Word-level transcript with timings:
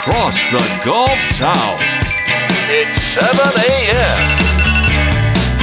Across 0.00 0.50
the 0.50 0.82
Gulf 0.82 1.18
South. 1.34 1.78
It's 2.70 3.02
7 3.12 3.36
a.m. 3.68 4.38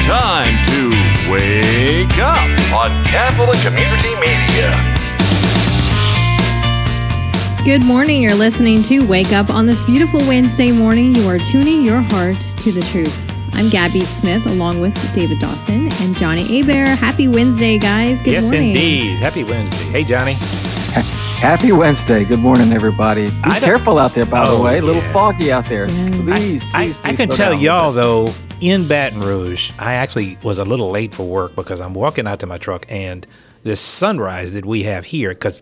Time 0.03 0.63
to 0.65 1.31
wake 1.31 2.19
up. 2.19 2.47
on 2.71 3.03
Catholic 3.05 3.59
Community 3.61 4.13
Media. 4.19 4.71
Good 7.65 7.83
morning. 7.83 8.21
You're 8.21 8.35
listening 8.35 8.83
to 8.83 8.99
Wake 9.07 9.31
Up 9.31 9.49
on 9.49 9.65
this 9.65 9.83
beautiful 9.83 10.19
Wednesday 10.19 10.71
morning. 10.71 11.15
You 11.15 11.27
are 11.27 11.39
tuning 11.39 11.81
your 11.81 12.01
heart 12.01 12.39
to 12.39 12.71
the 12.71 12.81
truth. 12.81 13.31
I'm 13.53 13.69
Gabby 13.69 14.01
Smith 14.01 14.45
along 14.45 14.79
with 14.79 14.93
David 15.15 15.39
Dawson 15.39 15.91
and 15.93 16.15
Johnny 16.15 16.61
Abear. 16.61 16.95
Happy 16.95 17.27
Wednesday, 17.27 17.79
guys. 17.79 18.21
Good 18.21 18.33
yes, 18.33 18.43
morning. 18.43 18.69
indeed. 18.69 19.17
Happy 19.17 19.43
Wednesday. 19.43 19.85
Hey, 19.85 20.03
Johnny. 20.03 20.35
Happy 21.39 21.71
Wednesday. 21.71 22.25
Good 22.25 22.39
morning, 22.39 22.73
everybody. 22.73 23.29
Be 23.29 23.35
I 23.43 23.59
careful 23.59 23.99
out 23.99 24.13
there, 24.13 24.25
by 24.25 24.45
Oh, 24.47 24.57
the 24.57 24.63
way. 24.63 24.79
A 24.79 24.81
little 24.81 25.01
yeah. 25.01 25.13
foggy 25.13 25.51
out 25.51 25.65
there. 25.65 25.87
Yes. 25.87 26.09
Please, 26.09 26.63
I, 26.73 26.85
please, 26.85 26.97
I 26.97 27.01
please 27.09 27.17
can 27.17 27.29
tell 27.29 27.53
y'all, 27.53 27.91
though, 27.91 28.33
in 28.59 28.87
Baton 28.87 29.21
Rouge, 29.21 29.71
I 29.79 29.93
actually 29.93 30.37
was 30.43 30.57
a 30.57 30.65
little 30.65 30.89
late 30.89 31.13
for 31.13 31.23
work 31.27 31.55
because 31.55 31.79
I'm 31.79 31.93
walking 31.93 32.25
out 32.27 32.39
to 32.39 32.47
my 32.47 32.57
truck 32.57 32.85
and 32.89 33.25
this 33.63 33.79
sunrise 33.79 34.51
that 34.53 34.65
we 34.65 34.83
have 34.83 35.05
here, 35.05 35.29
because 35.29 35.61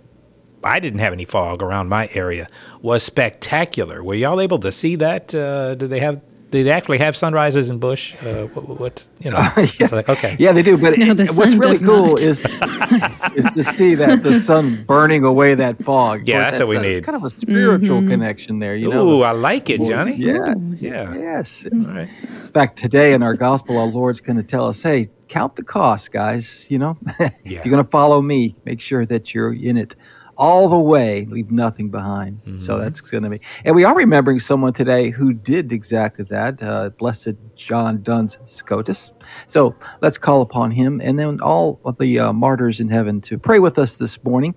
I 0.64 0.80
didn't 0.80 1.00
have 1.00 1.12
any 1.14 1.26
fog 1.26 1.62
around 1.62 1.90
my 1.90 2.10
area, 2.14 2.48
was 2.82 3.04
spectacular. 3.04 4.02
Were 4.04 4.16
y'all 4.16 4.40
able 4.40 4.60
to 4.60 4.72
see 4.72 4.96
that? 4.96 5.36
Uh, 5.36 5.76
do 5.76 5.88
they 5.88 6.00
have? 6.00 6.22
Do 6.52 6.64
they 6.64 6.72
actually 6.72 7.00
have 7.00 7.18
sunrises 7.18 7.70
in 7.70 7.80
Bush? 7.80 8.16
Uh, 8.24 8.46
what, 8.48 8.80
what 8.80 9.08
you 9.20 9.32
know? 9.32 9.40
it's 9.58 9.92
like, 9.92 10.08
okay. 10.08 10.36
Yeah, 10.40 10.52
they 10.54 10.64
do. 10.64 10.78
But 10.78 10.98
No, 10.98 11.12
it- 11.12 11.30
what's 11.36 11.56
really 11.56 11.78
cool 11.80 12.10
not. 12.12 12.22
is, 12.22 12.40
is 13.36 13.52
to 13.54 13.64
see 13.64 13.96
that 13.96 14.24
the 14.24 14.34
sun 14.36 14.84
burning 14.86 15.24
away 15.26 15.56
that 15.56 15.84
fog. 15.84 16.28
Yeah, 16.28 16.44
course, 16.44 16.52
that's 16.52 16.60
what 16.62 16.70
we 16.70 16.78
a- 16.78 16.82
need. 16.82 16.98
It's 16.98 17.06
kind 17.06 17.16
of 17.16 17.24
a 17.24 17.30
spiritual 17.38 17.98
Mm-hmm. 18.00 18.08
connection 18.10 18.60
there, 18.60 18.76
you 18.76 18.90
know. 18.90 19.08
Ooh, 19.10 19.22
I 19.24 19.32
like 19.32 19.70
it, 19.70 19.82
Johnny. 19.82 20.16
Yeah. 20.16 20.54
Yeah. 20.80 21.14
Yes. 21.16 21.66
It's, 21.66 21.88
All 21.88 21.94
right. 21.94 22.10
in 22.24 22.46
fact, 22.48 22.78
today 22.78 23.14
in 23.14 23.24
our 23.24 23.34
gospel, 23.34 23.78
our 23.78 23.88
Lord's 23.88 24.22
going 24.22 24.38
to 24.38 24.44
tell 24.44 24.68
us, 24.68 24.82
hey, 24.84 25.08
count 25.28 25.56
the 25.56 25.64
cost, 25.64 26.12
guys. 26.12 26.68
You 26.70 26.80
know, 26.80 26.98
Yeah. 27.20 27.30
you're 27.44 27.64
going 27.72 27.84
to 27.84 27.90
follow 27.90 28.22
me. 28.22 28.56
Make 28.66 28.80
sure 28.82 29.06
that 29.08 29.34
you're 29.34 29.54
in 29.54 29.78
it 29.78 29.96
all 30.38 30.68
the 30.68 30.80
way, 30.80 31.26
leave 31.26 31.52
nothing 31.52 31.90
behind. 31.90 32.42
Mm-hmm. 32.42 32.58
So 32.58 32.78
that's 32.78 33.02
going 33.02 33.24
to 33.24 33.30
be. 33.30 33.42
And 33.64 33.76
we 33.76 33.84
are 33.84 33.96
remembering 33.96 34.40
someone 34.40 34.74
today 34.74 35.10
who 35.10 35.34
did 35.34 35.72
exactly 35.72 36.26
that, 36.30 36.62
uh, 36.62 36.90
Blessed 36.92 37.36
John 37.56 38.02
Duns 38.02 38.40
Scotus. 38.44 39.14
So 39.48 39.76
let's 40.02 40.18
call 40.18 40.42
upon 40.42 40.72
him 40.72 41.02
and 41.02 41.18
then 41.18 41.40
all 41.42 41.80
of 41.86 41.98
the 41.98 42.20
uh, 42.20 42.34
martyrs 42.34 42.80
in 42.80 42.90
heaven 42.90 43.22
to 43.22 43.38
pray 43.38 43.60
with 43.60 43.80
us 43.80 43.98
this 43.98 44.24
morning 44.24 44.56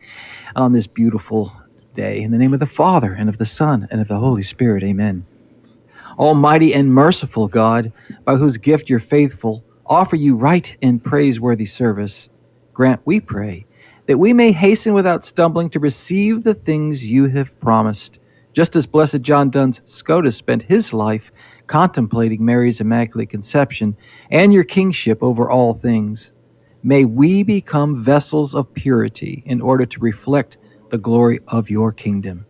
on 0.57 0.73
this 0.73 0.87
beautiful 0.87 1.53
day. 1.95 2.21
In 2.21 2.31
the 2.31 2.39
name 2.39 2.55
of 2.55 2.61
the 2.61 2.67
Father 2.67 3.13
and 3.13 3.29
of 3.29 3.39
the 3.39 3.47
Son 3.47 3.89
and 3.91 4.01
of 4.01 4.09
the 4.09 4.19
Holy 4.19 4.43
Spirit, 4.43 4.85
amen. 4.85 5.27
Almighty 6.19 6.75
and 6.75 6.93
merciful 6.93 7.47
God, 7.47 7.93
by 8.25 8.37
whose 8.37 8.57
gift 8.57 8.91
you're 8.91 8.99
faithful, 8.99 9.65
offer 9.87 10.17
you 10.17 10.35
right 10.35 10.77
and 10.83 11.03
praiseworthy 11.03 11.67
service. 11.67 12.29
Grant, 12.73 13.01
we 13.05 13.21
pray, 13.21 13.67
that 14.09 14.19
we 14.19 14.33
may 14.33 14.53
hasten 14.53 14.95
without 14.95 15.23
stumbling 15.23 15.69
to 15.69 15.79
receive 15.79 16.43
the 16.43 16.55
things 16.55 17.09
you 17.09 17.27
have 17.27 17.61
promised, 17.61 18.19
just 18.55 18.75
as 18.75 18.87
Blessed 18.87 19.21
John 19.21 19.51
Duns 19.51 19.83
Scotus 19.85 20.35
spent 20.35 20.63
his 20.63 20.95
life 20.95 21.31
contemplating 21.67 22.43
Mary's 22.43 22.81
Immaculate 22.81 23.29
Conception 23.29 23.99
and 24.31 24.53
your 24.53 24.65
kingship 24.65 25.23
over 25.23 25.51
all 25.51 25.75
things. 25.75 26.33
May 26.83 27.05
we 27.05 27.43
become 27.43 28.03
vessels 28.03 28.55
of 28.55 28.73
purity 28.73 29.43
in 29.45 29.61
order 29.61 29.85
to 29.85 30.01
reflect 30.01 30.57
the 30.89 30.99
glory 30.99 31.41
of 31.49 31.69
your 31.69 31.93
kingdom. 31.93 32.47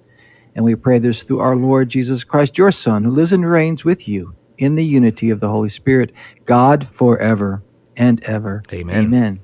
And 0.54 0.64
we 0.64 0.76
pray 0.76 1.00
this 1.00 1.24
through 1.24 1.40
our 1.40 1.56
Lord 1.56 1.88
Jesus 1.88 2.22
Christ, 2.22 2.56
your 2.56 2.70
Son, 2.70 3.02
who 3.02 3.10
lives 3.10 3.32
and 3.32 3.48
reigns 3.48 3.84
with 3.84 4.08
you 4.08 4.36
in 4.58 4.76
the 4.76 4.84
unity 4.84 5.28
of 5.30 5.40
the 5.40 5.48
Holy 5.48 5.70
Spirit, 5.70 6.12
God 6.44 6.88
forever 6.92 7.64
and 7.96 8.22
ever. 8.24 8.62
Amen. 8.72 8.96
Amen. 8.96 9.40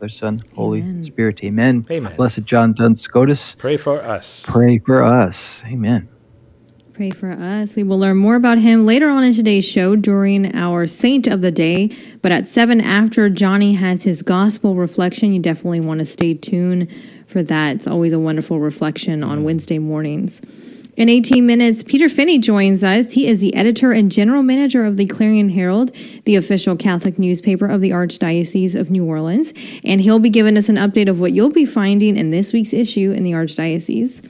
Father, 0.00 0.08
Son, 0.08 0.42
Holy 0.54 0.80
Amen. 0.80 1.04
Spirit. 1.04 1.44
Amen. 1.44 1.84
Amen. 1.90 2.16
Blessed 2.16 2.44
John 2.44 2.72
Duns 2.72 3.02
Scotus, 3.02 3.54
Pray 3.56 3.76
for 3.76 4.02
us. 4.02 4.42
pray 4.46 4.78
for 4.78 5.02
us. 5.02 5.62
Amen. 5.66 6.08
Pray 6.94 7.10
for 7.10 7.30
us. 7.32 7.76
We 7.76 7.82
will 7.82 7.98
learn 7.98 8.16
more 8.16 8.34
about 8.34 8.56
him 8.56 8.86
later 8.86 9.10
on 9.10 9.24
in 9.24 9.34
today's 9.34 9.66
show 9.66 9.96
during 9.96 10.54
our 10.56 10.86
Saint 10.86 11.26
of 11.26 11.42
the 11.42 11.50
Day. 11.50 11.90
But 12.22 12.32
at 12.32 12.48
7 12.48 12.80
after 12.80 13.28
Johnny 13.28 13.74
has 13.74 14.04
his 14.04 14.22
gospel 14.22 14.74
reflection, 14.74 15.34
you 15.34 15.38
definitely 15.38 15.80
want 15.80 16.00
to 16.00 16.06
stay 16.06 16.32
tuned 16.32 16.88
for 17.26 17.42
that. 17.42 17.76
It's 17.76 17.86
always 17.86 18.14
a 18.14 18.18
wonderful 18.18 18.58
reflection 18.58 19.22
on 19.22 19.44
Wednesday 19.44 19.78
mornings. 19.78 20.40
In 21.00 21.08
18 21.08 21.46
minutes, 21.46 21.82
Peter 21.82 22.10
Finney 22.10 22.38
joins 22.38 22.84
us. 22.84 23.12
He 23.12 23.26
is 23.26 23.40
the 23.40 23.54
editor 23.54 23.90
and 23.90 24.12
general 24.12 24.42
manager 24.42 24.84
of 24.84 24.98
the 24.98 25.06
Clarion 25.06 25.48
Herald, 25.48 25.96
the 26.26 26.36
official 26.36 26.76
Catholic 26.76 27.18
newspaper 27.18 27.64
of 27.64 27.80
the 27.80 27.88
Archdiocese 27.88 28.78
of 28.78 28.90
New 28.90 29.06
Orleans. 29.06 29.54
And 29.82 30.02
he'll 30.02 30.18
be 30.18 30.28
giving 30.28 30.58
us 30.58 30.68
an 30.68 30.76
update 30.76 31.08
of 31.08 31.18
what 31.18 31.32
you'll 31.32 31.52
be 31.52 31.64
finding 31.64 32.18
in 32.18 32.28
this 32.28 32.52
week's 32.52 32.74
issue 32.74 33.12
in 33.12 33.22
the 33.22 33.32
Archdiocese. 33.32 34.22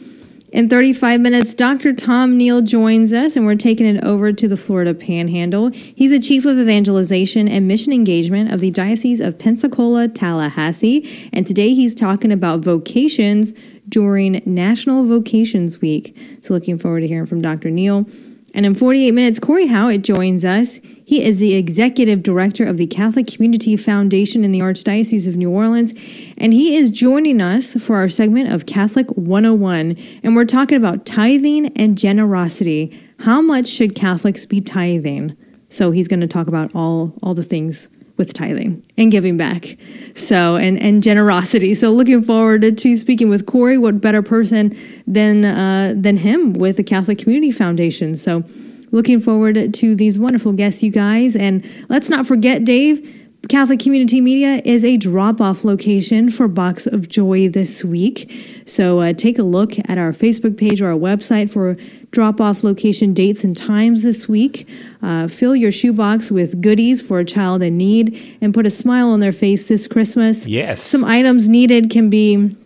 In 0.53 0.69
35 0.69 1.21
minutes, 1.21 1.55
Dr. 1.55 1.93
Tom 1.93 2.37
Neal 2.37 2.63
joins 2.63 3.13
us, 3.13 3.35
and 3.35 3.47
we're 3.47 3.57
taking 3.57 3.87
it 3.87 4.05
over 4.05 4.33
to 4.33 4.47
the 4.47 4.57
Florida 4.57 4.95
Panhandle. 4.95 5.71
He's 5.71 6.13
the 6.13 6.21
Chief 6.21 6.45
of 6.45 6.57
Evangelization 6.57 7.49
and 7.49 7.67
Mission 7.67 7.93
Engagement 7.93 8.53
of 8.53 8.61
the 8.61 8.71
Diocese 8.71 9.19
of 9.19 9.41
Pensacola, 9.41 10.07
Tallahassee. 10.07 11.31
And 11.33 11.49
today 11.49 11.75
he's 11.75 11.97
talking 11.97 12.31
about 12.31 12.61
vocations 12.61 13.55
during 13.89 14.43
National 14.45 15.05
Vocations 15.07 15.81
Week. 15.81 16.17
So, 16.41 16.55
looking 16.55 16.79
forward 16.79 17.01
to 17.01 17.09
hearing 17.09 17.27
from 17.27 17.43
Dr. 17.43 17.71
Neal. 17.71 18.07
And 18.53 18.67
in 18.67 18.75
48 18.75 19.13
minutes, 19.13 19.39
Cory 19.39 19.67
Howat 19.67 20.03
joins 20.03 20.45
us. 20.45 20.81
He 21.05 21.23
is 21.25 21.39
the 21.41 21.55
executive 21.55 22.23
director 22.23 22.65
of 22.65 22.77
the 22.77 22.87
Catholic 22.87 23.27
Community 23.27 23.77
Foundation 23.77 24.45
in 24.45 24.53
the 24.53 24.61
Archdiocese 24.61 25.29
of 25.29 25.37
New 25.37 25.51
Orleans, 25.51 25.93
and 26.37 26.53
he 26.53 26.77
is 26.77 26.91
joining 26.91 27.41
us 27.41 27.75
for 27.77 27.97
our 27.97 28.09
segment 28.09 28.53
of 28.53 28.67
Catholic 28.67 29.09
101. 29.11 29.97
And 30.23 30.35
we're 30.35 30.45
talking 30.45 30.77
about 30.77 31.07
tithing 31.07 31.67
and 31.77 31.97
generosity. 31.97 32.97
How 33.21 33.41
much 33.41 33.67
should 33.67 33.95
Catholics 33.95 34.47
be 34.47 34.61
tithing? 34.61 35.37
So 35.69 35.93
he's 35.93 36.09
going 36.09 36.21
to 36.21 36.27
talk 36.27 36.49
about 36.49 36.75
all 36.75 37.15
all 37.23 37.35
the 37.35 37.45
things 37.45 37.89
with 38.21 38.35
tithing 38.35 38.85
and 38.99 39.11
giving 39.11 39.39
back. 39.39 39.79
So 40.15 40.57
and 40.57 40.79
and 40.79 41.03
generosity. 41.03 41.73
So 41.73 41.91
looking 41.91 42.21
forward 42.21 42.61
to, 42.61 42.71
to 42.71 42.95
speaking 42.95 43.31
with 43.31 43.47
Cory. 43.47 43.79
What 43.79 44.03
better 44.03 44.23
person 44.23 44.77
than 45.07 45.47
uh, 45.47 45.95
than 45.97 46.19
him 46.19 46.53
with 46.53 46.77
the 46.77 46.85
Catholic 46.85 47.19
Community 47.19 47.51
Foundation? 47.51 48.15
So 48.17 48.45
looking 48.91 49.21
forward 49.21 49.73
to 49.73 49.95
these 49.95 50.19
wonderful 50.19 50.53
guests, 50.53 50.83
you 50.83 50.91
guys. 50.93 51.35
And 51.35 51.65
let's 51.89 52.11
not 52.11 52.27
forget, 52.27 52.63
Dave. 52.63 53.20
Catholic 53.51 53.81
Community 53.81 54.21
Media 54.21 54.63
is 54.65 54.85
a 54.85 54.97
drop 54.97 55.41
off 55.41 55.65
location 55.65 56.31
for 56.31 56.47
Box 56.47 56.87
of 56.87 57.09
Joy 57.09 57.49
this 57.49 57.83
week. 57.85 58.63
So 58.65 59.01
uh, 59.01 59.13
take 59.13 59.41
a 59.41 59.43
look 59.43 59.73
at 59.89 59.99
our 59.99 60.13
Facebook 60.13 60.57
page 60.57 60.81
or 60.81 60.93
our 60.93 60.97
website 60.97 61.51
for 61.51 61.77
drop 62.13 62.41
off 62.41 62.63
location 62.63 63.13
dates 63.13 63.43
and 63.43 63.57
times 63.57 64.05
this 64.05 64.29
week. 64.29 64.69
Uh, 65.03 65.27
fill 65.27 65.57
your 65.57 65.73
shoebox 65.73 66.31
with 66.31 66.63
goodies 66.63 67.03
for 67.03 67.19
a 67.19 67.25
child 67.25 67.61
in 67.61 67.77
need 67.77 68.39
and 68.41 68.55
put 68.55 68.67
a 68.67 68.71
smile 68.71 69.11
on 69.11 69.19
their 69.19 69.33
face 69.33 69.67
this 69.67 69.89
Christmas. 69.89 70.47
Yes. 70.47 70.81
Some 70.81 71.05
items 71.05 71.49
needed 71.49 71.91
can 71.91 72.09
be 72.09 72.57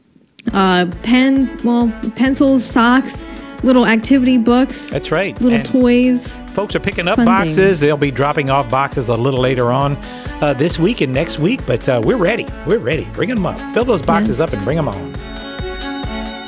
uh, 0.52 0.90
pens, 1.02 1.48
well, 1.64 1.90
pencils, 2.14 2.62
socks, 2.62 3.24
little 3.62 3.86
activity 3.86 4.38
books. 4.38 4.90
That's 4.90 5.10
right. 5.10 5.38
Little 5.40 5.58
And- 5.58 5.66
toys. 5.66 6.42
Folks 6.48 6.74
are 6.74 6.80
picking 6.80 7.08
up 7.08 7.16
boxes. 7.16 7.56
things. 7.56 7.80
They'll 7.80 7.96
be 7.96 8.10
dropping 8.10 8.50
off 8.50 8.70
boxes 8.70 9.08
a 9.08 9.14
little 9.16 9.40
later 9.40 9.70
on 9.72 9.96
uh, 10.40 10.54
this 10.54 10.78
week 10.78 11.00
and 11.00 11.12
next 11.12 11.38
week, 11.38 11.64
but 11.66 11.88
uh, 11.88 12.00
we're 12.04 12.16
ready. 12.16 12.46
We're 12.66 12.78
ready. 12.78 13.04
Bring 13.14 13.28
them 13.30 13.46
up. 13.46 13.58
Fill 13.74 13.84
those 13.84 14.02
boxes 14.02 14.38
Yes. 14.38 14.48
up 14.48 14.54
and 14.54 14.64
bring 14.64 14.76
them 14.76 14.88
on. 14.88 15.14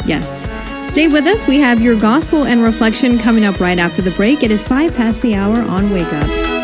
Yes. 0.06 0.48
Stay 0.88 1.08
with 1.08 1.26
us. 1.26 1.46
We 1.46 1.58
have 1.58 1.80
your 1.82 1.98
gospel 1.98 2.44
and 2.44 2.62
reflection 2.62 3.18
coming 3.18 3.44
up 3.44 3.58
right 3.60 3.78
after 3.78 4.02
the 4.02 4.12
break. 4.12 4.42
It 4.42 4.50
is 4.50 4.62
five 4.64 4.94
past 4.94 5.20
the 5.22 5.34
hour 5.34 5.56
on 5.58 5.90
Wake 5.90 6.10
Up. 6.12 6.55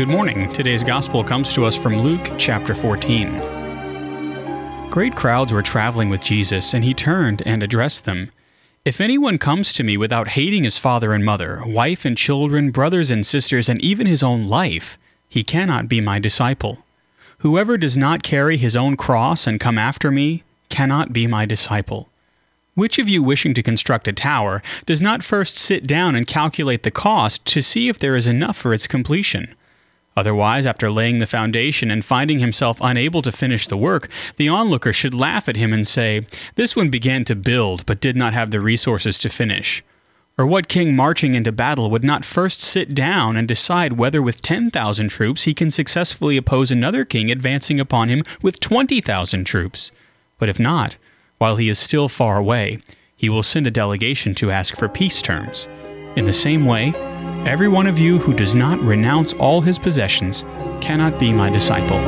Good 0.00 0.08
morning. 0.08 0.50
Today's 0.50 0.82
gospel 0.82 1.22
comes 1.22 1.52
to 1.52 1.66
us 1.66 1.76
from 1.76 1.98
Luke 1.98 2.30
chapter 2.38 2.74
14. 2.74 4.88
Great 4.88 5.14
crowds 5.14 5.52
were 5.52 5.60
traveling 5.60 6.08
with 6.08 6.24
Jesus, 6.24 6.72
and 6.72 6.82
he 6.82 6.94
turned 6.94 7.42
and 7.44 7.62
addressed 7.62 8.06
them. 8.06 8.32
If 8.82 8.98
anyone 8.98 9.36
comes 9.36 9.74
to 9.74 9.84
me 9.84 9.98
without 9.98 10.28
hating 10.28 10.64
his 10.64 10.78
father 10.78 11.12
and 11.12 11.22
mother, 11.22 11.62
wife 11.66 12.06
and 12.06 12.16
children, 12.16 12.70
brothers 12.70 13.10
and 13.10 13.26
sisters, 13.26 13.68
and 13.68 13.78
even 13.82 14.06
his 14.06 14.22
own 14.22 14.44
life, 14.44 14.98
he 15.28 15.44
cannot 15.44 15.86
be 15.86 16.00
my 16.00 16.18
disciple. 16.18 16.78
Whoever 17.40 17.76
does 17.76 17.98
not 17.98 18.22
carry 18.22 18.56
his 18.56 18.78
own 18.78 18.96
cross 18.96 19.46
and 19.46 19.60
come 19.60 19.76
after 19.76 20.10
me 20.10 20.44
cannot 20.70 21.12
be 21.12 21.26
my 21.26 21.44
disciple. 21.44 22.08
Which 22.74 22.98
of 22.98 23.10
you 23.10 23.22
wishing 23.22 23.52
to 23.52 23.62
construct 23.62 24.08
a 24.08 24.14
tower 24.14 24.62
does 24.86 25.02
not 25.02 25.22
first 25.22 25.58
sit 25.58 25.86
down 25.86 26.14
and 26.14 26.26
calculate 26.26 26.84
the 26.84 26.90
cost 26.90 27.44
to 27.44 27.60
see 27.60 27.90
if 27.90 27.98
there 27.98 28.16
is 28.16 28.26
enough 28.26 28.56
for 28.56 28.72
its 28.72 28.86
completion? 28.86 29.54
Otherwise, 30.20 30.66
after 30.66 30.90
laying 30.90 31.18
the 31.18 31.26
foundation 31.26 31.90
and 31.90 32.04
finding 32.04 32.40
himself 32.40 32.76
unable 32.82 33.22
to 33.22 33.32
finish 33.32 33.66
the 33.66 33.76
work, 33.78 34.06
the 34.36 34.50
onlooker 34.50 34.92
should 34.92 35.14
laugh 35.14 35.48
at 35.48 35.56
him 35.56 35.72
and 35.72 35.88
say, 35.88 36.26
This 36.56 36.76
one 36.76 36.90
began 36.90 37.24
to 37.24 37.34
build, 37.34 37.86
but 37.86 38.02
did 38.02 38.16
not 38.16 38.34
have 38.34 38.50
the 38.50 38.60
resources 38.60 39.18
to 39.20 39.30
finish. 39.30 39.82
Or 40.36 40.44
what 40.44 40.68
king 40.68 40.94
marching 40.94 41.32
into 41.34 41.52
battle 41.52 41.90
would 41.90 42.04
not 42.04 42.26
first 42.26 42.60
sit 42.60 42.92
down 42.92 43.34
and 43.34 43.48
decide 43.48 43.94
whether 43.94 44.20
with 44.20 44.42
10,000 44.42 45.08
troops 45.08 45.44
he 45.44 45.54
can 45.54 45.70
successfully 45.70 46.36
oppose 46.36 46.70
another 46.70 47.06
king 47.06 47.30
advancing 47.30 47.80
upon 47.80 48.10
him 48.10 48.22
with 48.42 48.60
20,000 48.60 49.44
troops? 49.44 49.90
But 50.36 50.50
if 50.50 50.60
not, 50.60 50.96
while 51.38 51.56
he 51.56 51.70
is 51.70 51.78
still 51.78 52.10
far 52.10 52.36
away, 52.36 52.80
he 53.16 53.30
will 53.30 53.42
send 53.42 53.66
a 53.66 53.70
delegation 53.70 54.34
to 54.34 54.50
ask 54.50 54.76
for 54.76 54.86
peace 54.86 55.22
terms. 55.22 55.66
In 56.14 56.26
the 56.26 56.34
same 56.34 56.66
way, 56.66 56.92
every 57.46 57.68
one 57.68 57.86
of 57.86 57.98
you 57.98 58.18
who 58.18 58.34
does 58.34 58.54
not 58.54 58.78
renounce 58.80 59.32
all 59.34 59.60
his 59.60 59.78
possessions 59.78 60.44
cannot 60.80 61.18
be 61.18 61.32
my 61.32 61.50
disciple. 61.50 61.98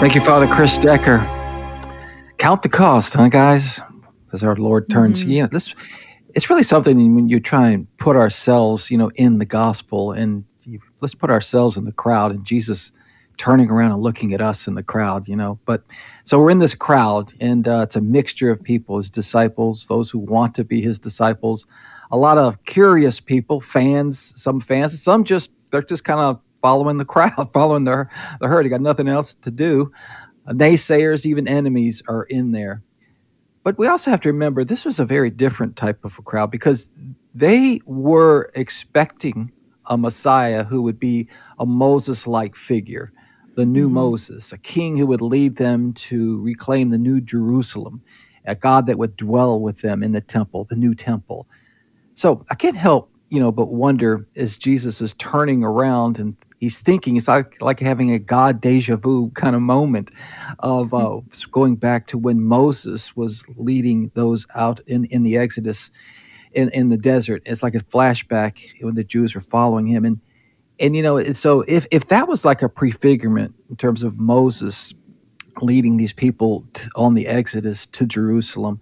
Thank 0.00 0.14
you, 0.14 0.20
Father 0.20 0.48
Chris 0.48 0.78
Decker. 0.78 1.18
Count 2.38 2.62
the 2.62 2.68
cost, 2.68 3.14
huh, 3.14 3.28
guys? 3.28 3.80
As 4.32 4.42
our 4.42 4.56
Lord 4.56 4.90
turns, 4.90 5.20
mm-hmm. 5.20 5.30
you 5.30 5.42
know, 5.42 5.48
this 5.52 5.74
it's 6.34 6.48
really 6.48 6.62
something 6.62 7.14
when 7.14 7.28
you 7.28 7.38
try 7.38 7.68
and 7.70 7.86
put 7.98 8.16
ourselves, 8.16 8.90
you 8.90 8.96
know, 8.96 9.10
in 9.14 9.38
the 9.38 9.44
gospel, 9.44 10.12
and 10.12 10.44
you, 10.62 10.80
let's 11.00 11.14
put 11.14 11.30
ourselves 11.30 11.76
in 11.76 11.84
the 11.84 11.92
crowd, 11.92 12.32
and 12.32 12.44
Jesus 12.44 12.92
turning 13.36 13.70
around 13.70 13.92
and 13.92 14.02
looking 14.02 14.32
at 14.34 14.40
us 14.40 14.66
in 14.66 14.74
the 14.74 14.82
crowd, 14.82 15.28
you 15.28 15.36
know. 15.36 15.58
But 15.64 15.82
so 16.24 16.38
we're 16.38 16.50
in 16.50 16.58
this 16.58 16.74
crowd, 16.74 17.32
and 17.40 17.66
uh, 17.66 17.80
it's 17.82 17.96
a 17.96 18.00
mixture 18.00 18.50
of 18.50 18.62
people, 18.62 18.98
his 18.98 19.10
disciples, 19.10 19.86
those 19.86 20.10
who 20.10 20.18
want 20.18 20.54
to 20.56 20.64
be 20.64 20.82
his 20.82 20.98
disciples, 20.98 21.66
a 22.10 22.16
lot 22.16 22.38
of 22.38 22.64
curious 22.64 23.20
people, 23.20 23.60
fans, 23.60 24.32
some 24.40 24.60
fans, 24.60 25.00
some 25.00 25.24
just 25.24 25.50
they're 25.70 25.82
just 25.82 26.04
kind 26.04 26.20
of 26.20 26.40
following 26.60 26.98
the 26.98 27.04
crowd, 27.04 27.50
following 27.52 27.84
the 27.84 28.08
the 28.40 28.48
herd. 28.48 28.64
They 28.64 28.70
got 28.70 28.80
nothing 28.80 29.08
else 29.08 29.34
to 29.36 29.50
do. 29.50 29.92
Uh, 30.46 30.52
naysayers, 30.52 31.24
even 31.26 31.48
enemies, 31.48 32.02
are 32.08 32.24
in 32.24 32.52
there. 32.52 32.82
But 33.64 33.78
we 33.78 33.86
also 33.86 34.10
have 34.10 34.20
to 34.22 34.28
remember 34.28 34.64
this 34.64 34.84
was 34.84 34.98
a 34.98 35.04
very 35.04 35.30
different 35.30 35.76
type 35.76 36.04
of 36.04 36.18
a 36.18 36.22
crowd 36.22 36.50
because 36.50 36.90
they 37.34 37.80
were 37.86 38.50
expecting 38.54 39.52
a 39.86 39.96
Messiah 39.96 40.64
who 40.64 40.82
would 40.82 40.98
be 40.98 41.28
a 41.58 41.66
Moses 41.66 42.26
like 42.26 42.56
figure, 42.56 43.12
the 43.54 43.66
new 43.66 43.88
Moses, 43.88 44.52
a 44.52 44.58
king 44.58 44.96
who 44.96 45.06
would 45.06 45.20
lead 45.20 45.56
them 45.56 45.92
to 45.94 46.40
reclaim 46.40 46.90
the 46.90 46.98
new 46.98 47.20
Jerusalem, 47.20 48.02
a 48.44 48.54
God 48.54 48.86
that 48.86 48.98
would 48.98 49.16
dwell 49.16 49.60
with 49.60 49.80
them 49.80 50.02
in 50.02 50.12
the 50.12 50.20
temple, 50.20 50.66
the 50.68 50.76
new 50.76 50.94
temple. 50.94 51.46
So 52.14 52.44
I 52.50 52.54
can't 52.54 52.76
help, 52.76 53.10
you 53.28 53.40
know, 53.40 53.52
but 53.52 53.72
wonder 53.72 54.26
as 54.36 54.58
Jesus 54.58 55.00
is 55.00 55.14
turning 55.14 55.64
around 55.64 56.18
and 56.18 56.36
he's 56.60 56.80
thinking, 56.80 57.16
it's 57.16 57.28
like, 57.28 57.60
like 57.60 57.80
having 57.80 58.10
a 58.10 58.18
God 58.18 58.60
deja 58.60 58.96
vu 58.96 59.30
kind 59.30 59.54
of 59.54 59.62
moment 59.62 60.10
of 60.60 60.94
uh, 60.94 61.20
going 61.50 61.76
back 61.76 62.06
to 62.08 62.18
when 62.18 62.42
Moses 62.42 63.14
was 63.16 63.44
leading 63.56 64.10
those 64.14 64.46
out 64.54 64.80
in, 64.86 65.04
in 65.06 65.22
the 65.22 65.36
Exodus 65.36 65.90
in, 66.52 66.70
in 66.70 66.88
the 66.88 66.98
desert. 66.98 67.42
It's 67.46 67.62
like 67.62 67.74
a 67.74 67.80
flashback 67.80 68.82
when 68.82 68.94
the 68.94 69.04
Jews 69.04 69.34
were 69.34 69.40
following 69.40 69.86
him. 69.86 70.04
And, 70.04 70.20
and 70.82 70.96
you 70.96 71.02
know, 71.02 71.22
so 71.22 71.60
if, 71.68 71.86
if 71.92 72.08
that 72.08 72.28
was 72.28 72.44
like 72.44 72.60
a 72.60 72.68
prefigurement 72.68 73.54
in 73.70 73.76
terms 73.76 74.02
of 74.02 74.18
Moses 74.18 74.92
leading 75.60 75.96
these 75.96 76.12
people 76.12 76.66
on 76.96 77.14
the 77.14 77.28
Exodus 77.28 77.86
to 77.86 78.04
Jerusalem, 78.04 78.80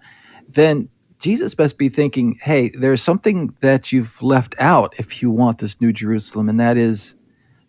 then 0.49 0.88
Jesus 1.19 1.56
must 1.58 1.76
be 1.76 1.91
thinking, 1.91 2.38
hey, 2.43 2.70
there's 2.70 3.02
something 3.02 3.55
that 3.61 3.93
you've 3.93 4.23
left 4.23 4.55
out 4.58 4.99
if 4.99 5.20
you 5.20 5.31
want 5.31 5.58
this 5.58 5.79
new 5.79 5.93
Jerusalem, 5.93 6.49
and 6.49 6.58
that 6.58 6.79
is 6.79 7.17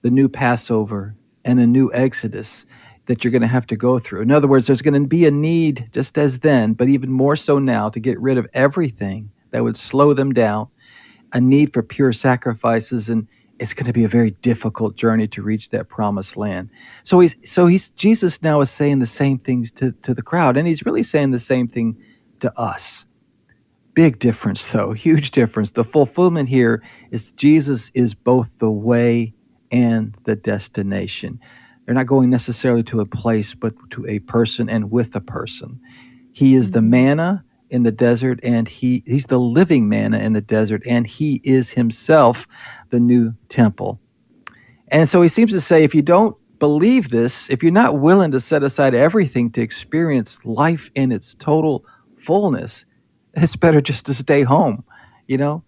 the 0.01 0.09
new 0.09 0.29
Passover 0.29 1.13
and 1.43 1.59
a 1.59 1.67
new 1.67 1.91
Exodus 1.93 2.65
that 3.07 3.23
you're 3.23 3.31
going 3.31 3.41
to 3.41 3.47
have 3.47 3.67
to 3.67 3.75
go 3.75 3.99
through. 3.99 4.21
In 4.21 4.31
other 4.31 4.47
words, 4.47 4.67
there's 4.67 4.81
going 4.81 5.01
to 5.01 5.07
be 5.07 5.25
a 5.25 5.31
need, 5.31 5.89
just 5.91 6.17
as 6.17 6.39
then, 6.39 6.71
but 6.73 6.87
even 6.87 7.11
more 7.11 7.35
so 7.35 7.59
now, 7.59 7.89
to 7.89 7.99
get 7.99 8.17
rid 8.21 8.37
of 8.37 8.47
everything 8.53 9.31
that 9.49 9.63
would 9.63 9.75
slow 9.75 10.13
them 10.13 10.31
down, 10.31 10.69
a 11.33 11.41
need 11.41 11.73
for 11.73 11.83
pure 11.83 12.13
sacrifices, 12.13 13.09
and 13.09 13.27
it's 13.61 13.75
going 13.75 13.85
to 13.85 13.93
be 13.93 14.03
a 14.03 14.09
very 14.09 14.31
difficult 14.31 14.95
journey 14.95 15.27
to 15.27 15.43
reach 15.43 15.69
that 15.69 15.87
promised 15.87 16.35
land. 16.35 16.69
So 17.03 17.19
he's 17.19 17.35
so 17.43 17.67
he's 17.67 17.89
Jesus 17.91 18.41
now 18.41 18.59
is 18.61 18.71
saying 18.71 18.99
the 18.99 19.05
same 19.05 19.37
things 19.37 19.71
to, 19.73 19.91
to 20.01 20.15
the 20.15 20.23
crowd, 20.23 20.57
and 20.57 20.67
he's 20.67 20.83
really 20.83 21.03
saying 21.03 21.29
the 21.29 21.39
same 21.39 21.67
thing 21.67 21.95
to 22.39 22.51
us. 22.59 23.05
Big 23.93 24.17
difference, 24.17 24.71
though, 24.71 24.93
huge 25.07 25.29
difference. 25.29 25.71
The 25.71 25.83
fulfillment 25.83 26.49
here 26.49 26.81
is 27.11 27.31
Jesus 27.33 27.91
is 27.93 28.15
both 28.15 28.57
the 28.57 28.71
way 28.71 29.35
and 29.71 30.17
the 30.23 30.35
destination. 30.35 31.39
They're 31.85 31.95
not 31.95 32.07
going 32.07 32.31
necessarily 32.31 32.83
to 32.83 32.99
a 32.99 33.05
place, 33.05 33.53
but 33.53 33.73
to 33.91 34.07
a 34.07 34.19
person 34.19 34.69
and 34.69 34.91
with 34.91 35.15
a 35.15 35.21
person. 35.21 35.79
He 36.31 36.55
is 36.55 36.71
the 36.71 36.79
mm-hmm. 36.79 36.89
manna 36.89 37.45
in 37.71 37.83
the 37.83 37.91
desert, 37.91 38.39
and 38.43 38.67
he, 38.67 39.01
he's 39.05 39.25
the 39.25 39.39
living 39.39 39.89
manna 39.89 40.19
in 40.19 40.33
the 40.33 40.41
desert, 40.41 40.83
and 40.87 41.07
he 41.07 41.41
is 41.43 41.71
himself 41.71 42.47
the 42.89 42.99
new 42.99 43.33
temple. 43.49 43.99
And 44.89 45.09
so 45.09 45.21
he 45.21 45.29
seems 45.29 45.51
to 45.51 45.61
say 45.61 45.83
if 45.83 45.95
you 45.95 46.01
don't 46.01 46.35
believe 46.59 47.09
this, 47.09 47.49
if 47.49 47.63
you're 47.63 47.71
not 47.71 47.99
willing 47.99 48.31
to 48.31 48.39
set 48.39 48.61
aside 48.61 48.93
everything 48.93 49.49
to 49.51 49.61
experience 49.61 50.45
life 50.45 50.91
in 50.93 51.11
its 51.11 51.33
total 51.33 51.85
fullness, 52.17 52.85
it's 53.33 53.55
better 53.55 53.81
just 53.81 54.05
to 54.05 54.13
stay 54.13 54.43
home. 54.43 54.83
You 55.27 55.37
know, 55.37 55.63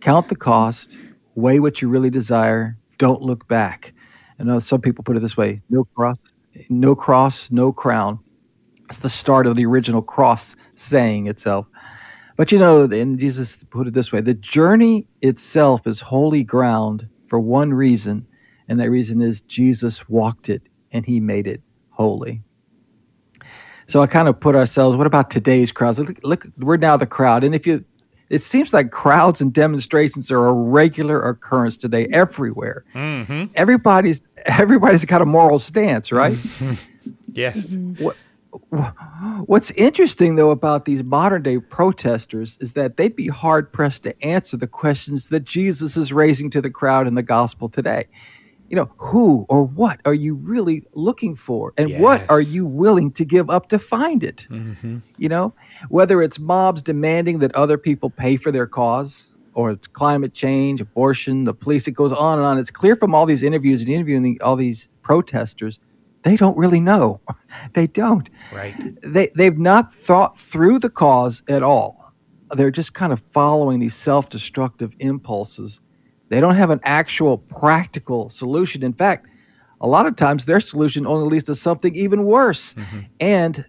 count 0.00 0.28
the 0.28 0.36
cost, 0.36 0.96
weigh 1.34 1.60
what 1.60 1.82
you 1.82 1.88
really 1.88 2.10
desire, 2.10 2.76
don't 2.98 3.22
look 3.22 3.46
back. 3.46 3.92
I 4.38 4.44
know 4.44 4.58
some 4.58 4.80
people 4.80 5.04
put 5.04 5.16
it 5.16 5.20
this 5.20 5.36
way 5.36 5.62
no 5.68 5.84
cross, 5.84 6.16
no 6.70 6.94
cross, 6.94 7.50
no 7.50 7.72
crown. 7.72 8.18
It's 8.92 8.98
the 8.98 9.08
start 9.08 9.46
of 9.46 9.56
the 9.56 9.64
original 9.64 10.02
cross 10.02 10.54
saying 10.74 11.26
itself. 11.26 11.66
But 12.36 12.52
you 12.52 12.58
know, 12.58 12.82
and 12.82 13.18
Jesus 13.18 13.64
put 13.70 13.86
it 13.86 13.94
this 13.94 14.12
way 14.12 14.20
the 14.20 14.34
journey 14.34 15.06
itself 15.22 15.86
is 15.86 16.02
holy 16.02 16.44
ground 16.44 17.08
for 17.26 17.40
one 17.40 17.72
reason, 17.72 18.26
and 18.68 18.78
that 18.80 18.90
reason 18.90 19.22
is 19.22 19.40
Jesus 19.40 20.10
walked 20.10 20.50
it 20.50 20.60
and 20.92 21.06
he 21.06 21.20
made 21.20 21.46
it 21.46 21.62
holy. 21.88 22.42
So 23.86 24.02
I 24.02 24.06
kind 24.06 24.28
of 24.28 24.38
put 24.38 24.54
ourselves, 24.54 24.94
what 24.98 25.06
about 25.06 25.30
today's 25.30 25.72
crowds? 25.72 25.98
Look, 25.98 26.18
look, 26.22 26.46
we're 26.58 26.76
now 26.76 26.98
the 26.98 27.06
crowd. 27.06 27.44
And 27.44 27.54
if 27.54 27.66
you, 27.66 27.86
it 28.28 28.42
seems 28.42 28.74
like 28.74 28.90
crowds 28.90 29.40
and 29.40 29.54
demonstrations 29.54 30.30
are 30.30 30.48
a 30.48 30.52
regular 30.52 31.26
occurrence 31.26 31.78
today 31.78 32.06
everywhere. 32.12 32.84
Mm-hmm. 32.94 33.52
Everybody's, 33.54 34.20
everybody's 34.44 35.06
got 35.06 35.22
a 35.22 35.26
moral 35.26 35.58
stance, 35.58 36.12
right? 36.12 36.36
Yes. 37.34 37.70
Mm-hmm. 37.70 38.04
what, 38.04 38.16
what's 39.46 39.70
interesting 39.72 40.36
though 40.36 40.50
about 40.50 40.84
these 40.84 41.02
modern 41.02 41.42
day 41.42 41.58
protesters 41.58 42.58
is 42.60 42.74
that 42.74 42.96
they'd 42.96 43.16
be 43.16 43.28
hard 43.28 43.72
pressed 43.72 44.02
to 44.04 44.24
answer 44.24 44.56
the 44.56 44.66
questions 44.66 45.28
that 45.30 45.44
Jesus 45.44 45.96
is 45.96 46.12
raising 46.12 46.50
to 46.50 46.60
the 46.60 46.70
crowd 46.70 47.06
in 47.06 47.14
the 47.14 47.22
gospel 47.22 47.68
today. 47.68 48.06
You 48.68 48.76
know, 48.76 48.90
who 48.96 49.44
or 49.50 49.64
what 49.64 50.00
are 50.06 50.14
you 50.14 50.34
really 50.34 50.82
looking 50.94 51.36
for? 51.36 51.74
And 51.76 51.98
what 52.00 52.28
are 52.30 52.40
you 52.40 52.64
willing 52.64 53.10
to 53.12 53.24
give 53.24 53.50
up 53.50 53.68
to 53.68 53.78
find 53.78 54.24
it? 54.24 54.46
Mm-hmm. 54.50 54.98
You 55.18 55.28
know, 55.28 55.54
whether 55.90 56.22
it's 56.22 56.38
mobs 56.38 56.80
demanding 56.80 57.40
that 57.40 57.54
other 57.54 57.76
people 57.76 58.08
pay 58.08 58.36
for 58.36 58.50
their 58.50 58.66
cause 58.66 59.28
or 59.54 59.72
it's 59.72 59.86
climate 59.86 60.32
change, 60.32 60.80
abortion, 60.80 61.44
the 61.44 61.52
police, 61.52 61.86
it 61.86 61.92
goes 61.92 62.12
on 62.12 62.38
and 62.38 62.46
on. 62.46 62.56
It's 62.56 62.70
clear 62.70 62.96
from 62.96 63.14
all 63.14 63.26
these 63.26 63.42
interviews 63.42 63.82
and 63.82 63.90
interviewing 63.90 64.22
the- 64.22 64.40
all 64.40 64.56
these 64.56 64.88
protesters, 65.02 65.78
they 66.22 66.36
don't 66.36 66.56
really 66.56 66.80
know. 66.80 67.20
they 67.74 67.86
don't 67.86 68.28
Right. 68.54 68.74
they 69.02 69.30
they've 69.34 69.58
not 69.58 69.92
thought 69.92 70.38
through 70.38 70.78
the 70.78 70.90
cause 70.90 71.42
at 71.48 71.62
all. 71.62 72.12
They're 72.50 72.70
just 72.70 72.94
kind 72.94 73.12
of 73.12 73.20
following 73.30 73.80
these 73.80 73.94
self-destructive 73.94 74.94
impulses. 74.98 75.80
They 76.28 76.40
don't 76.40 76.56
have 76.56 76.70
an 76.70 76.80
actual 76.84 77.38
practical 77.38 78.28
solution. 78.28 78.82
In 78.82 78.92
fact, 78.92 79.26
a 79.80 79.86
lot 79.88 80.06
of 80.06 80.16
times 80.16 80.44
their 80.44 80.60
solution 80.60 81.06
only 81.06 81.28
leads 81.28 81.44
to 81.44 81.54
something 81.54 81.94
even 81.94 82.24
worse. 82.24 82.74
Mm-hmm. 82.74 83.00
And 83.20 83.64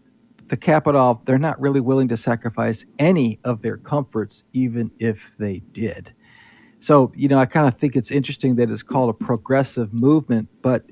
to 0.50 0.58
cap 0.58 0.86
it 0.88 0.96
off, 0.96 1.26
they're 1.26 1.40
not 1.40 1.60
really 1.60 1.80
willing 1.82 2.08
to 2.10 2.18
sacrifice 2.18 2.86
any 3.00 3.40
of 3.44 3.62
their 3.62 3.78
comforts, 3.78 4.44
even 4.54 4.92
if 5.00 5.32
they 5.40 5.62
did. 5.72 6.14
So, 6.80 7.12
you 7.16 7.28
know, 7.30 7.40
I 7.40 7.46
kind 7.46 7.68
of 7.68 7.76
think 7.76 7.96
it's 7.96 8.12
interesting 8.12 8.56
that 8.58 8.70
it's 8.70 8.84
called 8.84 9.10
a 9.10 9.14
progressive 9.14 9.94
movement, 9.94 10.50
but, 10.62 10.84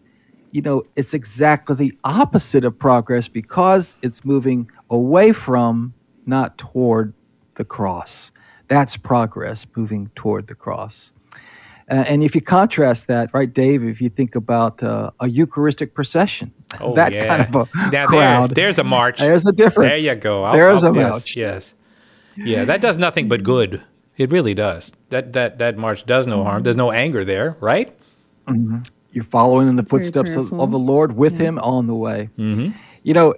you 0.52 0.62
know, 0.62 0.84
it's 0.96 1.14
exactly 1.14 1.76
the 1.76 1.98
opposite 2.04 2.64
of 2.66 2.78
progress 2.78 3.28
because 3.28 3.98
it's 4.02 4.24
moving 4.26 4.70
away 4.90 5.32
from, 5.32 5.94
not 6.26 6.58
toward 6.58 7.14
the 7.56 7.64
cross. 7.66 8.32
That's 8.68 8.98
progress, 8.98 9.66
moving 9.76 10.10
toward 10.16 10.48
the 10.48 10.56
cross. 10.56 11.14
Uh, 11.90 12.06
and 12.08 12.24
if 12.24 12.34
you 12.36 12.42
contrast 12.42 13.08
that, 13.08 13.34
right, 13.34 13.52
Dave, 13.54 13.84
if 13.84 14.00
you 14.02 14.08
think 14.08 14.36
about 14.36 14.82
uh, 14.82 15.12
a 15.20 15.28
Eucharistic 15.28 15.94
procession, 15.94 16.54
Oh, 16.80 16.94
that 17.00 17.12
yeah. 17.12 17.26
kind 17.28 17.42
of 17.42 17.56
a 17.56 17.78
Now 17.78 17.90
there- 17.92 18.08
crowd. 18.08 18.56
there's 18.56 18.78
a 18.80 18.84
march. 18.84 19.20
There's 19.20 19.46
a 19.46 19.52
difference. 19.52 20.04
There 20.04 20.16
you 20.16 20.22
go. 20.22 20.44
I'll- 20.46 20.54
There's 20.54 20.84
I'll- 20.86 20.94
a 20.94 20.96
yes, 20.96 21.10
march. 21.10 21.36
Yes. 21.38 21.74
Yeah, 22.38 22.64
that 22.64 22.80
does 22.80 22.98
nothing 22.98 23.28
but 23.28 23.44
good. 23.44 23.82
It 24.16 24.32
really 24.32 24.54
does. 24.54 24.94
That 25.10 25.34
that 25.34 25.58
that 25.60 25.78
march 25.78 26.06
does 26.06 26.28
no 26.28 26.44
harm. 26.46 26.64
There's 26.64 26.78
no 26.78 26.92
anger 26.92 27.26
there, 27.26 27.58
right? 27.60 27.94
You're 29.12 29.24
following 29.24 29.68
in 29.68 29.76
the 29.76 29.84
very 29.84 30.02
footsteps 30.02 30.36
of, 30.36 30.54
of 30.54 30.72
the 30.72 30.80
Lord 30.80 31.16
with 31.18 31.38
Him 31.40 31.60
on 31.60 31.88
the 31.88 31.96
way. 31.96 32.30
Mm-hmm. 32.38 32.78
You 33.04 33.14
know, 33.14 33.34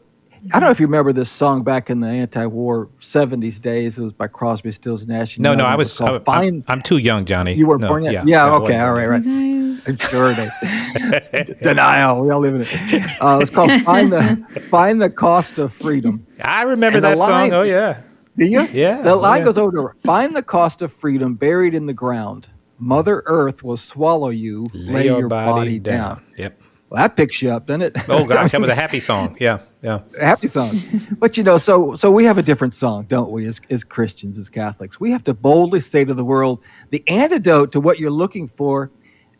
I 0.53 0.59
don't 0.59 0.63
know 0.63 0.69
if 0.71 0.79
you 0.79 0.85
remember 0.87 1.13
this 1.13 1.31
song 1.31 1.63
back 1.63 1.89
in 1.89 1.99
the 2.01 2.07
anti-war 2.07 2.89
'70s 2.99 3.59
days. 3.61 3.97
It 3.97 4.03
was 4.03 4.13
by 4.13 4.27
Crosby, 4.27 4.71
Stills, 4.71 5.07
Nash. 5.07 5.37
and 5.37 5.43
No, 5.43 5.55
no, 5.55 5.65
I 5.65 5.75
was. 5.75 5.99
I'm, 6.01 6.21
I'm, 6.27 6.63
I'm 6.67 6.81
too 6.81 6.97
young, 6.97 7.25
Johnny. 7.25 7.53
you 7.53 7.65
were 7.65 7.77
No, 7.79 7.87
born 7.87 8.03
yet? 8.03 8.13
Yeah. 8.13 8.23
Yeah. 8.25 8.53
Okay. 8.55 8.73
wasn't 8.73 8.81
All 8.81 8.93
born 8.93 9.09
right. 9.09 9.23
yet. 9.23 9.29
Right. 9.29 9.97
Guys, 9.99 10.09
Sure. 10.09 10.33
they- 10.33 11.55
Denial. 11.61 12.21
We 12.23 12.29
all 12.29 12.39
live 12.39 12.55
in 12.55 12.61
it. 12.61 13.21
Uh, 13.21 13.39
it's 13.41 13.49
called 13.49 13.71
"Find 13.81 14.11
the 14.11 14.35
Find 14.69 15.01
the 15.01 15.09
Cost 15.09 15.57
of 15.59 15.73
Freedom." 15.73 16.25
I 16.41 16.63
remember 16.63 16.97
And 16.97 17.05
that 17.05 17.17
line- 17.17 17.49
song. 17.51 17.59
Oh 17.59 17.63
yeah. 17.63 18.01
Do 18.37 18.45
you? 18.45 18.63
Yeah, 18.73 19.01
The 19.01 19.15
line 19.15 19.39
yeah. 19.41 19.45
goes 19.45 19.57
over 19.57 19.71
to 19.93 19.99
find 19.99 20.35
the 20.35 20.41
cost 20.43 20.81
of 20.81 20.91
freedom 20.91 21.35
buried 21.35 21.73
in 21.75 21.85
the 21.85 21.93
ground. 21.93 22.49
Mother 22.77 23.23
Earth 23.25 23.63
will 23.63 23.77
swallow 23.77 24.29
you. 24.29 24.67
Lay, 24.73 25.05
your, 25.05 25.27
body, 25.27 25.79
down. 25.79 26.23
Yep. 26.37 26.61
Well, 26.93 27.01
that 27.01 27.15
picks 27.15 27.41
you 27.41 27.49
up, 27.49 27.65
doesn't 27.65 27.81
it? 27.81 27.97
Oh 28.07 28.27
gosh, 28.27 28.51
that 28.51 28.61
was 28.61 28.69
a 28.69 28.75
happy 28.75 28.99
song. 29.11 29.35
Yeah, 29.39 29.61
yeah. 29.81 30.01
happy 30.21 30.45
song. 30.45 30.79
But 31.17 31.37
you 31.37 31.43
know, 31.43 31.57
so 31.57 31.95
so 31.95 32.11
we 32.11 32.25
have 32.25 32.37
a 32.37 32.43
different 32.43 32.75
song, 32.75 33.05
don't 33.05 33.31
we? 33.31 33.47
As 33.47 33.59
as 33.71 33.83
Christians, 33.83 34.37
as 34.37 34.47
Catholics, 34.47 34.99
we 34.99 35.09
have 35.09 35.23
to 35.23 35.33
boldly 35.33 35.79
say 35.79 36.05
to 36.05 36.13
the 36.13 36.23
world, 36.23 36.61
the 36.91 37.03
antidote 37.07 37.71
to 37.71 37.79
what 37.79 37.97
you're 37.97 38.11
looking 38.11 38.47
for 38.47 38.91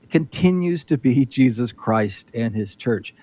continues 0.10 0.84
to 0.86 0.98
be 0.98 1.26
Jesus 1.26 1.72
Christ 1.72 2.32
and 2.34 2.56
His 2.56 2.76
Church. 2.76 3.14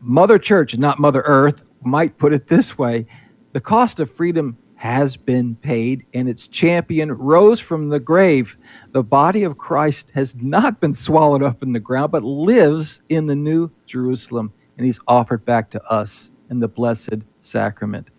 Mother 0.00 0.38
Church, 0.38 0.76
not 0.76 0.98
Mother 0.98 1.22
Earth, 1.24 1.64
might 1.82 2.18
put 2.18 2.34
it 2.34 2.48
this 2.48 2.76
way: 2.76 3.06
the 3.52 3.60
cost 3.60 4.00
of 4.00 4.10
freedom 4.10 4.58
has 4.78 5.16
been 5.16 5.56
paid, 5.56 6.06
and 6.14 6.28
its 6.28 6.46
champion 6.46 7.10
rose 7.10 7.58
from 7.58 7.88
the 7.88 7.98
grave. 7.98 8.56
The 8.92 9.02
body 9.02 9.42
of 9.42 9.58
Christ 9.58 10.10
has 10.14 10.36
not 10.36 10.80
been 10.80 10.94
swallowed 10.94 11.42
up 11.42 11.64
in 11.64 11.72
the 11.72 11.80
ground, 11.80 12.12
but 12.12 12.22
lives 12.22 13.02
in 13.08 13.26
the 13.26 13.34
New 13.34 13.72
Jerusalem, 13.86 14.52
and 14.76 14.86
He's 14.86 15.00
offered 15.08 15.44
back 15.44 15.68
to 15.70 15.82
us 15.90 16.30
in 16.48 16.60
the 16.60 16.68
blessed 16.68 17.24
sacrament. 17.40 18.10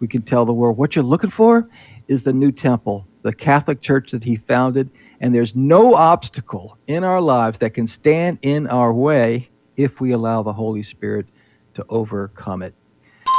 We 0.00 0.08
can 0.08 0.22
tell 0.22 0.46
the 0.46 0.54
world 0.54 0.78
what 0.78 0.96
you're 0.96 1.04
looking 1.04 1.28
for 1.28 1.68
is 2.08 2.24
the 2.24 2.32
new 2.32 2.50
temple, 2.50 3.06
the 3.20 3.34
Catholic 3.34 3.82
Church 3.82 4.12
that 4.12 4.24
He 4.24 4.36
founded, 4.36 4.90
and 5.20 5.34
there's 5.34 5.54
no 5.54 5.94
obstacle 5.94 6.78
in 6.86 7.04
our 7.04 7.20
lives 7.20 7.58
that 7.58 7.74
can 7.74 7.86
stand 7.86 8.38
in 8.40 8.66
our 8.68 8.90
way 8.90 9.50
if 9.76 10.00
we 10.00 10.12
allow 10.12 10.42
the 10.42 10.54
Holy 10.54 10.82
Spirit 10.82 11.26
to 11.74 11.84
overcome 11.90 12.62
it. 12.62 12.74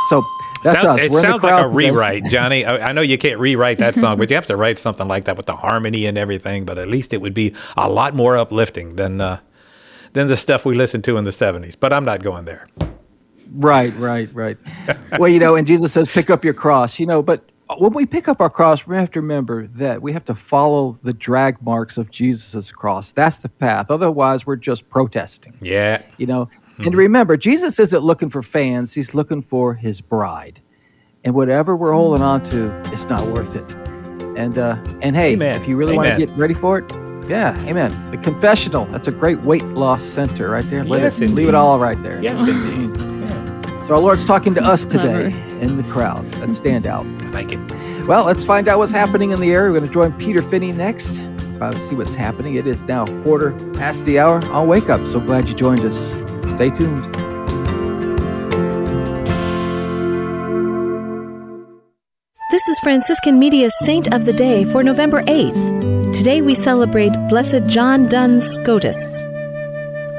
So 0.10 0.24
that's 0.64 0.82
sounds, 0.82 1.00
us. 1.00 1.06
It 1.06 1.12
We're 1.12 1.22
sounds 1.22 1.44
like 1.44 1.64
a 1.64 1.68
rewrite, 1.68 2.26
Johnny. 2.26 2.66
I, 2.66 2.90
I 2.90 2.92
know 2.92 3.02
you 3.02 3.18
can't 3.18 3.40
rewrite 3.40 3.78
that 3.80 3.96
song, 3.96 4.18
but 4.18 4.30
you 4.30 4.36
have 4.36 4.46
to 4.48 4.56
write 4.56 4.78
something 4.78 5.08
like 5.08 5.26
that 5.26 5.38
with 5.38 5.46
the 5.46 5.56
harmony 5.56 6.06
and 6.06 6.18
everything. 6.18 6.66
But 6.66 6.78
at 6.78 6.88
least 6.88 7.14
it 7.14 7.22
would 7.22 7.34
be 7.34 7.54
a 7.76 7.90
lot 7.90 8.16
more 8.16 8.38
uplifting 8.38 8.96
than 8.96 9.22
uh, 9.22 9.40
than 10.14 10.28
the 10.28 10.38
stuff 10.38 10.66
we 10.66 10.76
listened 10.76 11.04
to 11.06 11.18
in 11.18 11.26
the 11.26 11.32
'70s. 11.32 11.76
But 11.80 11.94
I'm 11.94 12.06
not 12.06 12.24
going 12.24 12.46
there. 12.46 12.68
Right, 13.54 13.94
right, 13.96 14.30
right. 14.34 14.58
well, 15.20 15.30
you 15.30 15.40
know, 15.40 15.56
and 15.56 15.66
Jesus 15.66 15.94
says, 15.94 16.08
pick 16.08 16.30
up 16.30 16.44
your 16.44 16.54
cross, 16.54 17.00
you 17.00 17.06
know, 17.06 17.22
but 17.24 17.50
when 17.78 17.94
we 17.94 18.06
pick 18.06 18.28
up 18.28 18.42
our 18.42 18.50
cross, 18.50 18.88
we 18.88 18.96
have 18.96 19.12
to 19.12 19.22
remember 19.22 19.68
that 19.68 20.02
we 20.02 20.14
have 20.14 20.26
to 20.26 20.36
follow 20.36 20.98
the 21.04 21.14
drag 21.14 21.62
marks 21.62 21.98
of 21.98 22.10
Jesus' 22.10 22.72
cross. 22.72 23.12
That's 23.12 23.38
the 23.38 23.50
path. 23.50 23.90
Otherwise, 23.90 24.46
we're 24.46 24.56
just 24.56 24.90
protesting, 24.90 25.54
Yeah. 25.62 26.02
you 26.18 26.28
know. 26.28 26.50
Hmm. 26.78 26.84
And 26.86 26.96
remember, 26.96 27.38
Jesus 27.38 27.80
isn't 27.80 28.04
looking 28.04 28.30
for 28.30 28.42
fans, 28.42 28.94
he's 28.94 29.14
looking 29.14 29.42
for 29.42 29.74
his 29.74 30.02
bride. 30.02 30.62
And 31.26 31.34
whatever 31.36 31.76
we're 31.76 31.94
holding 31.94 32.22
on 32.22 32.44
to, 32.44 32.72
it's 32.94 33.06
not 33.06 33.28
worth 33.28 33.56
it. 33.56 33.72
And 34.38 34.58
uh 34.58 34.78
and 35.02 35.16
hey, 35.16 35.34
Amen. 35.34 35.60
if 35.60 35.68
you 35.68 35.76
really 35.76 35.96
want 35.96 36.10
to 36.10 36.18
get 36.26 36.30
ready 36.38 36.54
for 36.54 36.78
it, 36.78 36.92
yeah, 37.28 37.60
amen. 37.66 38.06
The 38.12 38.18
confessional, 38.18 38.86
that's 38.86 39.08
a 39.08 39.12
great 39.12 39.42
weight 39.42 39.66
loss 39.66 40.02
center 40.02 40.50
right 40.52 40.68
there. 40.70 40.84
Let 40.84 41.02
Yes, 41.02 41.20
it 41.20 41.32
leave 41.32 41.50
it 41.50 41.56
all 41.56 41.80
right 41.80 42.02
there. 42.04 42.22
Yes, 42.22 42.40
indeed. 42.48 42.96
Yeah, 43.02 43.82
So 43.82 43.96
our 43.96 44.00
Lord's 44.00 44.26
talking 44.26 44.54
to 44.56 44.64
us 44.64 44.86
today 44.86 45.32
in 45.60 45.76
the 45.76 45.84
crowd. 45.92 46.24
Let's 46.38 46.56
stand 46.64 46.86
out. 46.86 47.06
I 47.06 47.30
like 47.32 47.52
it. 47.52 47.60
Well, 48.08 48.26
let's 48.26 48.46
find 48.46 48.70
out 48.70 48.78
what's 48.78 48.92
happening 48.94 49.32
in 49.32 49.42
the 49.42 49.52
area. 49.52 49.72
We're 49.72 49.80
going 49.80 49.88
to 49.90 49.94
join 49.94 50.14
Peter 50.14 50.42
Finney 50.42 50.72
next. 50.72 51.20
Uh, 51.60 51.78
see 51.80 51.96
what's 51.96 52.14
happening. 52.16 52.56
It 52.56 52.68
is 52.68 52.84
now 52.84 53.06
quarter 53.24 53.52
past 53.74 54.06
the 54.06 54.20
hour 54.20 54.40
on 54.52 54.68
Wake 54.68 54.90
Up. 54.90 55.06
So 55.08 55.20
glad 55.20 55.50
you 55.50 55.56
joined 55.56 55.82
us. 55.82 56.14
Stay 56.58 56.72
tuned. 56.72 57.14
This 62.50 62.68
is 62.68 62.80
Franciscan 62.80 63.38
Media's 63.38 63.78
Saint 63.82 64.12
of 64.12 64.26
the 64.26 64.34
Day 64.34 64.66
for 64.66 64.82
November 64.82 65.22
8th. 65.22 66.12
Today 66.18 66.42
we 66.42 66.56
celebrate 66.56 67.14
Blessed 67.30 67.68
John 67.68 68.08
Duns 68.08 68.44
Scotus. 68.44 69.22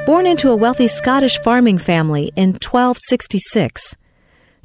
Born 0.06 0.26
into 0.26 0.50
a 0.50 0.54
wealthy 0.54 0.86
Scottish 0.86 1.38
farming 1.38 1.78
family 1.78 2.30
in 2.36 2.50
1266, 2.50 3.96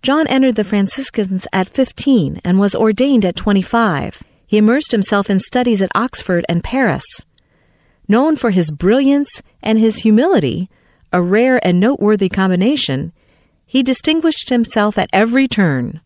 John 0.03 0.27
entered 0.27 0.57
the 0.57 0.63
Franciscans 0.63 1.47
at 1.51 1.67
15 1.67 2.39
and 2.43 2.59
was 2.59 2.75
ordained 2.75 3.25
at 3.25 3.35
25. 3.35 4.21
He 4.45 4.59
immersed 4.59 4.91
himself 4.91 5.27
in 5.27 5.39
studies 5.39 5.81
at 5.81 5.89
Oxford 5.95 6.45
and 6.47 6.63
Paris. 6.63 7.25
Known 8.07 8.35
for 8.35 8.51
his 8.51 8.69
brilliance 8.69 9.41
and 9.63 9.79
his 9.79 10.03
humility, 10.03 10.69
a 11.13 11.21
rare 11.21 11.65
and 11.65 11.79
noteworthy 11.79 12.27
combination, 12.27 13.13
he 13.65 13.83
distinguished 13.83 14.49
himself 14.49 14.97
at 14.97 15.09
every 15.13 15.47
turn. 15.47 16.01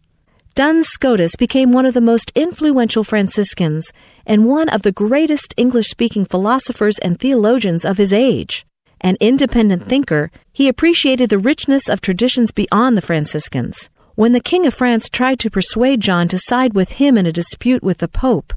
Duns 0.53 0.87
Scotus 0.87 1.35
became 1.35 1.71
one 1.71 1.85
of 1.85 1.93
the 1.93 2.01
most 2.01 2.31
influential 2.35 3.03
Franciscans 3.03 3.93
and 4.25 4.45
one 4.45 4.69
of 4.69 4.81
the 4.81 4.91
greatest 4.91 5.53
English 5.55 5.87
speaking 5.87 6.25
philosophers 6.25 6.99
and 6.99 7.19
theologians 7.19 7.85
of 7.85 7.97
his 7.97 8.11
age. 8.11 8.65
An 8.99 9.17
independent 9.19 9.83
thinker, 9.83 10.31
he 10.51 10.67
appreciated 10.67 11.29
the 11.29 11.37
richness 11.37 11.87
of 11.87 12.01
traditions 12.01 12.51
beyond 12.51 12.97
the 12.97 13.01
Franciscans. 13.01 13.89
When 14.15 14.33
the 14.33 14.39
King 14.39 14.65
of 14.65 14.73
France 14.73 15.09
tried 15.09 15.39
to 15.39 15.51
persuade 15.51 16.01
John 16.01 16.27
to 16.29 16.39
side 16.39 16.73
with 16.73 16.93
him 16.93 17.17
in 17.17 17.27
a 17.27 17.31
dispute 17.31 17.83
with 17.83 17.99
the 17.99 18.07
Pope, 18.07 18.53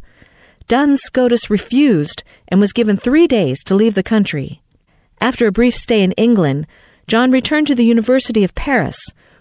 Duns 0.67 1.03
Scotus 1.03 1.51
refused 1.51 2.23
and 2.49 2.61
was 2.61 2.73
given 2.73 2.97
three 2.97 3.27
days 3.27 3.63
to 3.65 3.75
leave 3.75 3.95
the 3.95 4.03
country. 4.03 4.60
After 5.21 5.47
a 5.47 5.53
brief 5.53 5.75
stay 5.75 6.03
in 6.03 6.13
England, 6.13 6.67
John 7.07 7.31
returned 7.31 7.67
to 7.67 7.75
the 7.75 7.85
University 7.85 8.43
of 8.45 8.55
Paris, 8.55 8.99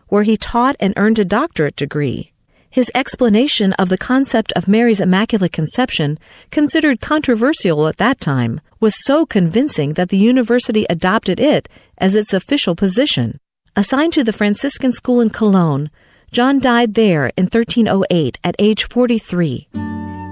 where 0.08 0.24
he 0.24 0.36
taught 0.36 0.76
and 0.80 0.94
earned 0.98 1.20
a 1.20 1.26
doctorate 1.26 1.76
degree. 1.76 2.34
His 2.70 2.92
explanation 2.94 3.74
of 3.74 3.90
the 3.90 3.98
concept 3.98 4.52
of 4.54 4.68
Mary's 4.68 5.00
Immaculate 5.00 5.52
Conception, 5.52 6.20
considered 6.52 7.00
controversial 7.00 7.88
at 7.88 7.98
that 7.98 8.20
time, 8.20 8.62
was 8.80 9.04
so 9.04 9.26
convincing 9.26 9.94
that 9.94 10.10
the 10.10 10.18
university 10.18 10.86
adopted 10.90 11.40
it 11.40 11.68
as 11.98 12.16
its 12.16 12.34
official 12.34 12.76
position. 12.76 13.40
Assigned 13.76 14.14
to 14.14 14.24
the 14.24 14.34
Franciscan 14.34 14.92
school 14.92 15.22
in 15.22 15.30
Cologne, 15.30 15.90
John 16.32 16.60
died 16.60 16.94
there 16.94 17.32
in 17.38 17.46
1308 17.46 18.38
at 18.44 18.56
age 18.60 18.88
43. 18.88 19.68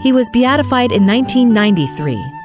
He 0.03 0.11
was 0.11 0.29
beatified 0.31 0.91
in 0.91 1.07
1993. 1.07 2.36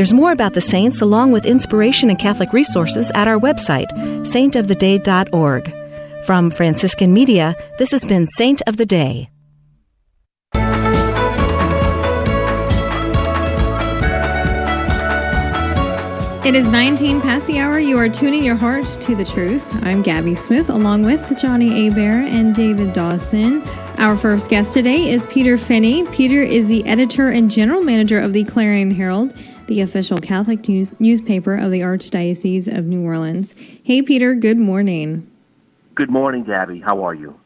There's 0.00 0.14
more 0.14 0.32
about 0.32 0.54
the 0.54 0.62
saints 0.62 1.02
along 1.02 1.32
with 1.32 1.44
inspiration 1.44 2.08
and 2.08 2.18
Catholic 2.18 2.54
resources 2.54 3.12
at 3.14 3.28
our 3.28 3.38
website, 3.38 3.84
saintoftheday.org. 4.24 6.24
From 6.24 6.50
Franciscan 6.50 7.12
Media, 7.12 7.54
this 7.78 7.90
has 7.90 8.06
been 8.06 8.26
Saint 8.26 8.62
of 8.66 8.78
the 8.78 8.86
Day. 8.86 9.28
It 16.42 16.54
is 16.54 16.70
19 16.70 17.20
past 17.20 17.46
the 17.46 17.58
hour. 17.58 17.78
You 17.78 17.98
are 17.98 18.08
tuning 18.08 18.42
your 18.42 18.56
heart 18.56 18.86
to 19.02 19.14
the 19.14 19.26
truth. 19.26 19.84
I'm 19.84 20.00
Gabby 20.00 20.34
Smith, 20.34 20.70
along 20.70 21.02
with 21.02 21.38
Johnny 21.38 21.88
Abear 21.88 22.26
and 22.26 22.54
David 22.54 22.94
Dawson. 22.94 23.62
Our 23.98 24.16
first 24.16 24.48
guest 24.48 24.72
today 24.72 25.10
is 25.10 25.26
Peter 25.26 25.58
Finney. 25.58 26.06
Peter 26.06 26.40
is 26.40 26.68
the 26.68 26.86
editor 26.86 27.28
and 27.28 27.50
general 27.50 27.82
manager 27.82 28.18
of 28.18 28.32
the 28.32 28.44
Clarion 28.44 28.90
Herald, 28.90 29.34
the 29.70 29.80
official 29.80 30.18
Catholic 30.18 30.68
news 30.68 30.98
newspaper 30.98 31.54
of 31.54 31.70
the 31.70 31.78
Archdiocese 31.78 32.66
of 32.66 32.86
New 32.86 33.04
Orleans. 33.04 33.54
Hey, 33.84 34.02
Peter. 34.02 34.34
Good 34.34 34.58
morning. 34.58 35.30
Good 35.94 36.10
morning, 36.10 36.42
Gabby. 36.42 36.80
How 36.80 37.04
are 37.04 37.14
you? 37.14 37.38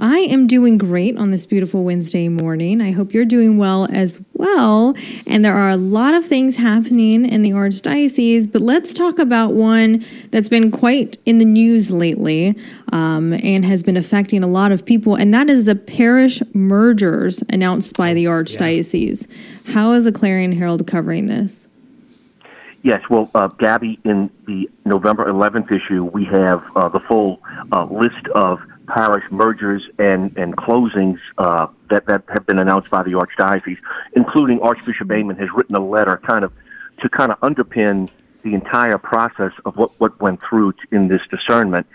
I 0.00 0.18
am 0.18 0.48
doing 0.48 0.76
great 0.76 1.16
on 1.16 1.30
this 1.30 1.46
beautiful 1.46 1.84
Wednesday 1.84 2.28
morning. 2.28 2.80
I 2.80 2.90
hope 2.90 3.14
you're 3.14 3.24
doing 3.24 3.58
well 3.58 3.86
as 3.92 4.20
well. 4.32 4.96
And 5.24 5.44
there 5.44 5.54
are 5.54 5.70
a 5.70 5.76
lot 5.76 6.14
of 6.14 6.26
things 6.26 6.56
happening 6.56 7.24
in 7.24 7.42
the 7.42 7.50
Archdiocese, 7.50 8.50
but 8.50 8.60
let's 8.60 8.92
talk 8.92 9.20
about 9.20 9.52
one 9.52 10.04
that's 10.32 10.48
been 10.48 10.72
quite 10.72 11.18
in 11.26 11.38
the 11.38 11.44
news 11.44 11.92
lately 11.92 12.58
um, 12.90 13.34
and 13.34 13.64
has 13.64 13.84
been 13.84 13.96
affecting 13.96 14.42
a 14.42 14.48
lot 14.48 14.72
of 14.72 14.84
people, 14.84 15.14
and 15.14 15.32
that 15.32 15.48
is 15.48 15.66
the 15.66 15.76
parish 15.76 16.42
mergers 16.52 17.44
announced 17.48 17.96
by 17.96 18.12
the 18.12 18.24
Archdiocese. 18.24 19.28
How 19.66 19.92
is 19.92 20.04
the 20.04 20.12
Clarion 20.12 20.52
Herald 20.52 20.86
covering 20.88 21.26
this? 21.26 21.68
Yes, 22.82 23.00
well, 23.08 23.30
uh, 23.34 23.46
Gabby, 23.46 23.98
in 24.04 24.28
the 24.46 24.68
November 24.84 25.24
11th 25.24 25.72
issue, 25.72 26.04
we 26.04 26.24
have 26.26 26.62
uh, 26.76 26.88
the 26.88 27.00
full 27.00 27.40
uh, 27.72 27.84
list 27.86 28.26
of 28.34 28.60
parish 28.86 29.24
mergers 29.30 29.88
and, 29.98 30.36
and 30.36 30.56
closings 30.56 31.18
uh, 31.38 31.66
that, 31.90 32.06
that 32.06 32.22
have 32.28 32.46
been 32.46 32.58
announced 32.58 32.90
by 32.90 33.02
the 33.02 33.12
Archdiocese, 33.12 33.78
including 34.14 34.60
Archbishop 34.60 35.08
Aymond 35.08 35.38
has 35.38 35.48
written 35.54 35.74
a 35.76 35.84
letter 35.84 36.20
kind 36.26 36.44
of 36.44 36.52
to 37.00 37.08
kind 37.08 37.32
of 37.32 37.40
underpin 37.40 38.08
the 38.44 38.54
entire 38.54 38.98
process 38.98 39.52
of 39.64 39.76
what, 39.76 39.90
what 39.98 40.20
went 40.20 40.40
through 40.48 40.72
in 40.92 41.08
this 41.08 41.22
discernment. 41.30 41.86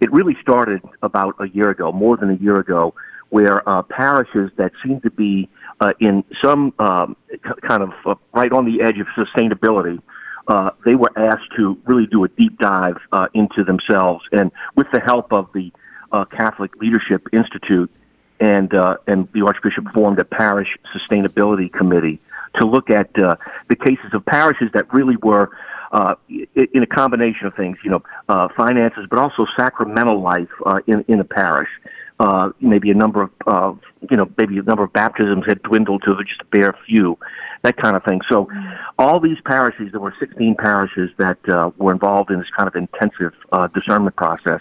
It 0.00 0.10
really 0.12 0.36
started 0.40 0.82
about 1.02 1.36
a 1.38 1.48
year 1.48 1.70
ago, 1.70 1.92
more 1.92 2.16
than 2.16 2.30
a 2.30 2.36
year 2.36 2.58
ago, 2.58 2.94
where 3.28 3.68
uh, 3.68 3.82
parishes 3.82 4.50
that 4.56 4.72
seem 4.82 5.00
to 5.02 5.10
be 5.10 5.48
uh, 5.80 5.92
in 6.00 6.24
some 6.42 6.72
um, 6.78 7.16
kind 7.62 7.82
of 7.82 7.92
uh, 8.06 8.14
right 8.32 8.52
on 8.52 8.64
the 8.64 8.80
edge 8.80 8.98
of 8.98 9.06
sustainability 9.08 10.00
uh, 10.48 10.70
they 10.84 10.94
were 10.94 11.12
asked 11.16 11.50
to 11.56 11.78
really 11.84 12.06
do 12.06 12.24
a 12.24 12.28
deep 12.28 12.58
dive 12.58 12.96
uh, 13.12 13.28
into 13.34 13.62
themselves, 13.62 14.24
and 14.32 14.50
with 14.76 14.86
the 14.92 15.00
help 15.00 15.32
of 15.32 15.48
the 15.52 15.70
uh, 16.12 16.24
Catholic 16.24 16.76
Leadership 16.76 17.28
Institute 17.32 17.90
and 18.40 18.72
uh, 18.74 18.96
and 19.06 19.28
the 19.32 19.44
Archbishop 19.44 19.86
formed 19.92 20.18
a 20.18 20.24
parish 20.24 20.76
sustainability 20.94 21.72
committee 21.72 22.20
to 22.54 22.66
look 22.66 22.90
at 22.90 23.16
uh, 23.18 23.36
the 23.68 23.76
cases 23.76 24.12
of 24.12 24.24
parishes 24.24 24.70
that 24.74 24.92
really 24.92 25.16
were. 25.16 25.50
Uh, 25.90 26.14
in 26.28 26.82
a 26.82 26.86
combination 26.86 27.46
of 27.46 27.54
things, 27.54 27.78
you 27.82 27.90
know, 27.90 28.02
uh, 28.28 28.46
finances, 28.58 29.06
but 29.08 29.18
also 29.18 29.46
sacramental 29.56 30.20
life 30.20 30.50
uh, 30.66 30.80
in 30.86 31.02
in 31.08 31.18
a 31.18 31.24
parish. 31.24 31.70
Uh, 32.20 32.50
maybe 32.60 32.90
a 32.90 32.94
number 32.94 33.22
of, 33.22 33.30
uh, 33.46 33.72
you 34.10 34.16
know, 34.16 34.28
maybe 34.36 34.58
a 34.58 34.62
number 34.62 34.82
of 34.82 34.92
baptisms 34.92 35.46
had 35.46 35.62
dwindled 35.62 36.02
to 36.02 36.16
just 36.24 36.40
a 36.40 36.44
bare 36.46 36.76
few, 36.84 37.16
that 37.62 37.76
kind 37.76 37.96
of 37.96 38.02
thing. 38.02 38.20
So, 38.28 38.50
all 38.98 39.20
these 39.20 39.38
parishes, 39.44 39.92
there 39.92 40.00
were 40.00 40.14
16 40.18 40.56
parishes 40.56 41.10
that 41.18 41.38
uh, 41.48 41.70
were 41.78 41.92
involved 41.92 42.32
in 42.32 42.40
this 42.40 42.50
kind 42.50 42.66
of 42.66 42.74
intensive 42.74 43.32
uh, 43.52 43.68
discernment 43.68 44.16
process, 44.16 44.60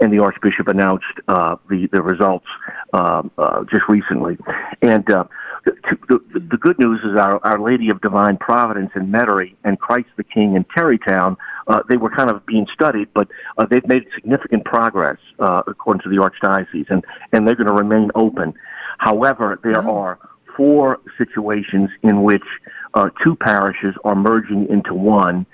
and 0.00 0.12
the 0.12 0.18
Archbishop 0.18 0.68
announced 0.68 1.04
uh, 1.28 1.56
the 1.68 1.86
the 1.92 2.02
results 2.02 2.46
uh, 2.92 3.22
uh, 3.38 3.64
just 3.64 3.88
recently. 3.88 4.38
And 4.82 5.08
uh, 5.10 5.24
the, 5.64 5.98
the, 6.08 6.40
the 6.52 6.56
good 6.56 6.78
news 6.78 7.00
is 7.04 7.16
our 7.18 7.44
Our 7.44 7.58
Lady 7.60 7.90
of 7.90 8.00
Divine 8.00 8.36
Providence 8.38 8.90
in 8.94 9.08
Metairie 9.08 9.54
and 9.64 9.78
Christ 9.78 10.08
the 10.16 10.24
King 10.24 10.56
in 10.56 10.64
Terrytown. 10.64 11.36
Uh, 11.66 11.82
they 11.88 11.96
were 11.96 12.10
kind 12.10 12.30
of 12.30 12.44
being 12.46 12.66
studied, 12.72 13.08
but 13.14 13.28
uh, 13.58 13.66
they've 13.66 13.86
made 13.86 14.06
significant 14.14 14.64
progress 14.64 15.18
uh, 15.38 15.62
according 15.66 16.02
to 16.02 16.08
the 16.08 16.16
archdiocese, 16.16 16.90
and 16.90 17.04
and 17.32 17.46
they're 17.46 17.54
going 17.54 17.66
to 17.66 17.74
remain 17.74 18.10
open. 18.14 18.54
However, 18.98 19.58
there 19.62 19.86
are 19.86 20.18
four 20.56 20.98
situations 21.16 21.90
in 22.02 22.22
which 22.22 22.42
uh, 22.94 23.08
two 23.22 23.36
parishes 23.36 23.94
are 24.04 24.14
merging 24.14 24.68
into 24.68 24.94
one, 24.94 25.46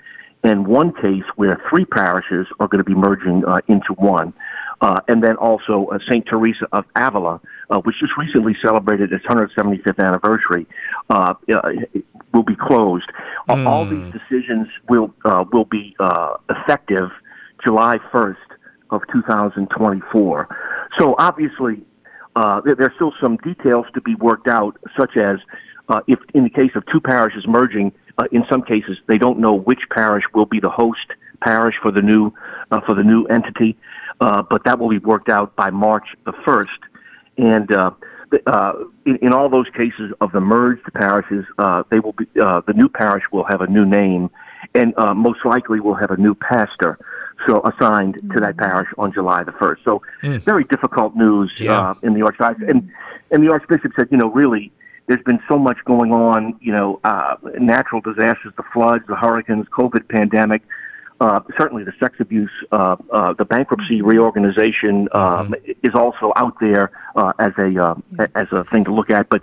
and 0.47 0.65
one 0.65 0.93
case 0.93 1.25
where 1.35 1.61
three 1.69 1.83
parishes 1.83 2.47
are 2.61 2.69
going 2.69 2.83
to 2.83 2.89
be 2.89 2.95
merging 2.95 3.43
uh, 3.45 3.59
into 3.67 3.93
one. 3.93 4.33
Uh, 4.79 5.01
and 5.07 5.21
then 5.23 5.35
also 5.35 5.87
uh, 5.87 5.99
St. 6.07 6.25
Teresa 6.25 6.67
of 6.71 6.85
Avila, 6.95 7.41
uh, 7.69 7.79
which 7.79 7.97
just 7.99 8.15
recently 8.15 8.55
celebrated 8.61 9.11
its 9.11 9.25
175th 9.25 9.99
anniversary, 9.99 10.65
uh, 11.09 11.33
uh, 11.53 11.71
will 12.33 12.43
be 12.43 12.55
closed. 12.55 13.09
Uh, 13.49 13.63
All 13.65 13.85
these 13.85 14.13
decisions 14.13 14.67
will 14.87 15.13
uh, 15.25 15.43
will 15.51 15.65
be 15.65 15.95
uh, 15.99 16.35
effective 16.49 17.09
July 17.63 17.97
1st 18.13 18.35
of 18.91 19.01
2024. 19.11 20.47
So 20.97 21.15
obviously, 21.17 21.81
uh, 22.35 22.61
there, 22.61 22.75
there's 22.75 22.93
still 22.95 23.13
some 23.19 23.37
details 23.37 23.87
to 23.95 24.01
be 24.01 24.15
worked 24.15 24.47
out, 24.47 24.77
such 24.97 25.17
as 25.17 25.39
uh, 25.89 26.01
if 26.07 26.19
in 26.35 26.43
the 26.43 26.49
case 26.49 26.71
of 26.75 26.85
two 26.85 27.01
parishes 27.01 27.45
merging, 27.47 27.91
uh, 28.17 28.25
in 28.31 28.45
some 28.49 28.61
cases 28.61 28.97
they 29.07 29.17
don't 29.17 29.39
know 29.39 29.53
which 29.53 29.89
parish 29.89 30.23
will 30.33 30.45
be 30.45 30.59
the 30.59 30.69
host 30.69 31.07
parish 31.41 31.75
for 31.81 31.91
the 31.91 32.01
new 32.01 32.33
uh, 32.71 32.81
for 32.81 32.95
the 32.95 33.03
new 33.03 33.25
entity, 33.25 33.77
uh, 34.21 34.41
but 34.49 34.63
that 34.63 34.79
will 34.79 34.89
be 34.89 34.97
worked 34.99 35.29
out 35.29 35.55
by 35.55 35.69
March 35.69 36.15
the 36.25 36.33
first, 36.45 36.79
and. 37.37 37.71
Uh, 37.71 37.91
uh, 38.45 38.73
in, 39.05 39.15
in 39.17 39.31
all 39.31 39.47
those 39.47 39.69
cases 39.69 40.11
of 40.19 40.33
the 40.33 40.41
merged 40.41 40.83
parishes, 40.93 41.45
uh, 41.59 41.83
they 41.89 41.99
will 41.99 42.11
be 42.11 42.25
uh, 42.41 42.61
the 42.67 42.73
new 42.73 42.89
parish 42.89 43.23
will 43.31 43.45
have 43.45 43.61
a 43.61 43.67
new 43.67 43.85
name, 43.85 44.29
and 44.75 44.93
uh, 44.97 45.13
most 45.13 45.45
likely 45.45 45.79
will 45.79 45.95
have 45.95 46.11
a 46.11 46.17
new 46.17 46.35
pastor, 46.35 46.99
so 47.47 47.61
assigned 47.61 48.15
to 48.33 48.39
that 48.41 48.57
parish 48.57 48.89
on 48.97 49.13
July 49.13 49.43
the 49.45 49.53
first. 49.53 49.81
So 49.85 50.01
very 50.21 50.65
difficult 50.65 51.15
news 51.15 51.53
Yeah. 51.57 51.91
uh, 51.91 51.93
in 52.03 52.15
the 52.15 52.19
archdiocese, 52.19 52.69
and 52.69 52.91
and 53.31 53.41
the 53.47 53.51
archbishop 53.51 53.93
said, 53.95 54.09
you 54.11 54.17
know, 54.17 54.29
really, 54.29 54.73
there's 55.07 55.23
been 55.23 55.41
so 55.49 55.57
much 55.57 55.77
going 55.85 56.11
on, 56.11 56.57
you 56.61 56.71
know, 56.71 56.99
uh, 57.03 57.35
natural 57.59 58.01
disasters, 58.01 58.53
the 58.57 58.63
floods, 58.73 59.05
the 59.07 59.15
hurricanes, 59.15 59.67
COVID 59.69 60.07
pandemic. 60.09 60.61
Uh, 61.19 61.39
certainly, 61.57 61.83
the 61.83 61.93
sex 61.99 62.19
abuse, 62.19 62.51
uh, 62.71 62.95
uh, 63.11 63.33
the 63.33 63.45
bankruptcy 63.45 64.03
reorganization 64.03 65.09
um, 65.13 65.55
is 65.81 65.95
also 65.95 66.31
out 66.35 66.53
there 66.59 66.91
uh, 67.15 67.33
as 67.39 67.53
a 67.57 67.83
uh, 67.83 67.95
as 68.35 68.47
a 68.51 68.63
thing 68.65 68.83
to 68.83 68.93
look 68.93 69.09
at. 69.09 69.27
But 69.27 69.41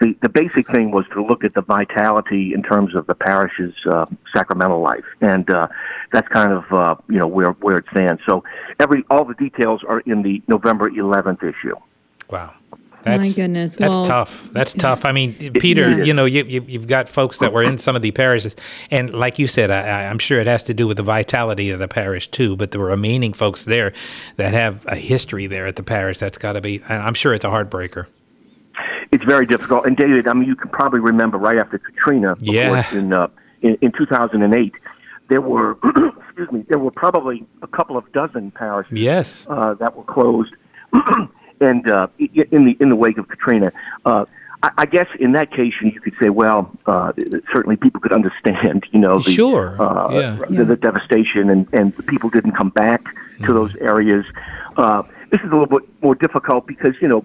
the 0.00 0.16
the 0.20 0.28
basic 0.28 0.68
thing 0.68 0.90
was 0.90 1.06
to 1.12 1.24
look 1.24 1.44
at 1.44 1.54
the 1.54 1.62
vitality 1.62 2.52
in 2.52 2.64
terms 2.64 2.96
of 2.96 3.06
the 3.06 3.14
parish's 3.14 3.74
uh, 3.86 4.06
sacramental 4.32 4.80
life, 4.80 5.04
and 5.20 5.48
uh, 5.48 5.68
that's 6.10 6.26
kind 6.26 6.52
of 6.52 6.72
uh, 6.72 6.96
you 7.08 7.18
know 7.18 7.28
where 7.28 7.52
where 7.52 7.78
it 7.78 7.84
stands. 7.92 8.20
So 8.26 8.42
every 8.80 9.04
all 9.08 9.24
the 9.24 9.34
details 9.34 9.84
are 9.84 10.00
in 10.00 10.22
the 10.22 10.42
November 10.48 10.90
11th 10.90 11.44
issue. 11.44 11.76
Wow. 12.30 12.54
That's, 13.04 13.34
goodness. 13.34 13.76
That's 13.76 13.94
Well- 13.94 14.04
tough. 14.06 14.48
That's 14.52 14.72
tough. 14.72 15.04
I 15.04 15.12
mean, 15.12 15.34
Peter, 15.54 15.90
Yeah. 15.98 16.04
you 16.04 16.14
know, 16.14 16.24
you, 16.24 16.44
you, 16.44 16.64
you've 16.68 16.86
got 16.86 17.08
folks 17.08 17.38
that 17.38 17.52
were 17.52 17.62
in 17.62 17.78
some 17.78 17.96
of 17.96 18.02
the 18.02 18.10
parishes. 18.12 18.56
And 18.90 19.12
like 19.12 19.38
you 19.38 19.46
said, 19.48 19.70
I, 19.70 19.80
I- 19.82 20.06
I'm 20.08 20.18
sure 20.18 20.40
it 20.40 20.46
has 20.46 20.62
to 20.64 20.74
do 20.74 20.86
with 20.86 20.96
the 20.96 21.02
vitality 21.02 21.70
of 21.70 21.78
the 21.78 21.88
parish 21.88 22.28
too. 22.30 22.56
But 22.56 22.70
the 22.70 22.78
remaining 22.78 23.32
folks 23.32 23.64
there 23.64 23.92
that 24.36 24.52
have 24.54 24.84
a 24.86 24.96
history 24.96 25.46
there 25.46 25.66
at 25.66 25.76
the 25.76 25.82
parish, 25.82 26.18
that's 26.18 26.38
got 26.38 26.52
to 26.52 26.60
be, 26.60 26.82
I'm 26.88 27.14
sure 27.14 27.34
it's 27.34 27.44
a 27.44 27.50
heartbreaker. 27.50 28.06
It's 29.10 29.24
very 29.24 29.44
difficult. 29.46 29.84
And 29.86 29.96
David, 29.96 30.26
I 30.26 30.32
mean, 30.32 30.48
you 30.48 30.56
can 30.56 30.70
probably 30.70 31.00
remember 31.00 31.36
right 31.38 31.58
after 31.58 31.78
Katrina, 31.78 32.36
Yeah. 32.40 32.90
in, 32.94 33.12
uh, 33.12 33.28
in 33.60 33.76
in 33.82 33.92
2008, 33.92 34.72
there 35.28 35.40
were 35.42 35.76
excuse 36.26 36.50
me, 36.50 36.64
there 36.68 36.78
were 36.78 36.90
probably 36.90 37.44
a 37.62 37.66
couple 37.66 37.96
of 37.98 38.10
dozen 38.12 38.50
parishes 38.50 38.98
Yes. 38.98 39.46
uh, 39.50 39.74
that 39.74 39.94
were 39.96 40.04
closed, 40.04 40.54
and 41.62 41.88
uh, 41.88 42.08
in 42.18 42.64
the 42.66 42.76
in 42.80 42.88
the 42.88 42.96
wake 42.96 43.18
of 43.18 43.28
Katrina. 43.28 43.72
Uh, 44.04 44.24
I, 44.64 44.70
I 44.78 44.86
guess 44.86 45.08
in 45.18 45.32
that 45.32 45.50
case, 45.50 45.74
you 45.82 46.00
could 46.00 46.14
say, 46.20 46.28
well, 46.30 46.70
uh, 46.86 47.12
certainly 47.52 47.76
people 47.76 48.00
could 48.00 48.12
understand, 48.12 48.86
you 48.92 49.00
know, 49.00 49.18
the, 49.18 49.32
Sure, 49.32 49.76
uh, 49.82 50.12
yeah. 50.12 50.38
the, 50.48 50.64
the 50.64 50.76
devastation, 50.76 51.50
and 51.50 51.66
and 51.72 52.06
people 52.06 52.30
didn't 52.30 52.52
come 52.52 52.70
back 52.70 53.02
Mm-hmm. 53.32 53.46
to 53.46 53.52
those 53.54 53.74
areas. 53.76 54.24
Uh, 54.76 55.02
this 55.30 55.40
is 55.40 55.46
a 55.46 55.50
little 55.56 55.66
bit 55.66 55.80
more 56.02 56.14
difficult 56.14 56.66
because 56.66 56.94
you 57.00 57.08
know 57.08 57.24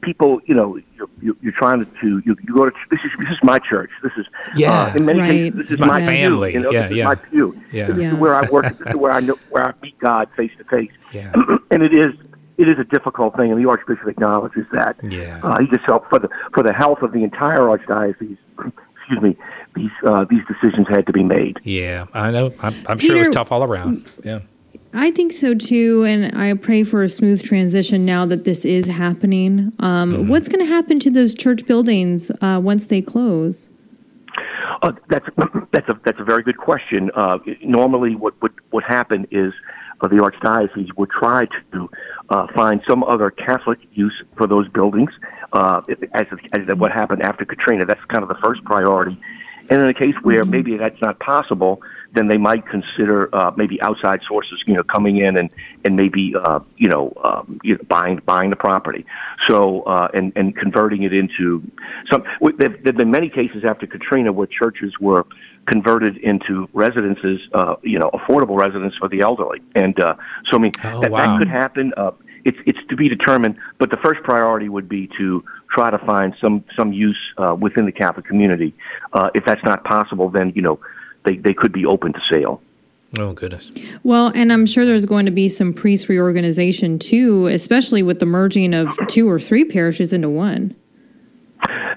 people, 0.00 0.40
you 0.46 0.54
know, 0.54 0.78
you're, 0.96 1.08
you're 1.20 1.36
you're 1.42 1.52
trying 1.52 1.84
to 1.84 2.22
you, 2.24 2.36
you 2.46 2.54
go 2.54 2.70
to 2.70 2.76
this 2.92 3.00
is 3.04 3.10
this 3.18 3.28
is 3.30 3.38
my 3.42 3.58
church. 3.58 3.90
This 4.02 4.12
is 4.16 4.26
Yeah. 4.56 4.84
uh, 4.84 4.94
in 4.94 5.04
many 5.04 5.20
Right. 5.20 5.30
cases 5.30 5.58
this 5.58 5.70
is 5.72 5.78
My 5.78 5.86
my, 5.88 6.06
family. 6.06 6.52
Pew, 6.52 6.58
you 6.60 6.64
know, 6.64 6.70
Yeah, 6.70 6.82
this 6.82 6.90
is 6.92 6.96
yeah. 6.96 7.04
my 7.04 7.14
pew. 7.16 7.60
Yeah. 7.72 7.86
This 7.88 7.98
Yeah. 7.98 8.12
is 8.12 8.18
where 8.18 8.34
I 8.36 8.48
work. 8.48 8.64
This 8.78 8.80
is 8.88 8.94
where 9.02 9.10
I 9.12 9.20
know 9.20 9.36
where 9.50 9.64
I 9.66 9.72
meet 9.82 9.98
God 9.98 10.28
face 10.36 10.52
to 10.58 10.64
face. 10.64 10.92
Yeah. 11.12 11.32
and 11.72 11.82
it 11.82 11.92
is 11.92 12.14
it 12.58 12.68
is 12.68 12.78
a 12.78 12.84
difficult 12.84 13.36
thing, 13.36 13.50
and 13.52 13.64
the 13.64 13.68
Archbishop 13.68 14.08
acknowledges 14.08 14.66
that. 14.72 14.96
Yeah. 15.02 15.40
Uh, 15.42 15.60
he 15.60 15.66
just 15.68 15.84
felt 15.86 16.08
for 16.10 16.18
the 16.18 16.28
for 16.52 16.62
the 16.62 16.72
health 16.72 17.02
of 17.02 17.12
the 17.12 17.22
entire 17.22 17.60
archdiocese. 17.60 18.36
Excuse 18.98 19.22
me. 19.22 19.36
These 19.74 19.90
uh, 20.04 20.24
these 20.28 20.42
decisions 20.46 20.86
had 20.88 21.06
to 21.06 21.12
be 21.12 21.24
made. 21.24 21.58
Yeah. 21.62 22.06
I 22.12 22.30
know. 22.30 22.52
I'm, 22.60 22.74
I'm 22.86 22.98
sure 22.98 23.16
it 23.16 23.28
was 23.28 23.34
tough 23.34 23.52
all 23.52 23.62
around. 23.62 24.10
Yeah. 24.22 24.40
I 24.92 25.10
think 25.10 25.32
so 25.32 25.54
too, 25.54 26.04
and 26.04 26.36
I 26.36 26.52
pray 26.54 26.82
for 26.82 27.02
a 27.02 27.08
smooth 27.08 27.42
transition 27.42 28.04
now 28.06 28.24
that 28.26 28.44
this 28.44 28.64
is 28.64 28.88
happening. 28.88 29.72
Um, 29.78 30.12
Mm-hmm. 30.12 30.28
What's 30.28 30.48
going 30.48 30.64
to 30.64 30.70
happen 30.70 30.98
to 31.00 31.10
those 31.10 31.34
church 31.34 31.66
buildings 31.66 32.30
uh, 32.40 32.58
once 32.62 32.86
they 32.86 33.02
close? 33.02 33.68
Uh, 34.82 34.92
that's 35.08 35.26
that's 35.72 35.88
a 35.88 36.00
that's 36.04 36.20
a 36.20 36.24
very 36.24 36.42
good 36.42 36.56
question. 36.58 37.10
Uh, 37.14 37.38
normally, 37.62 38.14
what 38.16 38.40
would 38.42 38.52
would 38.72 38.84
happen 38.84 39.26
is 39.30 39.52
uh, 40.00 40.08
the 40.08 40.16
archdiocese 40.16 40.90
would 40.96 41.10
try 41.10 41.46
to 41.72 41.90
uh, 42.30 42.46
find 42.54 42.82
some 42.86 43.02
other 43.04 43.30
Catholic 43.30 43.78
use 43.92 44.22
for 44.36 44.46
those 44.46 44.68
buildings, 44.68 45.10
uh, 45.52 45.80
as 46.14 46.26
as 46.52 46.76
what 46.76 46.92
happened 46.92 47.22
after 47.22 47.44
Katrina. 47.44 47.84
That's 47.84 48.04
kind 48.06 48.22
of 48.22 48.28
the 48.28 48.36
first 48.36 48.64
priority. 48.64 49.20
And 49.70 49.82
in 49.82 49.88
a 49.88 49.94
case 49.94 50.14
where 50.22 50.44
maybe 50.44 50.76
that's 50.76 51.00
not 51.02 51.18
possible, 51.20 51.82
then 52.14 52.28
they 52.28 52.38
might 52.38 52.66
consider 52.66 53.34
uh, 53.34 53.52
maybe 53.56 53.80
outside 53.82 54.20
sources, 54.26 54.62
you 54.66 54.74
know, 54.74 54.82
coming 54.82 55.18
in 55.18 55.36
and 55.36 55.50
and 55.84 55.94
maybe 55.96 56.34
uh, 56.34 56.60
you 56.76 56.88
know, 56.88 57.12
um, 57.22 57.60
you 57.62 57.74
know 57.74 57.80
buying 57.88 58.20
buying 58.24 58.50
the 58.50 58.56
property, 58.56 59.04
so 59.46 59.82
uh, 59.82 60.08
and 60.14 60.32
and 60.34 60.56
converting 60.56 61.02
it 61.02 61.12
into 61.12 61.62
some. 62.10 62.24
There've, 62.40 62.82
there've 62.82 62.96
been 62.96 63.10
many 63.10 63.28
cases 63.28 63.64
after 63.64 63.86
Katrina 63.86 64.32
where 64.32 64.46
churches 64.46 64.98
were 64.98 65.26
converted 65.66 66.16
into 66.16 66.66
residences, 66.72 67.40
uh, 67.52 67.76
you 67.82 67.98
know, 67.98 68.10
affordable 68.14 68.58
residences 68.58 68.98
for 68.98 69.08
the 69.08 69.20
elderly, 69.20 69.60
and 69.74 70.00
uh, 70.00 70.14
so 70.46 70.56
I 70.56 70.60
mean 70.60 70.72
Oh, 70.84 71.00
that, 71.00 71.10
wow. 71.10 71.18
that 71.18 71.38
could 71.38 71.48
happen. 71.48 71.92
Uh, 71.96 72.12
it's 72.44 72.58
it's 72.66 72.78
to 72.88 72.96
be 72.96 73.08
determined, 73.08 73.56
but 73.78 73.90
the 73.90 73.96
first 73.98 74.22
priority 74.22 74.68
would 74.68 74.88
be 74.88 75.08
to 75.18 75.44
try 75.70 75.90
to 75.90 75.98
find 75.98 76.34
some 76.40 76.64
some 76.76 76.92
use 76.92 77.18
uh, 77.36 77.54
within 77.58 77.84
the 77.84 77.92
Catholic 77.92 78.26
community. 78.26 78.74
Uh, 79.12 79.30
if 79.34 79.44
that's 79.44 79.62
not 79.64 79.84
possible, 79.84 80.30
then 80.30 80.52
you 80.54 80.62
know 80.62 80.78
they 81.28 81.36
they 81.36 81.54
could 81.54 81.72
be 81.72 81.84
open 81.86 82.12
to 82.12 82.20
sale. 82.30 82.60
Oh 83.18 83.32
goodness. 83.32 83.70
Well, 84.02 84.32
and 84.34 84.52
I'm 84.52 84.66
sure 84.66 84.84
there's 84.84 85.06
going 85.06 85.24
to 85.26 85.32
be 85.32 85.48
some 85.48 85.72
priest 85.72 86.08
reorganization 86.08 86.98
too, 86.98 87.46
especially 87.46 88.02
with 88.02 88.18
the 88.18 88.26
merging 88.26 88.74
of 88.74 88.88
two 89.08 89.28
or 89.30 89.38
three 89.40 89.64
parishes 89.64 90.12
into 90.12 90.28
one. 90.28 90.74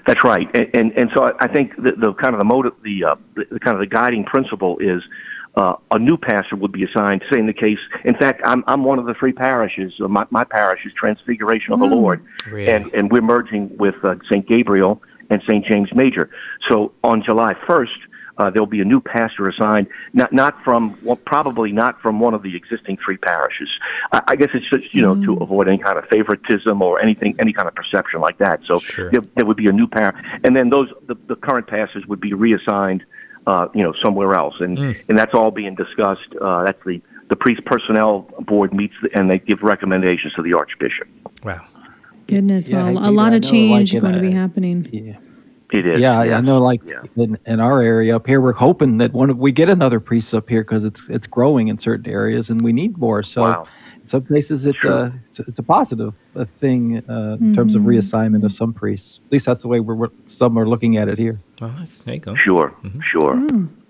That's 0.06 0.24
right, 0.24 0.48
and 0.54 0.68
and, 0.74 0.92
and 0.98 1.10
so 1.14 1.24
I, 1.24 1.44
I 1.44 1.48
think 1.48 1.76
the, 1.76 1.92
the 1.92 2.12
kind 2.14 2.34
of 2.34 2.38
the 2.40 2.44
motive, 2.44 2.72
the, 2.82 3.04
uh, 3.04 3.14
the 3.34 3.44
the 3.52 3.60
kind 3.60 3.74
of 3.74 3.80
the 3.80 3.86
guiding 3.86 4.24
principle 4.24 4.78
is. 4.78 5.02
Uh, 5.54 5.74
a 5.90 5.98
new 5.98 6.16
pastor 6.16 6.56
would 6.56 6.72
be 6.72 6.82
assigned. 6.82 7.22
Say 7.30 7.38
in 7.38 7.44
the 7.44 7.52
case, 7.52 7.78
in 8.06 8.14
fact, 8.16 8.40
I'm 8.42 8.64
I'm 8.66 8.84
one 8.84 8.98
of 8.98 9.04
the 9.04 9.12
three 9.12 9.34
parishes. 9.34 9.92
Uh, 10.00 10.08
my 10.08 10.24
my 10.30 10.44
parish 10.44 10.86
is 10.86 10.94
Transfiguration 10.94 11.74
of 11.74 11.80
the 11.80 11.84
Lord, 11.84 12.24
Really? 12.46 12.70
and 12.70 12.90
and 12.94 13.12
we're 13.12 13.20
merging 13.20 13.76
with 13.76 13.96
uh, 14.02 14.14
St. 14.30 14.48
Gabriel 14.48 15.02
and 15.28 15.42
St. 15.42 15.62
James 15.66 15.92
Major. 15.94 16.30
So 16.70 16.92
on 17.04 17.22
July 17.22 17.52
1st, 17.68 17.98
uh, 18.42 18.50
there'll 18.50 18.66
be 18.66 18.80
a 18.80 18.84
new 18.84 19.00
pastor 19.00 19.48
assigned, 19.48 19.86
not 20.12 20.32
not 20.32 20.62
from 20.64 20.98
well, 21.02 21.16
probably 21.16 21.70
not 21.72 22.00
from 22.00 22.18
one 22.20 22.34
of 22.34 22.42
the 22.42 22.56
existing 22.56 22.96
three 23.04 23.16
parishes. 23.16 23.68
I, 24.12 24.22
I 24.28 24.36
guess 24.36 24.50
it's 24.54 24.68
just 24.68 24.92
you 24.94 25.02
know 25.02 25.14
to 25.24 25.34
avoid 25.44 25.68
any 25.68 25.78
kind 25.78 25.98
of 25.98 26.04
favoritism 26.06 26.82
or 26.82 27.00
anything, 27.00 27.36
any 27.38 27.52
kind 27.52 27.68
of 27.68 27.74
perception 27.74 28.20
like 28.20 28.38
that. 28.38 28.60
So 28.66 28.78
Sure. 28.80 29.10
there, 29.10 29.20
there 29.36 29.46
would 29.46 29.56
be 29.56 29.68
a 29.68 29.72
new 29.72 29.86
par, 29.86 30.14
and 30.44 30.56
then 30.56 30.70
those 30.70 30.88
the, 31.06 31.14
the 31.28 31.36
current 31.36 31.66
pastors 31.68 32.04
would 32.06 32.20
be 32.20 32.32
reassigned, 32.34 33.04
uh, 33.46 33.68
you 33.74 33.82
know, 33.82 33.92
somewhere 34.02 34.34
else, 34.34 34.56
and 34.60 34.78
and 35.08 35.16
that's 35.18 35.34
all 35.34 35.50
being 35.50 35.74
discussed. 35.74 36.28
Uh, 36.40 36.64
that's 36.64 36.82
the 36.84 37.00
the 37.28 37.36
priest 37.36 37.64
personnel 37.64 38.28
board 38.40 38.74
meets 38.74 38.94
and 39.14 39.30
they 39.30 39.38
give 39.38 39.62
recommendations 39.62 40.34
to 40.34 40.42
the 40.42 40.52
archbishop. 40.52 41.08
Wow. 41.44 41.64
Goodness, 42.26 42.68
Yeah, 42.68 42.84
well, 42.90 42.98
I- 42.98 43.08
a 43.08 43.10
lot 43.10 43.32
of 43.32 43.42
change 43.42 43.94
like, 43.94 44.02
going 44.02 44.14
to 44.14 44.20
be 44.20 44.32
happening. 44.32 44.86
Yeah. 44.92 45.16
It 45.72 45.86
is. 45.86 46.00
Yeah, 46.00 46.18
I- 46.20 46.34
I 46.36 46.40
know. 46.40 46.60
Like 46.62 46.82
Yeah. 46.86 47.02
in, 47.16 47.36
in 47.46 47.58
our 47.60 47.80
area 47.80 48.14
up 48.16 48.26
here, 48.26 48.40
we're 48.40 48.52
hoping 48.52 48.98
that 48.98 49.12
one 49.12 49.30
of, 49.30 49.38
we 49.38 49.52
get 49.52 49.68
another 49.68 50.00
priest 50.00 50.34
up 50.34 50.48
here 50.48 50.62
because 50.62 50.84
it's 50.84 51.08
it's 51.08 51.26
growing 51.26 51.68
in 51.68 51.78
certain 51.78 52.10
areas 52.10 52.50
and 52.50 52.60
we 52.60 52.72
need 52.72 52.98
more. 52.98 53.22
So, 53.22 53.42
Wow. 53.42 53.64
in 54.00 54.06
some 54.06 54.22
places 54.22 54.66
it 54.66 54.76
Sure. 54.76 54.92
uh, 54.92 55.10
it's, 55.26 55.40
it's 55.40 55.58
a 55.58 55.62
positive 55.62 56.14
uh, 56.36 56.44
thing 56.44 56.98
uh, 57.08 57.36
in 57.40 57.54
terms 57.54 57.74
Mm-hmm. 57.74 57.88
of 57.88 57.94
reassignment 57.94 58.44
of 58.44 58.52
some 58.52 58.72
priests. 58.72 59.20
At 59.26 59.32
least 59.32 59.46
that's 59.46 59.62
the 59.62 59.68
way 59.68 59.80
we're, 59.80 59.94
we're 59.94 60.10
some 60.26 60.58
are 60.58 60.66
looking 60.68 60.96
at 60.98 61.08
it 61.08 61.18
here. 61.18 61.40
Well, 61.60 61.72
there 62.04 62.14
you 62.14 62.20
go. 62.20 62.34
Sure, 62.34 62.74
sure. 63.02 63.34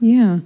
Yeah. 0.05 0.41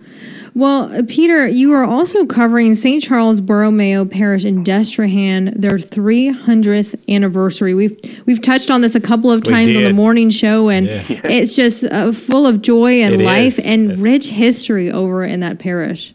Well, 0.54 0.92
uh, 0.94 1.02
Peter, 1.08 1.48
you 1.48 1.72
are 1.72 1.82
also 1.82 2.26
covering 2.26 2.74
St. 2.74 3.02
Charles 3.02 3.40
Borromeo 3.40 4.04
Parish 4.04 4.44
in 4.44 4.62
Destrehan, 4.62 5.58
their 5.58 5.78
300th 5.78 6.94
anniversary. 7.08 7.72
We've 7.72 7.98
we've 8.26 8.42
touched 8.42 8.70
on 8.70 8.82
this 8.82 8.94
a 8.94 9.00
couple 9.00 9.30
of 9.32 9.42
times 9.42 9.74
on 9.74 9.82
the 9.82 9.94
morning 9.94 10.28
show, 10.28 10.68
and 10.68 10.86
Yeah. 11.08 11.20
it's 11.24 11.56
just 11.56 11.84
uh, 11.84 12.12
full 12.12 12.46
of 12.46 12.60
joy 12.60 13.00
and 13.00 13.14
It 13.14 13.24
life 13.24 13.58
is. 13.58 13.64
and 13.64 13.88
Yes. 13.92 13.98
rich 13.98 14.28
history 14.28 14.90
over 14.92 15.24
in 15.24 15.40
that 15.40 15.58
parish. 15.58 16.12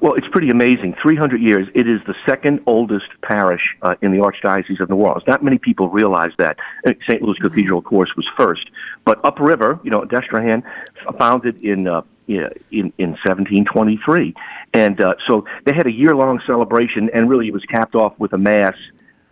Well, 0.00 0.14
it's 0.14 0.28
pretty 0.28 0.48
amazing. 0.48 0.94
300 1.02 1.40
years. 1.42 1.68
It 1.74 1.86
is 1.86 2.00
the 2.06 2.14
second 2.26 2.60
oldest 2.66 3.08
parish 3.22 3.76
uh, 3.82 3.96
in 4.00 4.12
the 4.12 4.18
Archdiocese 4.18 4.80
of 4.80 4.88
New 4.88 4.96
Orleans. 4.96 5.24
Not 5.26 5.42
many 5.44 5.58
people 5.58 5.90
realize 5.90 6.32
that. 6.38 6.56
Uh, 6.86 6.92
St. 7.06 7.20
Louis 7.20 7.38
Cathedral, 7.38 7.78
of 7.80 7.84
course, 7.84 8.14
was 8.16 8.26
first. 8.36 8.70
But 9.04 9.22
upriver, 9.24 9.78
you 9.84 9.90
know, 9.90 10.02
Destrehan, 10.02 10.62
founded 11.18 11.62
in 11.62 11.86
uh, 11.88 12.02
in 12.28 12.92
in 12.98 13.10
1723, 13.10 14.34
and 14.72 15.00
uh, 15.00 15.14
so 15.26 15.44
they 15.64 15.72
had 15.72 15.86
a 15.86 15.92
year-long 15.92 16.40
celebration, 16.46 17.10
and 17.14 17.28
really 17.28 17.48
it 17.48 17.52
was 17.52 17.64
capped 17.64 17.94
off 17.94 18.14
with 18.18 18.32
a 18.32 18.38
mass 18.38 18.76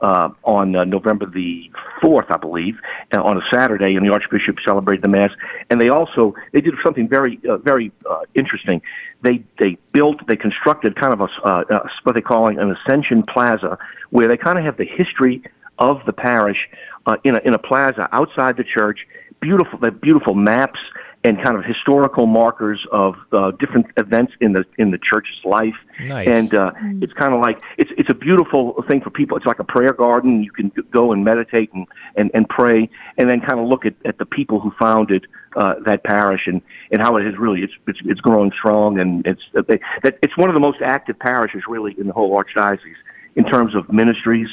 uh, 0.04 0.28
on 0.42 0.76
uh, 0.76 0.84
November 0.84 1.24
the 1.24 1.70
fourth, 2.02 2.26
I 2.30 2.36
believe, 2.36 2.78
uh, 3.14 3.22
on 3.22 3.38
a 3.38 3.42
Saturday, 3.50 3.96
and 3.96 4.04
the 4.04 4.12
Archbishop 4.12 4.60
celebrated 4.60 5.02
the 5.02 5.08
mass. 5.08 5.32
And 5.70 5.80
they 5.80 5.88
also 5.88 6.34
they 6.52 6.60
did 6.60 6.74
something 6.82 7.08
very 7.08 7.40
uh, 7.48 7.56
very 7.58 7.90
uh, 8.08 8.20
interesting. 8.34 8.82
They 9.22 9.42
they 9.58 9.78
built 9.92 10.26
they 10.26 10.36
constructed 10.36 10.96
kind 10.96 11.14
of 11.14 11.20
a 11.22 11.28
uh, 11.42 11.64
uh, 11.70 11.88
what 12.02 12.14
they 12.14 12.20
call 12.20 12.48
an 12.48 12.70
Ascension 12.70 13.22
Plaza, 13.22 13.78
where 14.10 14.28
they 14.28 14.36
kind 14.36 14.58
of 14.58 14.64
have 14.64 14.76
the 14.76 14.84
history 14.84 15.42
of 15.78 16.04
the 16.04 16.12
parish 16.12 16.68
uh, 17.06 17.16
in 17.24 17.36
a 17.36 17.38
in 17.40 17.54
a 17.54 17.58
plaza 17.58 18.08
outside 18.12 18.56
the 18.56 18.64
church. 18.64 19.06
Beautiful, 19.40 19.78
have 19.82 20.00
beautiful 20.00 20.34
maps 20.34 20.80
and 21.24 21.42
kind 21.42 21.56
of 21.56 21.64
historical 21.64 22.26
markers 22.26 22.86
of 22.92 23.16
uh, 23.32 23.50
different 23.52 23.86
events 23.96 24.34
in 24.40 24.52
the 24.52 24.64
in 24.76 24.90
the 24.90 24.98
church's 24.98 25.42
life. 25.44 25.74
Nice. 25.98 26.28
And 26.28 26.54
uh, 26.54 26.72
it's 27.00 27.14
kind 27.14 27.34
of 27.34 27.40
like 27.40 27.64
it's 27.78 27.90
it's 27.96 28.10
a 28.10 28.14
beautiful 28.14 28.84
thing 28.88 29.00
for 29.00 29.08
people. 29.10 29.36
It's 29.38 29.46
like 29.46 29.58
a 29.58 29.64
prayer 29.64 29.94
garden. 29.94 30.42
You 30.44 30.52
can 30.52 30.70
go 30.90 31.12
and 31.12 31.24
meditate 31.24 31.72
and, 31.72 31.86
and, 32.16 32.30
and 32.34 32.46
pray, 32.48 32.90
and 33.16 33.28
then 33.28 33.40
kind 33.40 33.58
of 33.58 33.66
look 33.66 33.86
at, 33.86 33.94
at 34.04 34.18
the 34.18 34.26
people 34.26 34.60
who 34.60 34.70
founded 34.78 35.26
uh, 35.56 35.76
that 35.86 36.04
parish 36.04 36.46
and, 36.46 36.60
and 36.90 37.00
how 37.00 37.16
it 37.16 37.24
has 37.24 37.38
really 37.38 37.62
it's 37.62 37.72
it's, 37.86 38.00
it's 38.04 38.20
growing 38.20 38.52
strong 38.52 38.98
and 38.98 39.26
it's 39.26 39.42
uh, 39.56 39.62
they, 39.66 39.80
that 40.02 40.18
it's 40.22 40.36
one 40.36 40.50
of 40.50 40.54
the 40.54 40.60
most 40.60 40.82
active 40.82 41.18
parishes 41.18 41.62
really 41.66 41.94
in 41.98 42.06
the 42.06 42.12
whole 42.12 42.30
archdiocese 42.36 42.96
in 43.36 43.44
terms 43.44 43.74
of 43.74 43.90
ministries, 43.90 44.48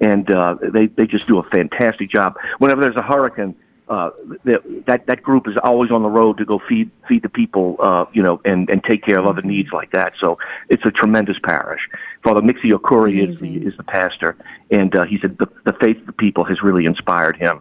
and 0.00 0.30
uh, 0.30 0.56
they 0.72 0.86
they 0.86 1.06
just 1.06 1.26
do 1.28 1.38
a 1.38 1.44
fantastic 1.50 2.10
job. 2.10 2.34
Whenever 2.58 2.80
there's 2.80 2.96
a 2.96 3.02
hurricane 3.02 3.54
uh, 3.88 4.10
that 4.44 5.06
that 5.06 5.22
group 5.22 5.46
is 5.46 5.56
always 5.62 5.90
on 5.90 6.02
the 6.02 6.08
road 6.08 6.38
to 6.38 6.44
go 6.44 6.58
feed 6.58 6.90
feed 7.08 7.22
the 7.22 7.28
people, 7.28 7.76
uh, 7.78 8.04
you 8.12 8.22
know, 8.22 8.40
and 8.44 8.68
and 8.68 8.82
take 8.82 9.04
care 9.04 9.18
of 9.18 9.26
other 9.26 9.42
needs 9.42 9.72
like 9.72 9.92
that. 9.92 10.14
So 10.18 10.38
it's 10.68 10.84
a 10.84 10.90
tremendous 10.90 11.38
parish. 11.38 11.88
Father 12.24 12.40
Mixio 12.40 12.82
Curry 12.82 13.20
is 13.20 13.40
the, 13.40 13.56
is 13.56 13.76
the 13.76 13.84
pastor, 13.84 14.36
and 14.70 14.94
uh, 14.96 15.04
he 15.04 15.18
said 15.18 15.38
the, 15.38 15.48
the 15.64 15.72
faith 15.74 15.98
of 15.98 16.06
the 16.06 16.12
people 16.12 16.42
has 16.44 16.62
really 16.62 16.84
inspired 16.84 17.36
him. 17.36 17.60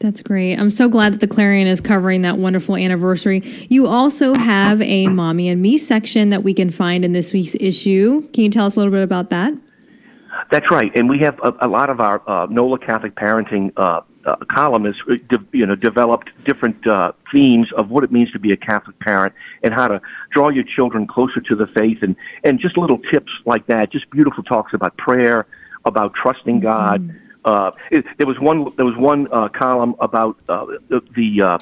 That's 0.00 0.20
great. 0.20 0.60
I'm 0.60 0.70
so 0.70 0.88
glad 0.88 1.14
that 1.14 1.20
the 1.20 1.26
Clarion 1.26 1.66
is 1.66 1.80
covering 1.80 2.22
that 2.22 2.38
wonderful 2.38 2.76
anniversary. 2.76 3.40
You 3.68 3.88
also 3.88 4.34
have 4.34 4.80
a 4.82 5.08
Mommy 5.08 5.48
and 5.48 5.60
Me 5.60 5.76
section 5.76 6.28
that 6.28 6.44
we 6.44 6.54
can 6.54 6.70
find 6.70 7.04
in 7.04 7.12
this 7.12 7.32
week's 7.32 7.56
issue. 7.58 8.28
Can 8.32 8.44
you 8.44 8.50
tell 8.50 8.66
us 8.66 8.76
a 8.76 8.78
little 8.78 8.92
bit 8.92 9.02
about 9.02 9.30
that? 9.30 9.54
That's 10.50 10.70
right, 10.70 10.94
and 10.94 11.08
we 11.08 11.18
have 11.18 11.40
a, 11.42 11.54
a 11.62 11.68
lot 11.68 11.90
of 11.90 12.00
our 12.00 12.22
uh, 12.28 12.46
NOLA 12.46 12.78
Catholic 12.78 13.16
parenting 13.16 13.72
uh, 13.76 14.02
uh, 14.28 14.44
columnists, 14.46 15.02
uh, 15.10 15.16
de- 15.28 15.46
you 15.52 15.66
know, 15.66 15.74
developed 15.74 16.30
different 16.44 16.86
uh, 16.86 17.12
themes 17.32 17.72
of 17.72 17.90
what 17.90 18.04
it 18.04 18.12
means 18.12 18.30
to 18.32 18.38
be 18.38 18.52
a 18.52 18.56
Catholic 18.56 18.98
parent 18.98 19.34
and 19.62 19.72
how 19.72 19.88
to 19.88 20.00
draw 20.30 20.48
your 20.48 20.64
children 20.64 21.06
closer 21.06 21.40
to 21.40 21.54
the 21.54 21.66
faith, 21.66 22.02
and 22.02 22.16
and 22.44 22.58
just 22.58 22.76
little 22.76 22.98
tips 22.98 23.32
like 23.44 23.66
that. 23.66 23.90
Just 23.90 24.10
beautiful 24.10 24.42
talks 24.42 24.74
about 24.74 24.96
prayer, 24.96 25.46
about 25.84 26.14
trusting 26.14 26.60
God. 26.60 27.14
Uh, 27.44 27.70
it, 27.90 28.04
there 28.18 28.26
was 28.26 28.38
one. 28.38 28.72
There 28.76 28.84
was 28.84 28.96
one 28.96 29.28
uh, 29.32 29.48
column 29.48 29.94
about 30.00 30.36
uh, 30.48 30.66
the. 30.88 31.02
the 31.14 31.42
uh, 31.42 31.58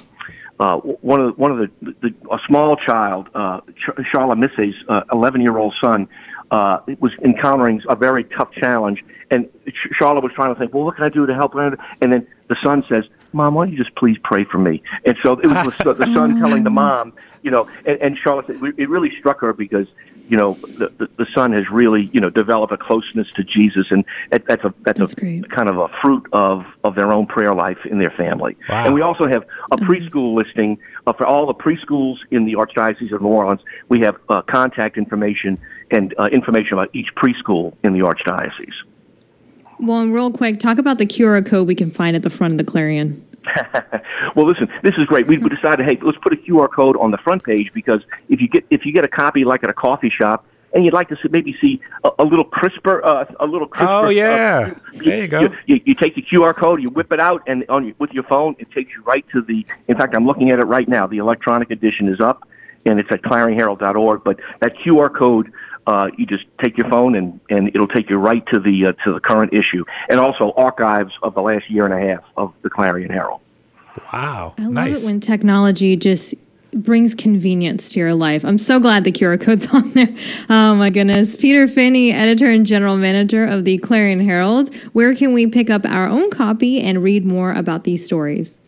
uh, 0.59 0.79
one 0.79 1.21
of 1.21 1.27
the, 1.27 1.33
one 1.35 1.51
of 1.51 1.59
the, 1.59 1.95
the 2.01 2.15
a 2.33 2.39
small 2.47 2.77
child, 2.77 3.29
uh, 3.35 3.61
Ch- 3.77 4.07
Charlotte 4.11 4.39
Misse's 4.39 4.75
uh, 4.89 5.03
11 5.13 5.43
year 5.43 5.59
old 5.59 5.75
son, 5.79 6.09
uh, 6.51 6.81
it 6.87 7.01
was 7.01 7.13
encountering 7.23 7.83
a 7.89 7.97
very 7.97 8.25
tough 8.25 8.53
challenge, 8.53 9.05
and 9.31 9.49
Charlotte 9.93 10.23
was 10.23 10.33
trying 10.33 10.55
to 10.55 10.59
think, 10.59 10.73
well, 10.73 10.85
what 10.85 10.97
can 10.97 11.05
I 11.05 11.09
do 11.09 11.27
to 11.27 11.35
help 11.35 11.55
her? 11.55 11.77
And 12.01 12.13
then 12.13 12.27
the 12.49 12.57
son 12.57 12.83
says, 12.85 13.05
"Mom, 13.33 13.55
why 13.55 13.65
don't 13.65 13.73
you 13.73 13.79
just 13.79 13.95
please 13.97 14.19
pray 14.23 14.45
for 14.45 14.59
me?" 14.59 14.83
And 15.05 15.17
so 15.23 15.33
it 15.33 15.47
was 15.47 15.77
the, 15.79 15.95
the 15.95 16.15
son 16.15 16.39
telling 16.39 16.63
the 16.63 16.71
mom, 16.71 17.13
you 17.43 17.51
know, 17.51 17.69
and, 17.85 18.01
and 18.01 18.19
Charlotte, 18.19 18.47
said- 18.47 18.75
it 18.79 18.89
really 18.89 19.11
struck 19.19 19.41
her 19.41 19.53
because 19.53 19.89
you 20.29 20.37
know 20.37 20.55
the, 20.55 20.89
the 20.99 21.09
the 21.19 21.27
son 21.33 21.53
has 21.53 21.69
really 21.71 22.11
you 22.13 22.21
know 22.21 22.31
developed 22.31 22.73
a 22.73 22.77
closeness 22.77 23.29
to 23.35 23.43
Jesus, 23.45 23.91
and 23.91 24.05
that, 24.31 24.45
that's 24.47 24.65
a 24.65 24.73
that's, 24.83 24.99
That's 25.01 25.13
a 25.13 25.17
great. 25.17 25.51
kind 25.51 25.69
of 25.69 25.79
a 25.79 25.89
fruit 26.01 26.27
of 26.33 26.65
of 26.85 26.95
their 26.95 27.13
own 27.13 27.27
prayer 27.27 27.55
life 27.55 27.85
in 27.87 27.99
their 27.99 28.11
family. 28.11 28.57
Wow. 28.69 28.85
And 28.85 28.95
we 28.95 29.01
also 29.03 29.27
have 29.27 29.45
a 29.73 29.77
preschool 29.77 30.35
listing 30.35 30.79
uh, 31.07 31.13
for 31.13 31.27
all 31.27 31.47
the 31.47 31.55
preschools 31.55 32.19
in 32.31 32.45
the 32.45 32.55
Archdiocese 32.55 33.13
of 33.13 33.23
New 33.23 33.29
Orleans. 33.29 33.61
We 33.89 34.01
have 34.01 34.17
uh, 34.29 34.43
contact 34.43 34.97
information 34.97 35.59
and 35.91 36.15
uh, 36.19 36.25
information 36.33 36.75
about 36.75 36.91
each 36.93 37.15
preschool 37.15 37.75
in 37.83 37.93
the 37.93 38.01
Archdiocese. 38.01 38.75
Well, 39.79 40.01
and 40.01 40.15
real 40.15 40.31
quick, 40.31 40.59
talk 40.59 40.79
about 40.79 40.99
the 40.99 41.07
QR 41.07 41.45
code 41.45 41.67
we 41.67 41.75
can 41.75 41.91
find 41.91 42.17
at 42.17 42.23
the 42.23 42.31
front 42.31 42.53
of 42.53 42.59
the 42.59 42.65
Clarion. 42.65 43.27
well, 44.35 44.47
listen, 44.47 44.69
this 44.83 44.97
is 44.97 45.07
great. 45.07 45.27
We 45.27 45.39
we 45.39 45.49
decided, 45.49 45.87
hey, 45.87 45.99
let's 46.03 46.19
put 46.19 46.33
a 46.33 46.37
QR 46.37 46.71
code 46.71 46.97
on 46.97 47.11
the 47.11 47.19
front 47.19 47.45
page 47.45 47.73
because 47.73 48.03
if 48.29 48.41
you 48.41 48.49
get 48.49 48.65
if 48.71 48.85
you 48.85 48.93
get 48.93 49.05
a 49.05 49.09
copy 49.09 49.45
like 49.45 49.63
at 49.63 49.71
a 49.71 49.75
coffee 49.75 50.11
shop, 50.11 50.45
and 50.73 50.85
you'd 50.85 50.95
like 50.95 51.09
to 51.09 51.17
see, 51.17 51.29
maybe 51.31 51.57
see 51.61 51.81
a, 52.05 52.11
a 52.19 52.25
little 52.25 52.45
crisper, 52.45 53.05
uh, 53.05 53.25
a 53.41 53.47
little 53.47 53.67
crisper. 53.67 53.93
Oh 53.93 54.07
uh, 54.07 54.09
yeah, 54.09 54.75
there 54.95 55.23
you 55.23 55.29
go. 55.29 55.41
You, 55.41 55.57
you, 55.67 55.81
you 55.87 55.95
take 55.95 56.15
the 56.15 56.23
QR 56.23 56.55
code, 56.55 56.83
you 56.83 56.91
whip 56.91 57.13
it 57.13 57.21
out, 57.21 57.43
and 57.47 57.65
on 57.69 57.87
your, 57.87 57.95
with 57.99 58.13
your 58.13 58.25
phone, 58.25 58.57
it 58.59 58.71
takes 58.71 58.93
you 58.95 59.03
right 59.03 59.27
to 59.31 59.43
the. 59.43 59.67
In 59.89 59.97
fact, 59.97 60.15
I'm 60.15 60.27
looking 60.27 60.51
at 60.51 60.59
it 60.59 60.67
right 60.67 60.89
now. 60.89 61.07
The 61.07 61.19
electronic 61.19 61.71
edition 61.71 62.09
is 62.09 62.21
up, 62.21 62.49
and 62.85 63.01
it's 63.01 63.11
at 63.11 63.23
clarionherald.org. 63.23 64.25
But 64.25 64.41
that 64.61 64.77
QR 64.77 65.15
code, 65.15 65.53
uh, 65.87 66.11
you 66.17 66.27
just 66.27 66.45
take 66.63 66.77
your 66.77 66.89
phone, 66.89 67.15
and, 67.15 67.41
and 67.51 67.69
it'll 67.69 67.89
take 67.89 68.11
you 68.11 68.17
right 68.17 68.45
to 68.47 68.59
the 68.59 68.87
uh, 68.87 68.93
to 69.05 69.13
the 69.13 69.21
current 69.21 69.53
issue, 69.53 69.85
and 70.09 70.19
also 70.19 70.53
archives 70.57 71.15
of 71.23 71.35
the 71.35 71.43
last 71.43 71.71
year 71.71 71.85
and 71.85 71.95
a 71.95 72.09
half 72.09 72.25
of 72.37 72.53
the 72.63 72.71
Clarion 72.71 73.11
Herald. 73.11 73.41
Wow, 74.13 74.55
I 74.59 74.67
love 74.67 74.89
it 74.89 75.03
when 75.05 75.21
technology 75.21 75.97
just 75.97 76.35
brings 76.73 77.15
convenience 77.15 77.89
to 77.91 78.01
your 78.01 78.15
life. 78.15 78.45
I'm 78.45 78.59
so 78.59 78.79
glad 78.79 79.05
the 79.05 79.13
QR 79.13 79.41
code's 79.41 79.67
on 79.75 79.93
there. 79.93 80.15
Oh 80.51 80.75
my 80.75 80.91
goodness. 80.91 81.37
Peter 81.37 81.67
Finney, 81.67 82.13
editor 82.13 82.51
and 82.51 82.67
general 82.67 82.97
manager 82.97 83.45
of 83.45 83.65
the 83.65 83.79
Clarion 83.79 84.21
Herald. 84.21 84.75
Where 84.93 85.15
can 85.15 85.33
we 85.33 85.47
pick 85.47 85.71
up 85.71 85.85
our 85.87 86.07
own 86.07 86.31
copy 86.31 86.81
and 86.81 87.03
read 87.03 87.25
more 87.25 87.53
about 87.53 87.85
these 87.85 88.05
stories? 88.05 88.61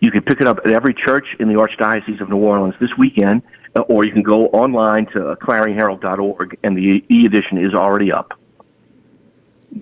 You 0.00 0.10
can 0.10 0.22
pick 0.22 0.40
it 0.40 0.46
up 0.46 0.58
at 0.64 0.70
every 0.70 0.94
church 0.94 1.36
in 1.38 1.48
the 1.48 1.54
Archdiocese 1.54 2.20
of 2.20 2.30
New 2.30 2.38
Orleans 2.38 2.74
this 2.80 2.96
weekend, 2.96 3.42
or 3.88 4.04
you 4.04 4.12
can 4.12 4.22
go 4.22 4.46
online 4.48 5.06
to 5.06 5.36
clarionherald.org, 5.40 6.58
and 6.62 6.76
the 6.76 7.04
e-edition 7.08 7.58
is 7.58 7.74
already 7.74 8.10
up. 8.12 8.34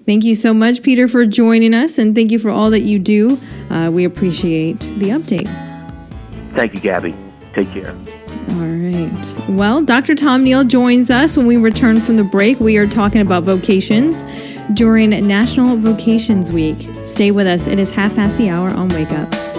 Thank 0.05 0.25
you 0.25 0.35
so 0.35 0.53
much, 0.53 0.83
Peter, 0.83 1.09
for 1.09 1.25
joining 1.25 1.73
us, 1.73 1.99
and 1.99 2.15
thank 2.15 2.31
you 2.31 2.39
for 2.39 2.51
all 2.51 2.71
that 2.71 2.83
you 2.83 2.99
do. 2.99 3.39
Uh, 3.71 3.91
we 3.91 4.05
appreciate 4.05 4.81
the 4.81 5.11
update. 5.11 5.49
Thank 6.53 6.75
you, 6.75 6.81
Gabby. 6.81 7.15
Take 7.55 7.71
care. 7.71 7.97
All 8.51 8.67
right. 8.67 9.49
Well, 9.49 9.83
Dr. 9.83 10.15
Tom 10.15 10.45
Neal 10.45 10.65
joins 10.65 11.11
us 11.11 11.37
when 11.37 11.47
we 11.47 11.57
return 11.57 12.01
from 12.01 12.17
the 12.17 12.25
break. 12.25 12.61
We 12.61 12.77
are 12.77 12.87
talking 12.87 13.21
about 13.21 13.45
vocations 13.45 14.25
during 14.75 15.11
National 15.27 15.77
Vocations 15.77 16.53
Week. 16.53 16.77
Stay 17.01 17.31
with 17.31 17.47
us. 17.47 17.67
It 17.67 17.79
is 17.79 17.91
half 17.91 18.15
past 18.15 18.37
the 18.37 18.51
hour 18.51 18.71
on 18.71 18.89
Wake 18.89 19.13
Up. 19.13 19.58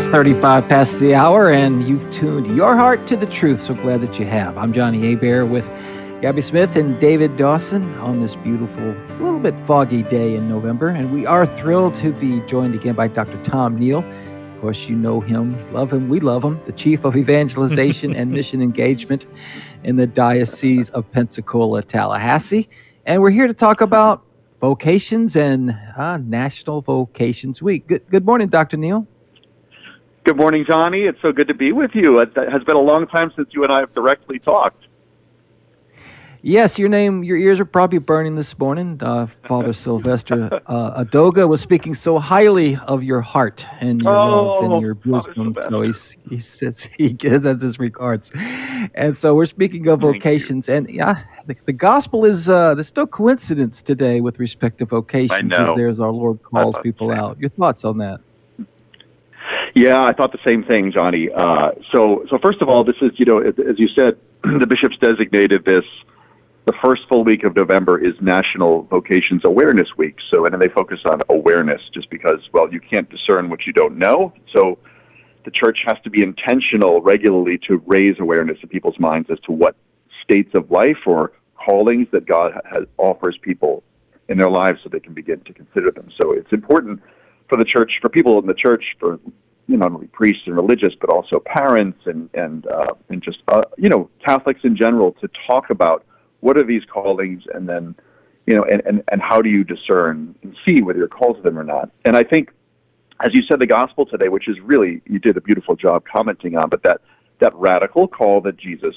It's 0.00 0.08
35 0.08 0.66
past 0.66 0.98
the 0.98 1.14
hour, 1.14 1.50
and 1.50 1.82
you've 1.82 2.10
tuned 2.10 2.46
your 2.56 2.74
heart 2.74 3.06
to 3.08 3.16
the 3.16 3.26
truth. 3.26 3.60
So 3.60 3.74
glad 3.74 4.00
that 4.00 4.18
you 4.18 4.24
have. 4.24 4.56
I'm 4.56 4.72
Johnny 4.72 5.12
Abear 5.12 5.44
with 5.44 5.68
Gabby 6.22 6.40
Smith 6.40 6.74
and 6.76 6.98
David 6.98 7.36
Dawson 7.36 7.82
on 7.98 8.18
this 8.18 8.34
beautiful, 8.34 8.94
little 9.22 9.38
bit 9.38 9.54
foggy 9.66 10.02
day 10.02 10.36
in 10.36 10.48
November. 10.48 10.88
And 10.88 11.12
we 11.12 11.26
are 11.26 11.44
thrilled 11.44 11.92
to 11.96 12.12
be 12.12 12.40
joined 12.46 12.74
again 12.74 12.94
by 12.94 13.08
Dr. 13.08 13.38
Tom 13.42 13.76
Neal. 13.76 13.98
Of 13.98 14.60
course, 14.62 14.88
you 14.88 14.96
know 14.96 15.20
him, 15.20 15.70
love 15.70 15.92
him, 15.92 16.08
we 16.08 16.18
love 16.18 16.42
him, 16.42 16.58
the 16.64 16.72
Chief 16.72 17.04
of 17.04 17.14
Evangelization 17.14 18.16
and 18.16 18.32
Mission 18.32 18.62
Engagement 18.62 19.26
in 19.84 19.96
the 19.96 20.06
Diocese 20.06 20.88
of 20.88 21.12
Pensacola, 21.12 21.82
Tallahassee. 21.82 22.70
And 23.04 23.20
we're 23.20 23.28
here 23.28 23.46
to 23.46 23.52
talk 23.52 23.82
about 23.82 24.24
vocations 24.62 25.36
and 25.36 25.76
uh, 25.98 26.16
National 26.16 26.80
Vocations 26.80 27.60
Week. 27.60 27.86
Good, 27.86 28.08
good 28.08 28.24
morning, 28.24 28.48
Dr. 28.48 28.78
Neal. 28.78 29.06
Good 30.30 30.36
morning, 30.36 30.64
Johnny. 30.64 31.00
It's 31.00 31.20
so 31.20 31.32
good 31.32 31.48
to 31.48 31.54
be 31.54 31.72
with 31.72 31.92
you. 31.92 32.20
It 32.20 32.36
has 32.36 32.62
been 32.62 32.76
a 32.76 32.80
long 32.80 33.04
time 33.08 33.32
since 33.34 33.52
you 33.52 33.64
and 33.64 33.72
I 33.72 33.80
have 33.80 33.92
directly 33.92 34.38
talked. 34.38 34.86
Yes, 36.40 36.78
your 36.78 36.88
name, 36.88 37.24
your 37.24 37.36
ears 37.36 37.58
are 37.58 37.64
probably 37.64 37.98
burning 37.98 38.36
this 38.36 38.56
morning. 38.56 38.96
Uh, 39.02 39.26
Father 39.26 39.72
Sylvester 39.84 40.48
uh, 40.66 41.04
Adoga 41.04 41.48
was 41.48 41.60
speaking 41.60 41.94
so 41.94 42.20
highly 42.20 42.76
of 42.86 43.02
your 43.02 43.20
heart 43.20 43.66
and 43.80 44.00
your 44.00 44.12
love 44.12 44.62
Oh, 44.62 44.72
and 44.72 44.80
your 44.80 44.94
Father 44.94 45.10
wisdom. 45.10 45.56
So 45.68 45.82
he's, 45.82 46.16
he 46.28 46.38
says 46.38 46.84
he 46.96 47.12
gives 47.12 47.44
us 47.44 47.60
his 47.60 47.80
regards. 47.80 48.30
And 48.94 49.16
so 49.16 49.34
we're 49.34 49.46
speaking 49.46 49.88
of 49.88 50.00
Thank 50.00 50.14
you. 50.14 50.20
vocations. 50.20 50.68
And 50.68 50.88
yeah, 50.88 51.24
the, 51.48 51.56
the 51.64 51.72
gospel 51.72 52.24
is, 52.24 52.48
uh, 52.48 52.76
there's 52.76 52.94
no 52.94 53.04
coincidence 53.04 53.82
today 53.82 54.20
with 54.20 54.38
respect 54.38 54.78
to 54.78 54.84
vocations 54.84 55.52
as 55.52 55.74
there's 55.74 55.98
our 55.98 56.12
Lord 56.12 56.40
calls 56.44 56.76
people 56.84 57.10
out. 57.10 57.40
Your 57.40 57.50
thoughts 57.50 57.84
on 57.84 57.98
that? 57.98 58.20
Yeah, 59.74 60.02
I 60.02 60.12
thought 60.12 60.32
the 60.32 60.38
same 60.44 60.64
thing, 60.64 60.92
Johnny. 60.92 61.30
Uh, 61.30 61.72
so, 61.92 62.24
so 62.28 62.38
first 62.38 62.60
of 62.60 62.68
all, 62.68 62.84
this 62.84 62.96
is 63.00 63.12
you 63.14 63.24
know, 63.24 63.38
as 63.38 63.78
you 63.78 63.88
said, 63.88 64.16
the 64.42 64.66
bishops 64.66 64.96
designated 64.98 65.64
this. 65.64 65.84
The 66.66 66.72
first 66.82 67.08
full 67.08 67.24
week 67.24 67.42
of 67.44 67.56
November 67.56 67.98
is 67.98 68.14
National 68.20 68.82
Vocations 68.84 69.44
Awareness 69.44 69.96
Week. 69.96 70.18
So, 70.28 70.44
and 70.44 70.52
then 70.52 70.60
they 70.60 70.68
focus 70.68 71.00
on 71.04 71.22
awareness, 71.28 71.80
just 71.92 72.10
because, 72.10 72.48
well, 72.52 72.72
you 72.72 72.80
can't 72.80 73.08
discern 73.08 73.48
what 73.48 73.66
you 73.66 73.72
don't 73.72 73.96
know. 73.96 74.32
So, 74.52 74.78
the 75.44 75.50
church 75.50 75.84
has 75.86 75.96
to 76.04 76.10
be 76.10 76.22
intentional 76.22 77.00
regularly 77.00 77.56
to 77.66 77.82
raise 77.86 78.20
awareness 78.20 78.58
in 78.62 78.68
people's 78.68 78.98
minds 78.98 79.30
as 79.30 79.40
to 79.40 79.52
what 79.52 79.74
states 80.22 80.50
of 80.54 80.70
life 80.70 81.06
or 81.06 81.32
callings 81.56 82.08
that 82.12 82.26
God 82.26 82.52
has, 82.70 82.84
offers 82.98 83.38
people 83.40 83.82
in 84.28 84.36
their 84.36 84.50
lives, 84.50 84.80
so 84.82 84.90
they 84.90 85.00
can 85.00 85.14
begin 85.14 85.40
to 85.40 85.54
consider 85.54 85.90
them. 85.90 86.10
So, 86.14 86.32
it's 86.32 86.52
important 86.52 87.00
for 87.50 87.58
the 87.58 87.64
church, 87.64 87.98
for 88.00 88.08
people 88.08 88.38
in 88.38 88.46
the 88.46 88.54
church, 88.54 88.96
for 88.98 89.20
you 89.66 89.76
know, 89.76 89.86
not 89.86 89.92
only 89.92 90.06
priests 90.06 90.44
and 90.46 90.56
religious, 90.56 90.94
but 90.98 91.10
also 91.10 91.40
parents 91.40 91.98
and 92.06 92.30
and 92.32 92.66
uh, 92.66 92.94
and 93.10 93.20
just 93.20 93.42
uh, 93.48 93.62
you 93.76 93.90
know 93.90 94.08
Catholics 94.24 94.60
in 94.64 94.74
general 94.74 95.12
to 95.20 95.28
talk 95.46 95.68
about 95.68 96.06
what 96.40 96.56
are 96.56 96.64
these 96.64 96.84
callings, 96.86 97.42
and 97.52 97.68
then 97.68 97.94
you 98.46 98.54
know, 98.54 98.64
and, 98.64 98.80
and 98.86 99.02
and 99.12 99.20
how 99.20 99.42
do 99.42 99.50
you 99.50 99.64
discern 99.64 100.34
and 100.42 100.56
see 100.64 100.80
whether 100.80 100.98
you're 100.98 101.08
called 101.08 101.36
to 101.36 101.42
them 101.42 101.58
or 101.58 101.64
not. 101.64 101.90
And 102.06 102.16
I 102.16 102.22
think, 102.22 102.52
as 103.22 103.34
you 103.34 103.42
said, 103.42 103.58
the 103.58 103.66
gospel 103.66 104.06
today, 104.06 104.28
which 104.28 104.48
is 104.48 104.58
really 104.60 105.02
you 105.06 105.18
did 105.18 105.36
a 105.36 105.40
beautiful 105.42 105.76
job 105.76 106.04
commenting 106.10 106.56
on, 106.56 106.70
but 106.70 106.82
that 106.84 107.02
that 107.40 107.54
radical 107.54 108.08
call 108.08 108.40
that 108.42 108.56
Jesus 108.56 108.96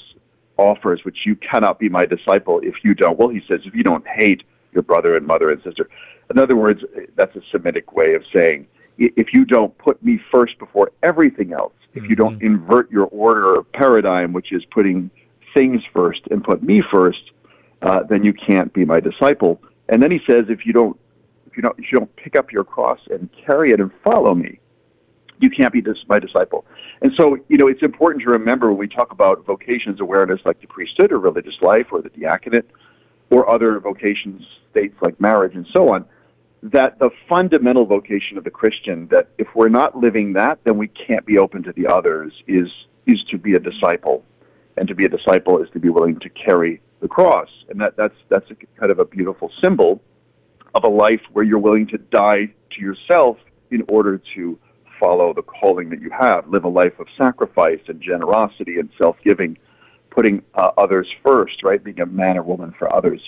offers, 0.56 1.04
which 1.04 1.26
you 1.26 1.34
cannot 1.36 1.78
be 1.78 1.88
my 1.88 2.06
disciple 2.06 2.60
if 2.62 2.84
you 2.84 2.94
don't. 2.94 3.18
Well, 3.18 3.28
he 3.28 3.42
says, 3.46 3.60
if 3.64 3.74
you 3.74 3.82
don't 3.82 4.06
hate 4.06 4.44
your 4.74 4.82
brother 4.82 5.16
and 5.16 5.26
mother 5.26 5.50
and 5.50 5.62
sister. 5.62 5.88
In 6.30 6.38
other 6.38 6.56
words, 6.56 6.82
that's 7.16 7.34
a 7.36 7.40
Semitic 7.50 7.92
way 7.92 8.14
of 8.14 8.22
saying, 8.32 8.66
if 8.98 9.32
you 9.32 9.44
don't 9.44 9.76
put 9.78 10.02
me 10.02 10.20
first 10.30 10.58
before 10.58 10.92
everything 11.02 11.52
else, 11.52 11.72
if 11.94 12.08
you 12.08 12.16
don't 12.16 12.42
invert 12.42 12.90
your 12.90 13.06
order 13.06 13.56
or 13.56 13.62
paradigm, 13.62 14.32
which 14.32 14.52
is 14.52 14.64
putting 14.66 15.10
things 15.54 15.82
first 15.92 16.22
and 16.30 16.42
put 16.42 16.62
me 16.62 16.82
first, 16.90 17.30
uh, 17.82 18.02
then 18.08 18.24
you 18.24 18.32
can't 18.32 18.72
be 18.72 18.84
my 18.84 19.00
disciple. 19.00 19.60
And 19.88 20.02
then 20.02 20.10
he 20.10 20.20
says, 20.26 20.46
if 20.48 20.66
you 20.66 20.72
don't, 20.72 20.98
if 21.46 21.56
you 21.56 21.62
don't, 21.62 21.78
if 21.78 21.92
you 21.92 21.98
don't 21.98 22.14
pick 22.16 22.36
up 22.36 22.50
your 22.50 22.64
cross 22.64 22.98
and 23.10 23.28
carry 23.46 23.70
it 23.70 23.80
and 23.80 23.90
follow 24.02 24.34
me, 24.34 24.58
you 25.40 25.50
can't 25.50 25.72
be 25.72 25.80
this, 25.80 26.04
my 26.08 26.18
disciple. 26.18 26.64
And 27.02 27.12
so, 27.16 27.36
you 27.48 27.58
know, 27.58 27.68
it's 27.68 27.82
important 27.82 28.24
to 28.24 28.30
remember 28.30 28.70
when 28.70 28.78
we 28.78 28.88
talk 28.88 29.12
about 29.12 29.44
vocations 29.44 30.00
awareness, 30.00 30.40
like 30.44 30.60
the 30.60 30.66
priesthood 30.66 31.12
or 31.12 31.18
religious 31.18 31.56
life 31.60 31.88
or 31.92 32.00
the 32.02 32.10
diaconate, 32.10 32.66
or 33.34 33.50
other 33.50 33.80
vocations 33.80 34.46
states 34.70 34.94
like 35.02 35.20
marriage 35.20 35.56
and 35.56 35.66
so 35.72 35.92
on, 35.92 36.04
that 36.62 36.98
the 37.00 37.10
fundamental 37.28 37.84
vocation 37.84 38.38
of 38.38 38.44
the 38.44 38.50
Christian, 38.50 39.08
that 39.08 39.28
if 39.38 39.48
we're 39.56 39.68
not 39.68 39.96
living 39.96 40.32
that, 40.34 40.60
then 40.64 40.78
we 40.78 40.86
can't 40.86 41.26
be 41.26 41.36
open 41.36 41.62
to 41.64 41.72
the 41.72 41.86
others, 41.86 42.32
is 42.46 42.70
is 43.06 43.22
to 43.30 43.36
be 43.36 43.54
a 43.54 43.58
disciple, 43.58 44.24
and 44.76 44.88
to 44.88 44.94
be 44.94 45.04
a 45.04 45.08
disciple 45.08 45.60
is 45.62 45.68
to 45.70 45.80
be 45.80 45.90
willing 45.90 46.18
to 46.20 46.30
carry 46.30 46.80
the 47.00 47.08
cross, 47.08 47.50
and 47.68 47.80
that 47.80 47.96
that's 47.96 48.14
that's 48.28 48.50
a 48.50 48.54
kind 48.78 48.92
of 48.92 48.98
a 49.00 49.04
beautiful 49.04 49.50
symbol 49.60 50.00
of 50.74 50.84
a 50.84 50.88
life 50.88 51.20
where 51.32 51.44
you're 51.44 51.58
willing 51.58 51.86
to 51.88 51.98
die 51.98 52.46
to 52.70 52.80
yourself 52.80 53.36
in 53.70 53.82
order 53.88 54.20
to 54.34 54.58
follow 55.00 55.34
the 55.34 55.42
calling 55.42 55.90
that 55.90 56.00
you 56.00 56.10
have, 56.10 56.48
live 56.48 56.64
a 56.64 56.68
life 56.68 56.98
of 57.00 57.06
sacrifice 57.18 57.80
and 57.88 58.00
generosity 58.00 58.78
and 58.78 58.88
self-giving, 58.96 59.58
putting 60.14 60.42
uh, 60.54 60.70
others 60.78 61.08
first, 61.24 61.62
right? 61.62 61.82
Being 61.82 62.00
a 62.00 62.06
man 62.06 62.38
or 62.38 62.42
woman 62.42 62.74
for 62.78 62.92
others. 62.92 63.20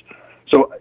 So, 0.48 0.72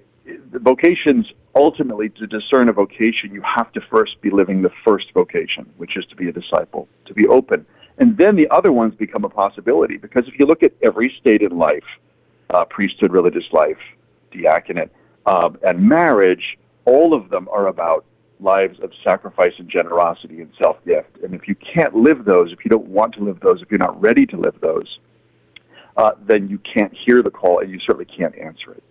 the 0.51 0.59
vocations 0.59 1.31
ultimately 1.53 2.09
to 2.09 2.25
discern 2.25 2.69
a 2.69 2.73
vocation, 2.73 3.31
you 3.31 3.41
have 3.41 3.71
to 3.73 3.81
first 3.81 4.19
be 4.21 4.31
living 4.31 4.61
the 4.61 4.71
first 4.83 5.13
vocation, 5.13 5.71
which 5.77 5.97
is 5.97 6.05
to 6.07 6.15
be 6.15 6.27
a 6.29 6.31
disciple, 6.31 6.87
to 7.05 7.13
be 7.13 7.27
open, 7.27 7.65
and 7.97 8.17
then 8.17 8.35
the 8.35 8.49
other 8.49 8.71
ones 8.71 8.95
become 8.95 9.23
a 9.23 9.29
possibility. 9.29 9.97
Because 9.97 10.27
if 10.27 10.39
you 10.39 10.45
look 10.45 10.63
at 10.63 10.73
every 10.81 11.15
state 11.19 11.41
in 11.41 11.57
life, 11.57 11.83
uh, 12.49 12.65
priesthood, 12.65 13.11
religious 13.11 13.45
life, 13.51 13.77
diaconate, 14.31 14.89
um, 15.25 15.57
and 15.65 15.81
marriage, 15.81 16.57
all 16.85 17.13
of 17.13 17.29
them 17.29 17.47
are 17.51 17.67
about 17.67 18.05
lives 18.39 18.79
of 18.81 18.91
sacrifice 19.03 19.53
and 19.59 19.69
generosity 19.69 20.41
and 20.41 20.51
self-gift. 20.57 21.17
And 21.23 21.33
if 21.33 21.47
you 21.47 21.55
can't 21.55 21.95
live 21.95 22.25
those, 22.25 22.51
if 22.51 22.65
you 22.65 22.69
don't 22.69 22.87
want 22.87 23.13
to 23.15 23.23
live 23.23 23.39
those, 23.39 23.61
if 23.61 23.71
you're 23.71 23.77
not 23.77 23.99
ready 23.99 24.25
to 24.25 24.37
live 24.37 24.55
those, 24.61 24.99
uh, 25.97 26.11
then 26.25 26.49
you 26.49 26.57
can't 26.59 26.93
hear 26.93 27.23
the 27.23 27.31
call 27.31 27.59
and 27.59 27.71
you 27.71 27.79
certainly 27.79 28.05
can't 28.05 28.37
answer 28.37 28.71
it. 28.71 28.83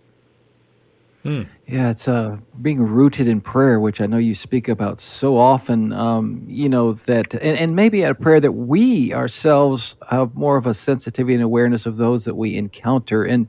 Yeah, 1.67 1.89
it's 1.89 2.07
uh, 2.07 2.37
being 2.61 2.79
rooted 2.81 3.27
in 3.27 3.41
prayer, 3.41 3.79
which 3.79 3.99
I 3.99 4.05
know 4.05 4.17
you 4.17 4.35
speak 4.35 4.67
about 4.67 5.01
so 5.01 5.37
often, 5.37 5.91
um, 5.91 6.45
you 6.47 6.69
know, 6.69 6.93
that, 6.93 7.33
and, 7.33 7.57
and 7.57 7.75
maybe 7.75 8.03
a 8.03 8.13
prayer 8.13 8.39
that 8.39 8.51
we 8.51 9.11
ourselves 9.11 9.95
have 10.11 10.35
more 10.35 10.55
of 10.55 10.67
a 10.67 10.75
sensitivity 10.75 11.33
and 11.33 11.41
awareness 11.41 11.87
of 11.87 11.97
those 11.97 12.25
that 12.25 12.35
we 12.35 12.55
encounter. 12.55 13.23
And, 13.23 13.47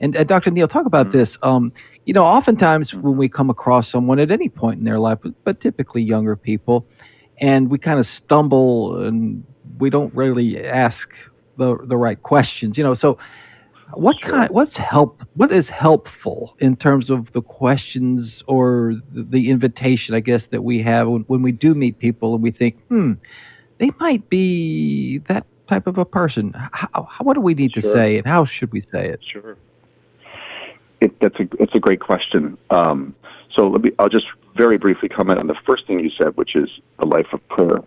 and 0.00 0.14
uh, 0.14 0.24
Dr. 0.24 0.50
Neal, 0.50 0.68
talk 0.68 0.84
about 0.84 1.12
this. 1.12 1.38
Um, 1.42 1.72
you 2.04 2.12
know, 2.12 2.24
oftentimes 2.24 2.94
when 2.94 3.16
we 3.16 3.30
come 3.30 3.48
across 3.48 3.88
someone 3.88 4.18
at 4.18 4.30
any 4.30 4.50
point 4.50 4.78
in 4.78 4.84
their 4.84 4.98
life, 4.98 5.20
but, 5.22 5.32
but 5.44 5.60
typically 5.60 6.02
younger 6.02 6.36
people, 6.36 6.86
and 7.40 7.70
we 7.70 7.78
kind 7.78 7.98
of 7.98 8.04
stumble 8.04 9.02
and 9.02 9.44
we 9.78 9.90
don't 9.90 10.14
really 10.14 10.64
ask 10.64 11.32
the, 11.56 11.76
the 11.78 11.96
right 11.96 12.20
questions, 12.20 12.78
you 12.78 12.84
know, 12.84 12.94
so 12.94 13.18
what 13.92 14.20
kind? 14.20 14.50
What's 14.50 14.76
help? 14.76 15.22
What 15.34 15.52
is 15.52 15.68
helpful 15.68 16.56
in 16.58 16.76
terms 16.76 17.10
of 17.10 17.32
the 17.32 17.42
questions 17.42 18.42
or 18.46 18.94
the, 19.10 19.50
invitation? 19.50 20.14
I 20.14 20.20
guess 20.20 20.48
that 20.48 20.62
we 20.62 20.80
have 20.82 21.08
when, 21.08 21.22
when 21.22 21.42
we 21.42 21.52
do 21.52 21.74
meet 21.74 21.98
people 21.98 22.34
and 22.34 22.42
we 22.42 22.50
think, 22.50 22.80
hmm, 22.86 23.12
they 23.78 23.90
might 24.00 24.28
be 24.28 25.18
that 25.26 25.46
type 25.66 25.86
of 25.86 25.98
a 25.98 26.04
person. 26.04 26.54
How, 26.54 27.04
how, 27.04 27.24
what 27.24 27.34
do 27.34 27.40
we 27.40 27.54
need 27.54 27.74
to 27.74 27.82
say, 27.82 28.18
and 28.18 28.26
how 28.26 28.44
should 28.44 28.72
we 28.72 28.80
say 28.80 29.08
it? 29.08 29.22
Sure. 29.22 29.56
It, 31.00 31.18
that's 31.20 31.38
a 31.38 31.48
it's 31.60 31.74
a 31.74 31.80
great 31.80 32.00
question. 32.00 32.56
Um, 32.70 33.14
so 33.50 33.68
let 33.68 33.82
me. 33.82 33.92
I'll 33.98 34.08
just 34.08 34.26
very 34.56 34.78
briefly 34.78 35.08
comment 35.08 35.38
on 35.38 35.46
the 35.46 35.56
first 35.66 35.86
thing 35.86 36.00
you 36.00 36.10
said, 36.10 36.36
which 36.36 36.56
is 36.56 36.80
a 36.98 37.06
life 37.06 37.32
of 37.32 37.46
prayer. 37.48 37.80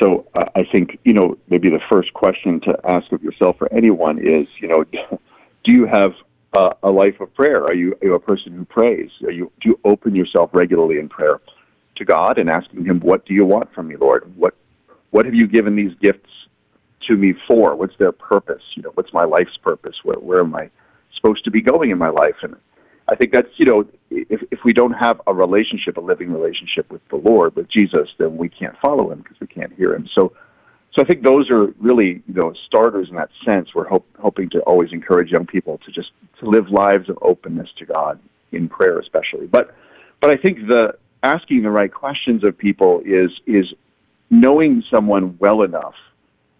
So 0.00 0.26
uh, 0.34 0.44
I 0.54 0.64
think 0.64 0.98
you 1.04 1.12
know 1.12 1.36
maybe 1.48 1.70
the 1.70 1.80
first 1.88 2.12
question 2.14 2.60
to 2.60 2.78
ask 2.84 3.12
of 3.12 3.22
yourself 3.22 3.56
or 3.60 3.72
anyone 3.72 4.18
is 4.18 4.48
you 4.58 4.68
know 4.68 4.84
do 5.64 5.72
you 5.72 5.86
have 5.86 6.14
uh, 6.54 6.72
a 6.82 6.90
life 6.90 7.20
of 7.20 7.34
prayer? 7.34 7.64
Are 7.64 7.74
you, 7.74 7.92
are 8.00 8.06
you 8.06 8.14
a 8.14 8.20
person 8.20 8.52
who 8.52 8.64
prays? 8.64 9.10
Are 9.24 9.30
you 9.30 9.50
do 9.60 9.70
you 9.70 9.80
open 9.84 10.14
yourself 10.14 10.50
regularly 10.52 10.98
in 10.98 11.08
prayer 11.08 11.40
to 11.96 12.04
God 12.04 12.38
and 12.38 12.48
asking 12.48 12.84
Him 12.84 13.00
what 13.00 13.26
do 13.26 13.34
you 13.34 13.44
want 13.44 13.72
from 13.74 13.88
me, 13.88 13.96
Lord? 13.96 14.32
What 14.36 14.54
what 15.10 15.26
have 15.26 15.34
you 15.34 15.46
given 15.46 15.76
these 15.76 15.94
gifts 16.00 16.30
to 17.06 17.16
me 17.16 17.34
for? 17.46 17.74
What's 17.76 17.96
their 17.96 18.12
purpose? 18.12 18.62
You 18.74 18.82
know, 18.82 18.90
what's 18.94 19.12
my 19.12 19.24
life's 19.24 19.56
purpose? 19.56 19.96
Where 20.02 20.18
where 20.18 20.40
am 20.40 20.54
I 20.54 20.70
supposed 21.14 21.44
to 21.44 21.50
be 21.50 21.60
going 21.60 21.90
in 21.90 21.98
my 21.98 22.08
life? 22.08 22.36
And 22.42 22.56
I 23.08 23.14
think 23.14 23.32
that's 23.32 23.48
you 23.56 23.66
know, 23.66 23.86
if 24.10 24.42
if 24.50 24.60
we 24.64 24.72
don't 24.72 24.92
have 24.92 25.20
a 25.26 25.34
relationship, 25.34 25.96
a 25.96 26.00
living 26.00 26.32
relationship 26.32 26.90
with 26.90 27.06
the 27.08 27.16
Lord, 27.16 27.54
with 27.56 27.68
Jesus, 27.68 28.10
then 28.18 28.36
we 28.36 28.48
can't 28.48 28.76
follow 28.80 29.10
Him 29.10 29.18
because 29.18 29.38
we 29.40 29.46
can't 29.46 29.72
hear 29.74 29.94
Him. 29.94 30.08
So. 30.12 30.32
So 30.92 31.02
I 31.02 31.06
think 31.06 31.24
those 31.24 31.50
are 31.50 31.74
really, 31.80 32.22
you 32.28 32.34
know, 32.34 32.54
starters 32.66 33.08
in 33.08 33.16
that 33.16 33.30
sense. 33.44 33.74
We're 33.74 33.88
hope, 33.88 34.06
hoping 34.16 34.48
to 34.50 34.60
always 34.60 34.92
encourage 34.92 35.32
young 35.32 35.44
people 35.44 35.78
to 35.78 35.90
just 35.90 36.12
to 36.38 36.48
live 36.48 36.70
lives 36.70 37.08
of 37.08 37.18
openness 37.20 37.68
to 37.78 37.84
God 37.84 38.20
in 38.52 38.68
prayer, 38.68 39.00
especially. 39.00 39.48
But, 39.48 39.74
but 40.20 40.30
I 40.30 40.36
think 40.36 40.68
the 40.68 40.96
asking 41.24 41.62
the 41.62 41.70
right 41.70 41.92
questions 41.92 42.44
of 42.44 42.56
people 42.56 43.02
is 43.04 43.40
is 43.46 43.74
knowing 44.30 44.84
someone 44.90 45.36
well 45.40 45.62
enough 45.62 45.94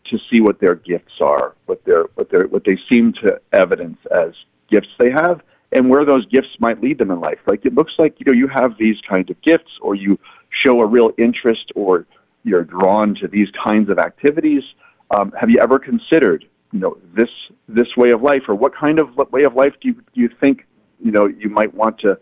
to 0.07 0.19
see 0.31 0.41
what 0.41 0.61
their 0.61 0.75
gifts 0.75 1.21
are, 1.21 1.55
what 1.67 1.85
their 1.85 2.05
what 2.15 2.31
their 2.31 2.47
what 2.49 2.65
they 2.65 2.79
seem 2.89 3.13
to 3.13 3.41
evidence 3.53 3.99
as 4.11 4.33
gifts 4.69 4.89
they 4.99 5.11
have, 5.11 5.43
and 5.75 5.91
where 5.91 6.05
those 6.05 6.25
gifts 6.27 6.57
might 6.61 6.81
lead 6.81 6.99
them 6.99 7.11
in 7.11 7.21
life. 7.21 7.41
Like 7.47 7.67
it 7.67 7.75
looks 7.75 7.95
like 7.99 8.19
you 8.19 8.25
know 8.27 8.33
you 8.33 8.49
have 8.49 8.79
these 8.79 9.01
kinds 9.01 9.29
of 9.31 9.41
gifts, 9.43 9.79
or 9.83 9.95
you 9.95 10.19
show 10.49 10.81
a 10.81 10.87
real 10.87 11.11
interest, 11.19 11.73
or 11.75 12.07
you're 12.45 12.65
drawn 12.65 13.15
to 13.17 13.29
these 13.29 13.51
kinds 13.51 13.91
of 13.91 13.99
activities. 13.99 14.63
Um, 15.11 15.33
have 15.33 15.51
you 15.51 15.59
ever 15.61 15.79
considered 15.79 16.47
you 16.73 16.79
know 16.79 16.97
this 17.15 17.31
this 17.69 17.97
way 17.97 18.11
of 18.11 18.23
life, 18.23 18.45
or 18.49 18.55
what 18.55 18.75
kind 18.75 18.99
of 18.99 19.17
way 19.33 19.43
of 19.43 19.55
life 19.55 19.75
do 19.81 19.89
you 19.89 19.95
do 19.95 20.21
you 20.21 20.31
think 20.41 20.67
you 21.01 21.11
know 21.11 21.27
you 21.27 21.51
might 21.51 21.75
want 21.75 21.99
to 22.01 22.19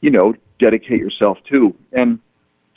you 0.00 0.10
know 0.10 0.34
dedicate 0.58 0.98
yourself 0.98 1.38
to? 1.50 1.74
And 1.92 2.18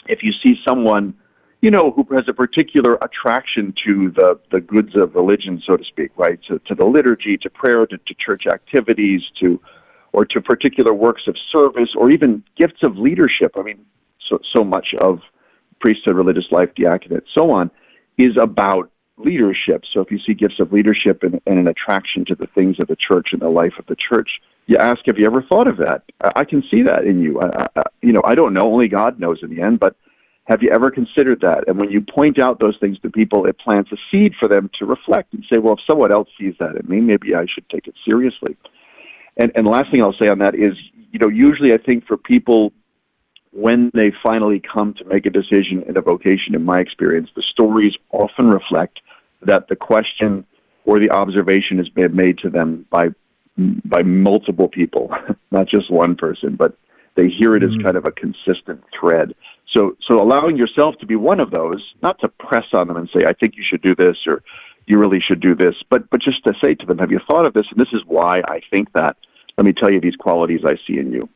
if 0.08 0.24
you 0.24 0.32
see 0.32 0.62
someone 0.64 1.16
you 1.62 1.70
know, 1.70 1.92
who 1.92 2.04
has 2.16 2.28
a 2.28 2.34
particular 2.34 2.98
attraction 3.04 3.72
to 3.86 4.10
the, 4.16 4.40
the 4.52 4.60
goods 4.60 4.96
of 4.96 5.14
religion, 5.14 5.62
so 5.64 5.78
to 5.78 5.84
speak, 5.84 6.10
right? 6.18 6.42
To, 6.48 6.58
to 6.58 6.74
the 6.74 6.84
liturgy, 6.84 7.38
to 7.38 7.52
prayer, 7.52 7.86
to, 7.86 8.00
to 8.00 8.14
church 8.16 8.48
activities, 8.48 9.30
to 9.40 9.62
or 10.14 10.26
to 10.26 10.42
particular 10.42 10.94
works 10.94 11.28
of 11.28 11.36
service, 11.52 11.96
or 11.96 12.10
even 12.10 12.44
gifts 12.56 12.84
of 12.84 12.98
leadership. 12.98 13.54
I 13.58 13.62
mean, 13.62 13.86
so 14.20 14.40
so 14.44 14.64
much 14.64 14.94
of 15.00 15.22
priesthood, 15.80 16.16
religious 16.16 16.52
life, 16.52 16.70
diaconate, 16.76 17.24
so 17.34 17.52
on, 17.52 17.72
is 18.18 18.38
about 18.38 18.92
leadership. 19.18 19.84
So 19.92 20.02
if 20.02 20.12
you 20.12 20.20
see 20.20 20.34
gifts 20.34 20.60
of 20.60 20.72
leadership 20.72 21.24
and, 21.24 21.40
and 21.46 21.60
an 21.60 21.68
attraction 21.68 22.26
to 22.26 22.36
the 22.36 22.48
things 22.48 22.80
of 22.80 22.88
the 22.88 22.96
church 22.96 23.34
and 23.34 23.42
the 23.42 23.50
life 23.50 23.74
of 23.80 23.86
the 23.88 23.96
church, 23.96 24.42
you 24.68 24.78
ask, 24.78 25.06
have 25.06 25.18
you 25.18 25.26
ever 25.26 25.42
thought 25.42 25.68
of 25.68 25.78
that? 25.78 26.04
I, 26.22 26.32
I 26.38 26.46
can 26.46 26.64
see 26.64 26.82
that 26.84 27.06
in 27.06 27.22
you. 27.22 27.42
I, 27.42 27.68
I, 27.76 27.84
you 28.02 28.14
know, 28.14 28.22
I 28.26 28.36
don't 28.36 28.54
know. 28.54 28.72
Only 28.72 28.88
God 28.88 29.20
knows 29.20 29.44
in 29.44 29.50
the 29.54 29.62
end, 29.62 29.80
but 29.80 29.96
have 30.46 30.64
you 30.64 30.70
ever 30.72 30.92
considered 30.92 31.42
that? 31.42 31.68
And 31.68 31.78
when 31.78 31.92
you 31.92 32.02
point 32.02 32.40
out 32.40 32.60
those 32.60 32.78
things 32.78 33.00
to 33.00 33.10
people, 33.10 33.46
it 33.46 33.58
plants 33.60 33.92
a 33.92 33.98
seed 34.10 34.34
for 34.40 34.48
them 34.48 34.70
to 34.80 34.86
reflect 34.86 35.34
and 35.34 35.46
say, 35.46 35.60
well, 35.60 35.76
if 35.76 35.82
someone 35.86 36.12
else 36.12 36.30
sees 36.38 36.56
that 36.60 36.76
in 36.76 36.88
me, 36.90 37.00
maybe 37.00 37.36
I 37.36 37.46
should 37.46 37.70
take 37.70 37.88
it 37.88 37.96
seriously. 38.04 38.58
And, 39.38 39.52
and 39.56 39.66
the 39.66 39.72
last 39.72 39.92
thing 39.92 40.02
I'll 40.02 40.14
say 40.14 40.28
on 40.28 40.40
that 40.40 40.56
is, 40.56 40.78
you 41.12 41.20
know, 41.20 41.28
usually 41.28 41.74
I 41.74 41.78
think 41.78 42.06
for 42.06 42.18
people, 42.18 42.74
when 43.52 43.92
they 43.94 44.12
finally 44.24 44.60
come 44.60 44.94
to 44.96 45.06
make 45.06 45.26
a 45.26 45.30
decision 45.30 45.84
in 45.84 45.98
a 45.98 46.02
vocation, 46.02 46.56
in 46.56 46.64
my 46.64 46.80
experience, 46.80 47.30
the 47.36 47.42
stories 47.42 47.96
often 48.12 48.50
reflect 48.50 49.02
that 49.42 49.68
the 49.68 49.76
question 49.76 50.46
or 50.86 51.00
the 51.00 51.10
observation 51.10 51.78
has 51.78 51.90
been 51.90 52.16
made 52.16 52.38
to 52.40 52.50
them 52.50 52.86
by 52.90 53.10
by 53.86 54.02
multiple 54.02 54.68
people, 54.68 55.14
not 55.52 55.68
just 55.68 55.92
one 55.92 56.16
person, 56.16 56.56
but 56.56 56.76
they 57.16 57.28
hear 57.28 57.56
it 57.56 57.64
as 57.64 57.72
mm. 57.72 57.84
kind 57.84 57.98
of 57.98 58.06
a 58.06 58.12
consistent 58.12 58.82
thread. 58.98 59.36
So, 59.68 59.98
so 60.02 60.22
allowing 60.22 60.56
yourself 60.56 60.98
to 61.00 61.06
be 61.06 61.18
one 61.18 61.42
of 61.42 61.52
those, 61.52 61.94
not 62.02 62.20
to 62.20 62.30
press 62.30 62.68
on 62.74 62.88
them 62.88 62.98
and 62.98 63.10
say, 63.10 63.26
"I 63.26 63.34
think 63.34 63.58
you 63.58 63.64
should 63.64 63.82
do 63.82 63.94
this," 63.94 64.18
or 64.26 64.44
"You 64.88 64.98
really 64.98 65.20
should 65.20 65.40
do 65.40 65.56
this," 65.56 65.76
but 65.90 66.10
but 66.10 66.22
just 66.22 66.44
to 66.46 66.54
say 66.62 66.76
to 66.76 66.86
them, 66.86 66.98
"Have 67.00 67.12
you 67.12 67.20
thought 67.28 67.46
of 67.48 67.54
this?" 67.54 67.68
And 67.72 67.80
this 67.80 67.94
is 67.94 68.04
why 68.06 68.42
I 68.48 68.62
think 68.70 68.92
that. 68.94 69.18
Let 69.58 69.66
me 69.66 69.74
tell 69.74 69.92
you 69.92 70.00
these 70.00 70.16
qualities 70.16 70.62
I 70.66 70.78
see 70.88 70.98
in 70.98 71.12
you. 71.12 71.28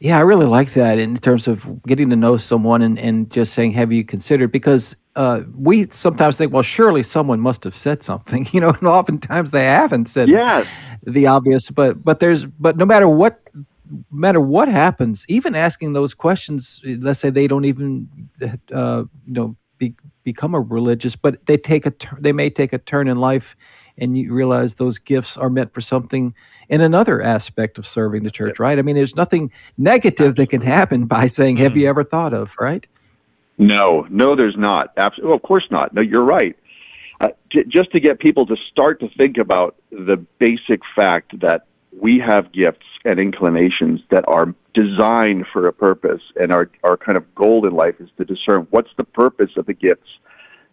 Yeah, 0.00 0.16
I 0.18 0.20
really 0.20 0.46
like 0.46 0.74
that 0.74 0.98
in 0.98 1.16
terms 1.16 1.48
of 1.48 1.82
getting 1.82 2.08
to 2.10 2.16
know 2.16 2.36
someone 2.36 2.82
and, 2.82 2.98
and 2.98 3.30
just 3.30 3.52
saying, 3.52 3.72
have 3.72 3.92
you 3.92 4.04
considered? 4.04 4.52
Because 4.52 4.96
uh, 5.16 5.42
we 5.56 5.86
sometimes 5.90 6.38
think, 6.38 6.52
well, 6.52 6.62
surely 6.62 7.02
someone 7.02 7.40
must 7.40 7.64
have 7.64 7.74
said 7.74 8.04
something, 8.04 8.46
you 8.52 8.60
know, 8.60 8.70
and 8.70 8.86
oftentimes 8.86 9.50
they 9.50 9.64
haven't 9.64 10.06
said 10.06 10.28
Yes. 10.28 10.66
the 11.02 11.26
obvious. 11.26 11.70
But 11.70 12.04
but 12.04 12.20
there's 12.20 12.46
but 12.46 12.76
no 12.76 12.86
matter 12.86 13.08
what 13.08 13.40
no 13.54 14.04
matter 14.10 14.40
what 14.40 14.68
happens, 14.68 15.26
even 15.28 15.54
asking 15.56 15.94
those 15.94 16.14
questions, 16.14 16.80
let's 16.84 17.18
say 17.18 17.30
they 17.30 17.48
don't 17.48 17.64
even 17.64 18.08
uh, 18.72 19.04
you 19.26 19.32
know 19.32 19.56
become 20.32 20.54
a 20.54 20.60
religious, 20.60 21.16
but 21.16 21.46
they 21.46 21.56
take 21.56 21.86
a 21.86 21.90
tur- 21.90 22.18
they 22.20 22.32
may 22.32 22.50
take 22.50 22.74
a 22.74 22.78
turn 22.78 23.08
in 23.08 23.18
life, 23.18 23.56
and 23.96 24.18
you 24.18 24.32
realize 24.32 24.74
those 24.74 24.98
gifts 24.98 25.38
are 25.38 25.48
meant 25.48 25.72
for 25.72 25.80
something 25.80 26.34
in 26.68 26.82
another 26.82 27.22
aspect 27.22 27.78
of 27.78 27.86
serving 27.86 28.24
the 28.24 28.30
church, 28.30 28.58
right? 28.58 28.78
I 28.78 28.82
mean, 28.82 28.94
there's 28.94 29.16
nothing 29.16 29.50
negative 29.78 30.36
that 30.36 30.50
can 30.50 30.60
happen 30.60 31.06
by 31.06 31.28
saying, 31.28 31.56
"Have 31.56 31.78
you 31.78 31.88
ever 31.88 32.04
thought 32.04 32.34
of?" 32.34 32.54
Right? 32.60 32.86
No, 33.56 34.06
no, 34.10 34.36
there's 34.36 34.56
not. 34.56 34.92
Absolutely, 34.98 35.28
well, 35.28 35.36
of 35.36 35.42
course 35.42 35.66
not. 35.70 35.94
No, 35.94 36.02
you're 36.02 36.22
right. 36.22 36.54
Uh, 37.20 37.30
j- 37.50 37.64
just 37.64 37.90
to 37.92 38.00
get 38.00 38.20
people 38.20 38.44
to 38.46 38.56
start 38.70 39.00
to 39.00 39.08
think 39.08 39.38
about 39.38 39.76
the 39.90 40.18
basic 40.38 40.82
fact 40.94 41.40
that 41.40 41.67
we 42.00 42.18
have 42.18 42.52
gifts 42.52 42.86
and 43.04 43.18
inclinations 43.18 44.00
that 44.10 44.24
are 44.28 44.54
designed 44.74 45.46
for 45.52 45.66
a 45.66 45.72
purpose, 45.72 46.22
and 46.40 46.52
our 46.52 46.70
our 46.84 46.96
kind 46.96 47.16
of 47.16 47.34
goal 47.34 47.66
in 47.66 47.74
life 47.74 47.96
is 48.00 48.10
to 48.18 48.24
discern 48.24 48.66
what's 48.70 48.90
the 48.96 49.04
purpose 49.04 49.52
of 49.56 49.66
the 49.66 49.74
gifts. 49.74 50.08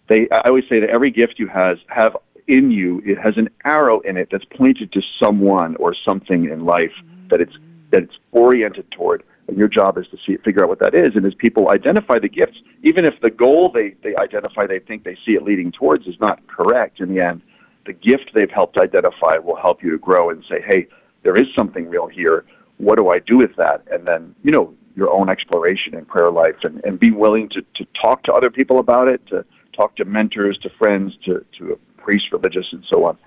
They, 0.08 0.28
I 0.30 0.48
always 0.48 0.68
say 0.70 0.80
that 0.80 0.90
every 0.90 1.12
gift 1.12 1.40
you 1.40 1.48
has 1.48 1.80
have 1.88 2.16
in 2.48 2.70
you, 2.70 3.02
it 3.06 3.18
has 3.18 3.38
an 3.38 3.50
arrow 3.64 4.02
in 4.02 4.18
it 4.18 4.30
that's 4.32 4.46
pointed 4.46 4.92
to 4.92 5.02
someone 5.20 5.76
or 5.78 5.94
something 5.94 6.46
in 6.46 6.66
life 6.66 6.92
mm-hmm. 7.04 7.28
that 7.30 7.42
it's 7.42 7.58
that 7.92 8.04
it's 8.04 8.18
oriented 8.32 8.90
toward. 8.92 9.24
And 9.48 9.58
your 9.58 9.68
job 9.68 10.00
is 10.00 10.08
to 10.08 10.18
see 10.26 10.38
figure 10.38 10.64
out 10.64 10.70
what 10.70 10.80
that 10.80 10.96
is. 10.96 11.16
And 11.16 11.26
as 11.26 11.36
people 11.36 11.72
identify 11.72 12.18
the 12.18 12.30
gifts, 12.30 12.62
even 12.84 13.06
if 13.06 13.20
the 13.22 13.30
goal 13.30 13.72
they, 13.72 13.96
they 14.04 14.16
identify 14.16 14.66
they 14.66 14.80
think 14.80 15.04
they 15.04 15.16
see 15.26 15.34
it 15.34 15.44
leading 15.44 15.72
towards 15.72 16.08
is 16.08 16.20
not 16.20 16.46
correct 16.48 17.00
in 17.00 17.14
the 17.14 17.22
end, 17.24 17.42
the 17.86 17.94
gift 17.94 18.32
they've 18.34 18.50
helped 18.50 18.78
identify 18.78 19.38
will 19.38 19.56
help 19.56 19.84
you 19.84 19.92
to 19.92 20.00
grow 20.00 20.32
and 20.32 20.44
say, 20.50 20.64
Hey, 20.68 20.88
there 21.26 21.36
is 21.36 21.48
something 21.54 21.90
real 21.90 22.08
here. 22.08 22.46
What 22.78 22.98
do 22.98 23.10
I 23.10 23.20
do 23.20 23.38
with 23.38 23.56
that? 23.58 23.82
And 23.92 24.08
then, 24.08 24.34
you 24.44 24.52
know, 24.52 24.74
your 24.96 25.10
own 25.10 25.28
exploration 25.28 25.96
and 25.96 26.08
prayer 26.08 26.32
life 26.32 26.56
and, 26.64 26.82
and 26.86 26.98
be 26.98 27.12
willing 27.12 27.50
to, 27.50 27.62
to 27.74 27.86
talk 28.00 28.24
to 28.24 28.34
other 28.34 28.50
people 28.50 28.80
about 28.80 29.10
it, 29.10 29.26
to 29.28 29.44
talk 29.74 29.96
to 29.98 30.06
mentors, 30.06 30.58
to 30.60 30.70
friends, 30.78 31.18
to, 31.26 31.44
to 31.58 31.74
a 31.74 32.02
priest, 32.02 32.32
religious, 32.32 32.72
and 32.72 32.86
so 32.88 33.06
on. 33.06 33.18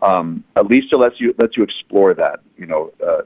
Um, 0.00 0.44
at 0.56 0.66
least 0.66 0.92
it 0.92 0.96
lets 0.96 1.20
you 1.20 1.34
lets 1.38 1.56
you 1.56 1.62
explore 1.62 2.14
that. 2.14 2.40
You 2.56 2.66
know, 2.66 2.92
uh, 3.06 3.22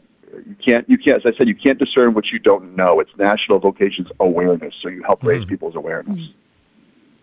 you 0.47 0.57
can't 0.62 0.88
you 0.90 0.99
can't 0.99 1.24
as 1.24 1.32
I 1.32 1.36
said 1.36 1.49
you 1.49 1.55
can't 1.55 1.78
discern 1.78 2.12
what 2.12 2.26
you 2.26 2.38
don't 2.38 2.76
know. 2.76 3.01
It's 3.01 3.11
national 3.16 3.61
vocations 3.61 4.09
awareness, 4.20 4.74
so 4.82 4.88
you 4.88 5.03
help 5.03 5.22
raise 5.22 5.45
people's 5.47 5.74
awareness. 5.74 6.28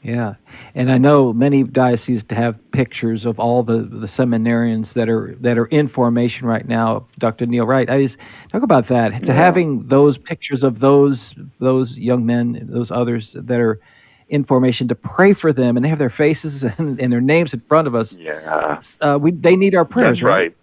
Yeah, 0.04 0.34
and 0.76 0.92
I 0.92 0.98
know 0.98 1.32
many 1.32 1.64
dioceses 1.64 2.26
to 2.26 2.36
have 2.36 2.60
pictures 2.72 3.26
of 3.26 3.40
all 3.40 3.64
the, 3.64 3.78
the 3.84 4.06
seminarians 4.06 4.96
that 4.96 5.08
are 5.08 5.34
that 5.40 5.58
are 5.58 5.68
in 5.68 5.88
formation 5.88 6.46
right 6.46 6.68
now. 6.68 7.06
Dr. 7.20 7.46
Neal 7.46 7.66
Wright, 7.66 7.90
I 7.90 8.02
just 8.02 8.20
talk 8.50 8.64
about 8.64 8.88
that. 8.88 9.26
To 9.26 9.32
having 9.34 9.88
those 9.88 10.18
pictures 10.18 10.62
of 10.62 10.80
those 10.80 11.36
those 11.60 11.98
young 11.98 12.26
men, 12.26 12.68
those 12.70 12.92
others 12.92 13.32
that 13.32 13.62
are 13.62 13.80
in 14.28 14.44
formation, 14.44 14.90
to 14.90 14.96
pray 14.96 15.32
for 15.32 15.54
them, 15.54 15.78
and 15.78 15.86
they 15.86 15.90
have 15.90 16.00
their 16.00 16.10
faces 16.10 16.64
and, 16.78 17.00
and 17.00 17.14
their 17.14 17.22
names 17.22 17.54
in 17.54 17.62
front 17.62 17.88
of 17.88 17.96
us. 17.96 18.18
Yeah, 18.18 18.82
uh, 19.00 19.18
we 19.22 19.32
they 19.32 19.56
need 19.56 19.74
our 19.74 19.86
prayers. 19.86 20.20
That's 20.20 20.24
right. 20.24 20.54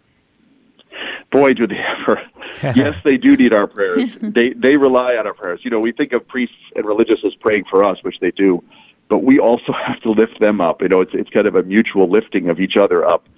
Boy, 1.33 1.55
do 1.55 1.67
they 1.67 1.79
ever! 1.79 2.21
yes, 2.63 2.95
they 3.05 3.17
do 3.17 3.39
need 3.39 3.55
our 3.55 3.67
prayers. 3.67 4.17
they 4.21 4.53
they 4.53 4.77
rely 4.77 5.17
on 5.17 5.27
our 5.27 5.33
prayers. 5.33 5.61
You 5.65 5.71
know, 5.71 5.81
we 5.81 5.93
think 5.93 6.13
of 6.13 6.29
priests 6.29 6.57
and 6.77 6.85
religious 6.85 7.25
as 7.25 7.35
praying 7.37 7.65
for 7.71 7.83
us, 7.83 8.03
which 8.03 8.21
they 8.21 8.33
do 8.33 8.63
but 9.11 9.23
we 9.25 9.39
also 9.39 9.73
have 9.89 10.01
to 10.01 10.11
lift 10.11 10.41
them 10.41 10.63
up. 10.63 10.81
You 10.81 10.89
know, 10.89 11.03
it's 11.03 11.13
it's 11.13 11.29
kind 11.29 11.47
of 11.47 11.55
a 11.57 11.63
mutual 11.63 12.09
lifting 12.09 12.49
of 12.49 12.59
each 12.61 12.77
other 12.79 13.05
up 13.05 13.29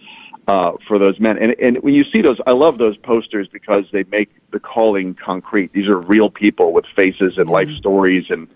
uh, 0.46 0.72
for 0.86 0.98
those 1.00 1.18
men. 1.18 1.36
And 1.38 1.56
and 1.60 1.78
when 1.82 1.94
you 1.94 2.04
see 2.04 2.22
those, 2.22 2.40
I 2.46 2.52
love 2.52 2.78
those 2.78 2.96
posters 2.98 3.48
because 3.48 3.86
they 3.90 4.04
make 4.04 4.30
the 4.52 4.60
calling 4.60 5.14
concrete. 5.14 5.72
These 5.72 5.88
are 5.88 5.98
real 5.98 6.30
people 6.30 6.72
with 6.72 6.86
faces 6.94 7.38
and 7.38 7.48
life 7.50 7.70
stories, 7.70 8.26
and, 8.30 8.46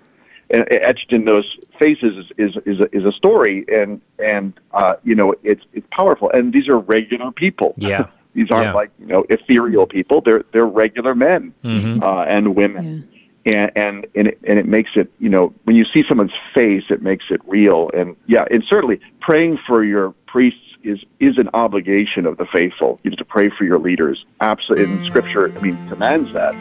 and 0.51 0.67
etched 0.71 1.13
in 1.13 1.25
those 1.25 1.57
faces 1.81 2.27
is 2.39 2.55
is 2.55 2.63
is 2.67 2.81
a, 2.81 2.97
is 2.97 3.05
a 3.05 3.13
story, 3.13 3.65
and 3.73 4.01
and 4.23 4.53
uh, 4.73 4.95
you 5.03 5.15
know 5.15 5.35
it's 5.43 5.65
it's 5.73 5.87
powerful. 5.91 6.31
And 6.33 6.53
these 6.53 6.69
are 6.69 6.79
regular 6.79 7.33
people. 7.33 7.75
Yeah. 7.79 8.07
These 8.37 8.51
aren't 8.51 8.67
Yeah. 8.67 8.73
like 8.75 8.91
you 8.99 9.07
know 9.07 9.25
ethereal 9.31 9.87
people. 9.87 10.21
They're 10.21 10.45
they're 10.53 10.67
regular 10.67 11.15
men 11.15 11.55
Mhm. 11.65 12.03
uh, 12.03 12.25
and 12.29 12.55
women 12.55 13.09
and 13.47 13.71
and 13.77 14.07
and 14.15 14.29
it, 14.29 14.39
and 14.45 14.59
it 14.59 14.67
makes 14.67 14.91
it 14.97 15.11
you 15.19 15.29
know 15.29 15.55
when 15.65 15.77
you 15.77 15.85
see 15.85 16.05
someone's 16.07 16.35
face 16.53 16.85
it 16.91 17.01
makes 17.01 17.27
it 17.31 17.41
real. 17.47 17.91
And 17.95 18.17
yeah 18.27 18.45
and 18.51 18.63
certainly 18.65 19.01
praying 19.21 19.59
for 19.67 19.85
your 19.85 20.11
priests 20.27 20.61
is 20.83 21.05
is 21.21 21.39
an 21.39 21.49
obligation 21.55 22.27
of 22.27 22.37
the 22.37 22.47
faithful. 22.47 23.01
You 23.05 23.11
know 23.11 23.17
to 23.17 23.25
pray 23.25 23.49
for 23.49 23.65
your 23.65 23.79
leaders. 23.79 24.27
Absolutely 24.41 24.85
and 24.85 25.07
scripture 25.07 25.57
i 25.57 25.61
mean 25.61 25.89
commands 25.89 26.33
that. 26.33 26.55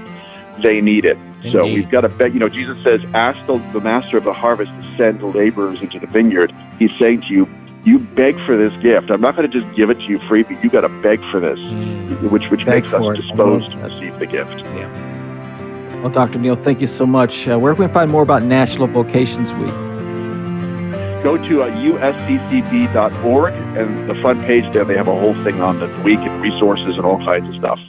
They 0.61 0.79
need 0.79 1.03
it. 1.03 1.17
So 1.51 1.65
Indeed. 1.65 1.75
we've 1.75 1.89
got 1.89 2.01
to 2.01 2.09
beg 2.09 2.33
you 2.33 2.39
know 2.39 2.49
jesus 2.49 2.81
says 2.83 3.01
ask 3.13 3.45
the, 3.47 3.57
the 3.73 3.81
master 3.81 4.17
of 4.17 4.23
the 4.23 4.33
harvest 4.33 4.71
to 4.71 4.97
send 4.97 5.19
the 5.19 5.25
laborers 5.25 5.81
into 5.81 5.99
the 5.99 6.07
vineyard. 6.07 6.53
He's 6.79 6.95
saying 6.97 7.21
to 7.21 7.27
you 7.27 7.49
you 7.83 7.99
beg 7.99 8.35
for 8.47 8.57
this 8.57 8.73
gift. 8.81 9.11
I'm 9.11 9.21
not 9.21 9.35
going 9.35 9.49
to 9.49 9.59
just 9.59 9.75
give 9.75 9.91
it 9.91 9.95
to 9.95 10.05
you 10.05 10.19
free 10.19 10.43
but 10.43 10.63
you 10.63 10.69
got 10.69 10.81
to 10.81 10.89
beg 10.89 11.19
for 11.31 11.39
this 11.39 11.59
mm. 11.59 12.29
which 12.29 12.49
which 12.51 12.65
Beg 12.65 12.83
makes 12.83 12.93
us 12.93 13.05
it. 13.05 13.21
disposed 13.21 13.71
mm-hmm. 13.71 13.81
to 13.81 13.93
receive 13.93 14.19
the 14.19 14.27
gift 14.27 14.63
Well, 16.05 16.13
Dr. 16.13 16.37
Neal, 16.37 16.55
thank 16.55 16.81
you 16.81 16.85
so 16.85 17.07
much. 17.07 17.47
Uh, 17.47 17.57
where 17.57 17.73
can 17.73 17.87
we 17.87 17.91
find 17.91 18.11
more 18.11 18.21
about 18.21 18.43
National 18.43 18.85
Vocations 18.85 19.51
Week? 19.53 19.73
go 21.23 21.35
to 21.35 21.63
uh, 21.63 21.71
usccb.org 21.71 23.53
and 23.75 24.07
the 24.07 24.13
front 24.21 24.39
page 24.41 24.71
there 24.71 24.85
they 24.85 24.95
have 24.95 25.07
a 25.07 25.19
whole 25.19 25.33
thing 25.43 25.59
on 25.59 25.79
the 25.79 25.87
week 26.03 26.19
and 26.19 26.39
resources 26.39 26.97
and 26.97 27.05
all 27.07 27.17
kinds 27.17 27.49
of 27.49 27.55
stuff 27.55 27.79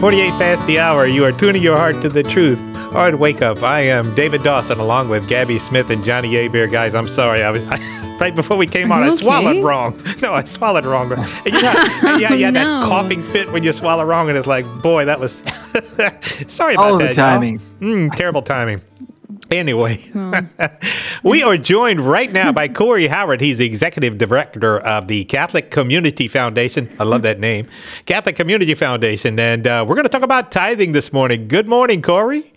48 0.00 0.30
past 0.38 0.64
the 0.68 0.78
hour. 0.78 1.08
You 1.08 1.24
are 1.24 1.32
tuning 1.32 1.64
your 1.64 1.76
heart 1.76 2.00
to 2.02 2.08
the 2.08 2.22
truth. 2.22 2.71
All 2.92 2.98
right, 2.98 3.18
wake 3.18 3.40
up. 3.40 3.62
I 3.62 3.80
am 3.80 4.14
David 4.14 4.42
Dawson 4.42 4.78
along 4.78 5.08
with 5.08 5.26
Gabby 5.26 5.58
Smith 5.58 5.88
and 5.88 6.04
Johnny 6.04 6.28
Abear. 6.46 6.66
Guys, 6.70 6.94
I'm 6.94 7.08
sorry. 7.08 7.42
I 7.42 7.50
was 7.50 7.66
I, 7.68 8.16
right 8.20 8.36
before 8.36 8.58
we 8.58 8.66
came 8.66 8.92
on. 8.92 9.02
you 9.04 9.10
I 9.10 9.14
swallowed 9.14 9.64
wrong. 9.64 9.98
No, 10.22 10.34
I 10.34 10.44
swallowed 10.44 10.84
wrong. 10.84 11.08
You 11.46 11.52
know, 11.52 11.72
yeah, 12.18 12.34
yeah, 12.34 12.48
Oh, 12.48 12.52
that 12.52 12.88
coughing 12.88 13.22
fit 13.22 13.50
when 13.50 13.62
you 13.62 13.72
swallow 13.72 14.04
wrong, 14.04 14.28
and 14.28 14.36
it's 14.36 14.46
like, 14.46 14.66
boy, 14.82 15.06
that 15.06 15.18
was. 15.18 15.42
sorry 16.48 16.74
about 16.74 16.84
All 16.84 16.94
of 16.96 17.00
that. 17.00 17.08
the 17.08 17.14
timing. 17.14 17.60
y'all. 17.80 17.90
Mm, 17.90 18.12
terrible 18.14 18.42
timing. 18.42 18.82
Anyway, 19.50 19.98
we 21.22 21.42
are 21.42 21.56
joined 21.56 22.00
right 22.00 22.30
now 22.30 22.52
by 22.52 22.68
Cory 22.68 23.06
Howat. 23.08 23.40
He's 23.40 23.56
the 23.58 23.66
executive 23.66 24.18
director 24.18 24.78
of 24.80 25.08
the 25.08 25.24
Catholic 25.24 25.70
Community 25.70 26.28
Foundation. 26.28 26.94
I 27.00 27.04
love 27.04 27.22
that 27.22 27.40
name, 27.40 27.66
Catholic 28.04 28.36
Community 28.36 28.74
Foundation. 28.74 29.38
And 29.38 29.66
uh, 29.66 29.84
we're 29.88 29.94
going 29.94 30.04
to 30.04 30.10
talk 30.10 30.22
about 30.22 30.52
tithing 30.52 30.92
this 30.92 31.12
morning. 31.12 31.48
Good 31.48 31.68
morning, 31.68 32.02
Cory. 32.02 32.52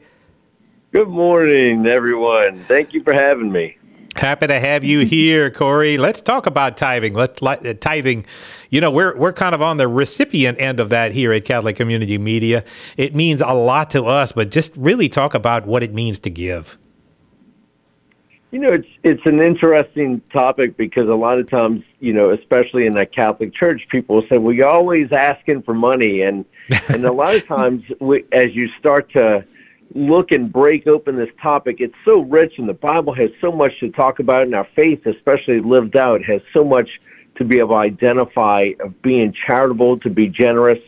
Good 0.95 1.09
morning, 1.09 1.85
everyone. 1.87 2.63
Thank 2.69 2.93
you 2.93 3.03
for 3.03 3.11
having 3.11 3.51
me. 3.51 3.77
Happy 4.15 4.47
to 4.47 4.57
have 4.57 4.85
you 4.85 5.01
here, 5.01 5.51
Cory. 5.51 5.97
Let's 5.97 6.21
talk 6.21 6.45
about 6.45 6.77
tithing. 6.77 7.13
Let 7.15 7.43
uh, 7.43 7.73
tithing. 7.73 8.23
You 8.69 8.79
know, 8.79 8.89
we're 8.89 9.13
we're 9.17 9.33
kind 9.33 9.53
of 9.53 9.61
on 9.61 9.75
the 9.75 9.89
recipient 9.89 10.57
end 10.57 10.79
of 10.79 10.87
that 10.91 11.11
here 11.11 11.33
at 11.33 11.43
Catholic 11.43 11.75
Community 11.75 12.17
Media. 12.17 12.63
It 12.95 13.13
means 13.13 13.41
a 13.41 13.51
lot 13.51 13.89
to 13.89 14.05
us, 14.05 14.31
but 14.31 14.51
just 14.51 14.71
really 14.77 15.09
talk 15.09 15.33
about 15.33 15.67
what 15.67 15.83
it 15.83 15.93
means 15.93 16.17
to 16.19 16.29
give. 16.29 16.77
You 18.51 18.59
know, 18.59 18.69
it's 18.69 18.87
it's 19.03 19.25
an 19.25 19.41
interesting 19.41 20.21
topic 20.31 20.77
because 20.77 21.09
a 21.09 21.15
lot 21.15 21.39
of 21.39 21.49
times, 21.49 21.83
you 21.99 22.13
know, 22.13 22.29
especially 22.29 22.85
in 22.85 22.93
the 22.93 23.05
Catholic 23.05 23.53
Church, 23.53 23.85
people 23.89 24.21
say, 24.29 24.37
"Well, 24.37 24.53
you're 24.53 24.69
always 24.69 25.11
asking 25.11 25.63
for 25.63 25.73
money," 25.73 26.21
and 26.21 26.45
and 26.87 27.03
a 27.03 27.11
lot 27.11 27.35
of 27.35 27.45
times, 27.47 27.83
we, 27.99 28.23
as 28.31 28.55
you 28.55 28.69
start 28.69 29.11
to 29.11 29.43
look 29.95 30.31
and 30.31 30.51
break 30.51 30.85
open 30.87 31.15
this 31.15 31.29
topic, 31.41 31.77
it's 31.79 31.95
so 32.03 32.19
rich, 32.19 32.59
and 32.59 32.67
the 32.67 32.73
Bible 32.73 33.13
has 33.13 33.31
so 33.39 33.51
much 33.51 33.79
to 33.79 33.89
talk 33.89 34.19
about, 34.19 34.43
and 34.43 34.53
our 34.53 34.67
faith, 34.75 35.05
especially 35.05 35.61
lived 35.61 35.95
out, 35.95 36.21
has 36.23 36.41
so 36.53 36.63
much 36.63 36.99
to 37.35 37.45
be 37.45 37.59
able 37.59 37.69
to 37.69 37.75
identify 37.75 38.71
of 38.81 39.01
being 39.01 39.31
charitable, 39.31 39.97
to 39.99 40.09
be 40.09 40.27
generous. 40.27 40.79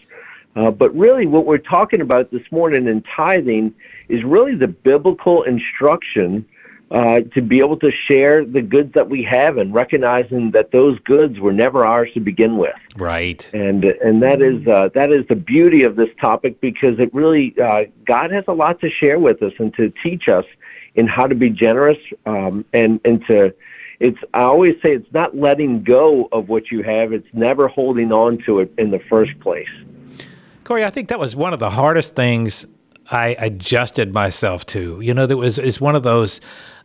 Uh, 0.56 0.72
but 0.72 0.94
really, 0.96 1.26
what 1.26 1.46
we're 1.46 1.58
talking 1.58 2.02
about 2.02 2.32
this 2.32 2.44
morning 2.52 2.88
in 2.88 3.02
tithing 3.04 3.74
is 4.10 4.24
really 4.24 4.56
the 4.56 4.68
biblical 4.68 5.44
instruction 5.44 6.46
to 6.90 7.42
be 7.42 7.60
able 7.60 7.78
to 7.78 7.92
share 7.92 8.46
the 8.46 8.62
goods 8.62 8.94
that 8.94 9.10
we 9.10 9.22
have 9.24 9.58
and 9.58 9.74
recognizing 9.74 10.52
that 10.52 10.72
those 10.72 10.98
goods 11.00 11.40
were 11.40 11.52
never 11.52 11.86
ours 11.86 12.10
to 12.14 12.20
begin 12.20 12.58
with. 12.58 12.76
Right. 12.96 13.50
And 13.54 13.84
and 13.84 14.22
that 14.24 14.42
is 14.42 14.66
uh, 14.68 14.90
that 14.94 15.12
is 15.12 15.28
the 15.28 15.36
beauty 15.36 15.84
of 15.84 15.96
this 15.96 16.10
topic 16.20 16.62
because 16.62 17.00
it 17.00 17.14
really 17.14 17.54
uh, 17.60 17.86
God 18.06 18.32
has 18.32 18.46
a 18.48 18.54
lot 18.54 18.80
to 18.82 18.90
share 18.90 19.20
with 19.20 19.42
us 19.44 19.54
and 19.60 19.74
to 19.76 19.92
teach 20.02 20.30
us 20.30 20.46
in 20.96 21.08
how 21.08 21.28
to 21.28 21.36
be 21.36 21.50
generous 21.50 21.98
um, 22.26 22.64
and 22.74 23.02
and 23.04 23.26
to 23.28 23.54
it's 24.00 24.20
I 24.34 24.42
always 24.42 24.76
say 24.82 24.94
it's 24.94 25.12
not 25.12 25.36
letting 25.36 25.84
go 25.84 26.30
of 26.32 26.48
what 26.48 26.72
you 26.72 26.84
have 26.84 27.12
it's 27.12 27.28
never 27.34 27.68
holding 27.68 28.12
on 28.12 28.38
to 28.46 28.60
it 28.60 28.74
in 28.78 28.92
the 28.92 29.00
first 29.00 29.38
place. 29.42 29.70
Cory, 30.64 30.84
I 30.84 30.90
think 30.90 31.10
that 31.10 31.20
was 31.20 31.36
one 31.36 31.54
of 31.54 31.60
the 31.60 31.70
hardest 31.70 32.16
things 32.16 32.66
I 33.12 33.36
adjusted 33.40 34.14
myself 34.14 34.66
to. 34.68 35.00
You 35.02 35.14
know, 35.14 35.26
that 35.26 35.38
was 35.38 35.60
is 35.60 35.80
one 35.82 35.96
of 35.96 36.04
those. 36.04 36.42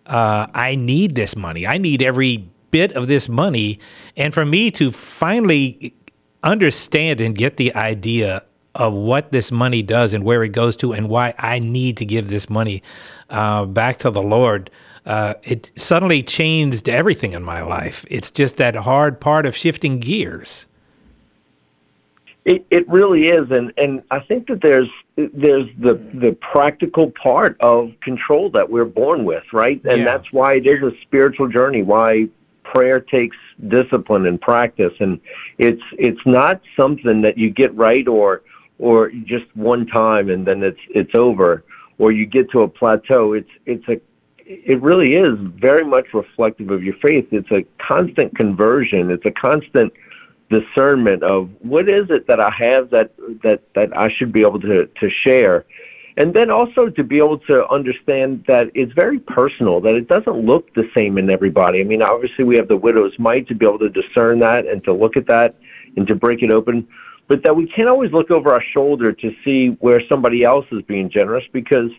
Uh, 0.06 0.46
I 0.54 0.74
need 0.74 1.14
this 1.14 1.36
money. 1.36 1.66
I 1.66 1.78
need 1.78 2.02
every 2.02 2.48
bit 2.70 2.92
of 2.94 3.06
this 3.06 3.28
money, 3.28 3.78
and 4.16 4.32
for 4.32 4.44
me 4.44 4.70
to 4.72 4.90
finally 4.90 5.94
understand 6.42 7.20
and 7.20 7.36
get 7.36 7.56
the 7.56 7.74
idea 7.74 8.44
of 8.74 8.94
what 8.94 9.32
this 9.32 9.52
money 9.52 9.82
does 9.82 10.12
and 10.12 10.24
where 10.24 10.42
it 10.42 10.48
goes 10.48 10.76
to, 10.76 10.92
and 10.92 11.08
why 11.08 11.34
I 11.38 11.58
need 11.58 11.96
to 11.98 12.04
give 12.04 12.28
this 12.28 12.48
money 12.48 12.82
uh, 13.30 13.66
back 13.66 13.98
to 13.98 14.10
the 14.10 14.22
Lord. 14.22 14.70
Uh, 15.04 15.34
it 15.42 15.70
suddenly 15.76 16.22
changed 16.22 16.88
everything 16.88 17.32
in 17.32 17.42
my 17.42 17.62
life. 17.62 18.04
It's 18.08 18.30
just 18.30 18.56
that 18.56 18.74
hard 18.74 19.20
part 19.20 19.46
of 19.46 19.56
shifting 19.56 19.98
gears. 19.98 20.66
It 22.44 22.66
it 22.70 22.88
really 22.88 23.28
is, 23.28 23.50
and 23.52 23.72
and 23.76 24.02
I 24.10 24.18
think 24.18 24.48
that 24.48 24.60
there's 24.60 24.88
there's 25.16 25.68
the 25.78 25.94
the 26.14 26.36
practical 26.40 27.10
part 27.12 27.56
of 27.60 27.92
control 28.02 28.50
that 28.50 28.68
we're 28.68 28.84
born 28.84 29.24
with, 29.24 29.44
right? 29.52 29.80
And 29.84 29.98
Yeah. 29.98 30.04
that's 30.04 30.32
why 30.32 30.54
it 30.54 30.66
is 30.66 30.82
a 30.82 30.92
spiritual 31.02 31.46
journey. 31.48 31.82
Why 31.82 32.28
prayer 32.64 32.98
takes 32.98 33.36
discipline 33.68 34.26
and 34.26 34.40
practice, 34.40 34.94
and 34.98 35.20
it's 35.58 35.82
it's 35.98 36.24
not 36.26 36.60
something 36.76 37.22
that 37.22 37.38
you 37.38 37.48
get 37.48 37.72
right 37.76 38.08
or 38.08 38.42
or 38.78 39.10
just 39.24 39.46
one 39.54 39.86
time 39.86 40.28
and 40.28 40.44
then 40.44 40.64
it's 40.64 40.80
it's 40.90 41.14
over, 41.14 41.62
or 41.98 42.10
you 42.10 42.26
get 42.26 42.50
to 42.50 42.62
a 42.62 42.68
plateau. 42.68 43.34
It's 43.34 43.50
it's 43.66 43.88
a 43.88 44.00
it 44.44 44.82
really 44.82 45.14
is 45.14 45.38
very 45.38 45.84
much 45.84 46.12
reflective 46.12 46.70
of 46.70 46.82
your 46.82 46.94
faith. 46.96 47.28
It's 47.30 47.52
a 47.52 47.64
constant 47.78 48.36
conversion. 48.36 49.10
It's 49.12 49.24
a 49.24 49.30
constant 49.30 49.92
discernment 50.52 51.22
of 51.22 51.48
what 51.60 51.88
is 51.88 52.10
it 52.10 52.26
that 52.26 52.40
I 52.40 52.50
have 52.50 52.90
that 52.90 53.12
that 53.42 53.62
that 53.74 53.96
I 53.96 54.08
should 54.10 54.32
be 54.32 54.42
able 54.42 54.60
to 54.60 54.86
to 54.86 55.10
share. 55.10 55.64
And 56.18 56.34
then 56.34 56.50
also 56.50 56.90
to 56.90 57.02
be 57.02 57.16
able 57.16 57.38
to 57.50 57.66
understand 57.70 58.44
that 58.46 58.70
it's 58.74 58.92
very 58.92 59.18
personal, 59.18 59.80
that 59.80 59.94
it 59.94 60.08
doesn't 60.08 60.44
look 60.44 60.74
the 60.74 60.86
same 60.94 61.16
in 61.16 61.30
everybody. 61.30 61.80
I 61.80 61.84
mean, 61.84 62.02
obviously 62.02 62.44
we 62.44 62.54
have 62.56 62.68
the 62.68 62.76
widow's 62.76 63.18
mite 63.18 63.48
to 63.48 63.54
be 63.54 63.64
able 63.64 63.78
to 63.78 63.88
discern 63.88 64.38
that 64.40 64.66
and 64.66 64.84
to 64.84 64.92
look 64.92 65.16
at 65.16 65.26
that 65.28 65.54
and 65.96 66.06
to 66.08 66.14
break 66.14 66.42
it 66.42 66.50
open, 66.50 66.86
but 67.28 67.42
that 67.44 67.56
we 67.56 67.66
can't 67.66 67.88
always 67.88 68.12
look 68.12 68.30
over 68.30 68.52
our 68.52 68.62
shoulder 68.62 69.10
to 69.10 69.34
see 69.42 69.68
where 69.80 70.02
somebody 70.06 70.44
else 70.44 70.66
is 70.70 70.82
being 70.82 71.08
generous 71.08 71.44
because 71.50 71.90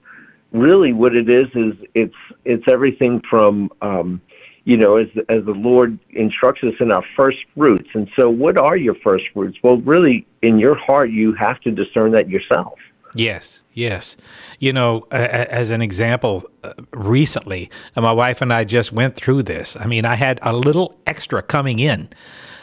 really 0.51 0.93
what 0.93 1.15
it 1.15 1.27
is 1.27 1.47
is 1.55 1.73
it's 1.95 2.21
it's 2.45 2.67
everything 2.67 3.19
from 3.27 3.71
um, 3.81 4.21
you 4.65 4.77
know 4.77 4.97
as 4.97 5.07
as 5.29 5.43
the 5.45 5.51
Lord 5.51 5.99
instructs 6.11 6.63
us 6.63 6.75
in 6.79 6.91
our 6.91 7.03
first 7.15 7.39
fruits. 7.55 7.89
And 7.93 8.09
so, 8.15 8.29
what 8.29 8.57
are 8.57 8.77
your 8.77 8.95
first 8.95 9.25
fruits? 9.33 9.57
Well, 9.61 9.77
really, 9.77 10.25
in 10.41 10.59
your 10.59 10.75
heart, 10.75 11.09
you 11.09 11.33
have 11.33 11.59
to 11.61 11.71
discern 11.71 12.11
that 12.11 12.29
yourself. 12.29 12.79
Yes, 13.15 13.61
yes. 13.73 14.17
You 14.59 14.73
know, 14.73 15.05
as 15.11 15.69
an 15.69 15.81
example, 15.81 16.49
uh, 16.63 16.73
recently, 16.93 17.69
uh, 17.95 18.01
my 18.01 18.11
wife 18.11 18.41
and 18.41 18.51
I 18.51 18.63
just 18.63 18.91
went 18.91 19.15
through 19.15 19.43
this. 19.43 19.77
I 19.79 19.85
mean, 19.85 20.03
I 20.05 20.15
had 20.15 20.39
a 20.41 20.53
little 20.53 20.99
extra 21.05 21.41
coming 21.41 21.79
in. 21.79 22.09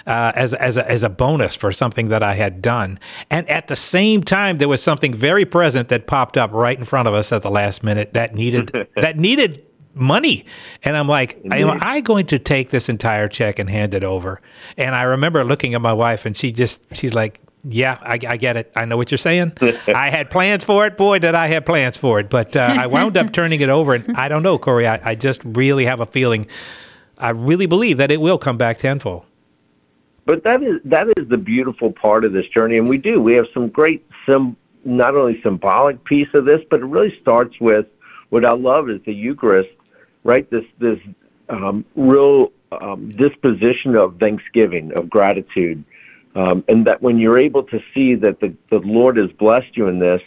Uh, 0.06 0.32
as 0.34 0.54
as 0.54 0.78
a, 0.78 0.90
as 0.90 1.02
a 1.02 1.10
bonus 1.10 1.54
for 1.54 1.70
something 1.70 2.08
that 2.08 2.22
I 2.22 2.32
had 2.32 2.62
done, 2.62 2.98
and 3.30 3.48
at 3.50 3.68
the 3.68 3.76
same 3.76 4.24
time, 4.24 4.56
there 4.56 4.66
was 4.66 4.82
something 4.82 5.12
very 5.12 5.44
present 5.44 5.90
that 5.90 6.06
popped 6.06 6.38
up 6.38 6.52
right 6.52 6.76
in 6.76 6.86
front 6.86 7.06
of 7.06 7.12
us 7.12 7.32
at 7.32 7.42
the 7.42 7.50
last 7.50 7.84
minute 7.84 8.14
that 8.14 8.34
needed 8.34 8.88
that 8.96 9.18
needed 9.18 9.62
money. 9.94 10.44
And 10.84 10.96
I'm 10.96 11.08
like, 11.08 11.40
am 11.50 11.78
I 11.80 12.00
going 12.00 12.26
to 12.26 12.38
take 12.38 12.70
this 12.70 12.88
entire 12.88 13.28
check 13.28 13.58
and 13.58 13.68
hand 13.68 13.94
it 13.94 14.04
over? 14.04 14.40
And 14.76 14.94
I 14.94 15.02
remember 15.02 15.44
looking 15.44 15.74
at 15.74 15.80
my 15.80 15.92
wife, 15.92 16.26
and 16.26 16.36
she 16.36 16.52
just 16.52 16.86
she's 16.94 17.14
like, 17.14 17.40
yeah, 17.64 17.98
I, 18.00 18.18
I 18.26 18.36
get 18.36 18.56
it. 18.56 18.72
I 18.74 18.84
know 18.84 18.96
what 18.96 19.10
you're 19.10 19.18
saying. 19.18 19.52
I 19.88 20.10
had 20.10 20.30
plans 20.30 20.64
for 20.64 20.86
it. 20.86 20.96
Boy, 20.96 21.18
did 21.18 21.34
I 21.34 21.46
have 21.48 21.64
plans 21.66 21.96
for 21.96 22.18
it. 22.20 22.30
But 22.30 22.56
uh, 22.56 22.74
I 22.78 22.86
wound 22.86 23.16
up 23.16 23.32
turning 23.32 23.60
it 23.60 23.68
over. 23.68 23.94
And 23.94 24.16
I 24.16 24.28
don't 24.28 24.42
know, 24.42 24.58
Cory. 24.58 24.86
I, 24.86 25.10
I 25.10 25.14
just 25.14 25.40
really 25.44 25.84
have 25.84 26.00
a 26.00 26.06
feeling. 26.06 26.46
I 27.18 27.30
really 27.30 27.66
believe 27.66 27.98
that 27.98 28.10
it 28.10 28.20
will 28.20 28.38
come 28.38 28.56
back 28.56 28.78
tenfold. 28.78 29.26
But 30.24 30.44
that 30.44 30.62
is 30.62 30.80
that 30.84 31.08
is 31.16 31.28
the 31.28 31.36
beautiful 31.36 31.92
part 31.92 32.24
of 32.24 32.32
this 32.32 32.46
journey, 32.46 32.78
and 32.78 32.88
we 32.88 32.98
do. 32.98 33.20
We 33.20 33.34
have 33.34 33.46
some 33.52 33.68
great 33.68 34.06
sim, 34.26 34.56
not 34.84 35.16
only 35.16 35.42
symbolic 35.42 36.04
piece 36.04 36.28
of 36.34 36.44
this, 36.44 36.60
but 36.70 36.80
it 36.80 36.84
really 36.84 37.18
starts 37.20 37.58
with 37.58 37.86
what 38.28 38.46
I 38.46 38.52
love 38.52 38.88
is 38.90 39.00
the 39.04 39.12
Eucharist, 39.12 39.70
right? 40.24 40.48
This 40.50 40.64
this 40.78 40.98
um, 41.48 41.84
real 41.96 42.52
um, 42.72 43.10
disposition 43.10 43.96
of 43.96 44.18
thanksgiving, 44.18 44.92
of 44.94 45.10
gratitude, 45.10 45.84
um, 46.34 46.64
and 46.68 46.86
that 46.86 47.02
when 47.02 47.18
you're 47.18 47.38
able 47.38 47.64
to 47.64 47.80
see 47.92 48.14
that 48.16 48.40
the, 48.40 48.54
the 48.70 48.78
Lord 48.78 49.16
has 49.16 49.30
blessed 49.32 49.76
you 49.76 49.88
in 49.88 49.98
this, 49.98 50.22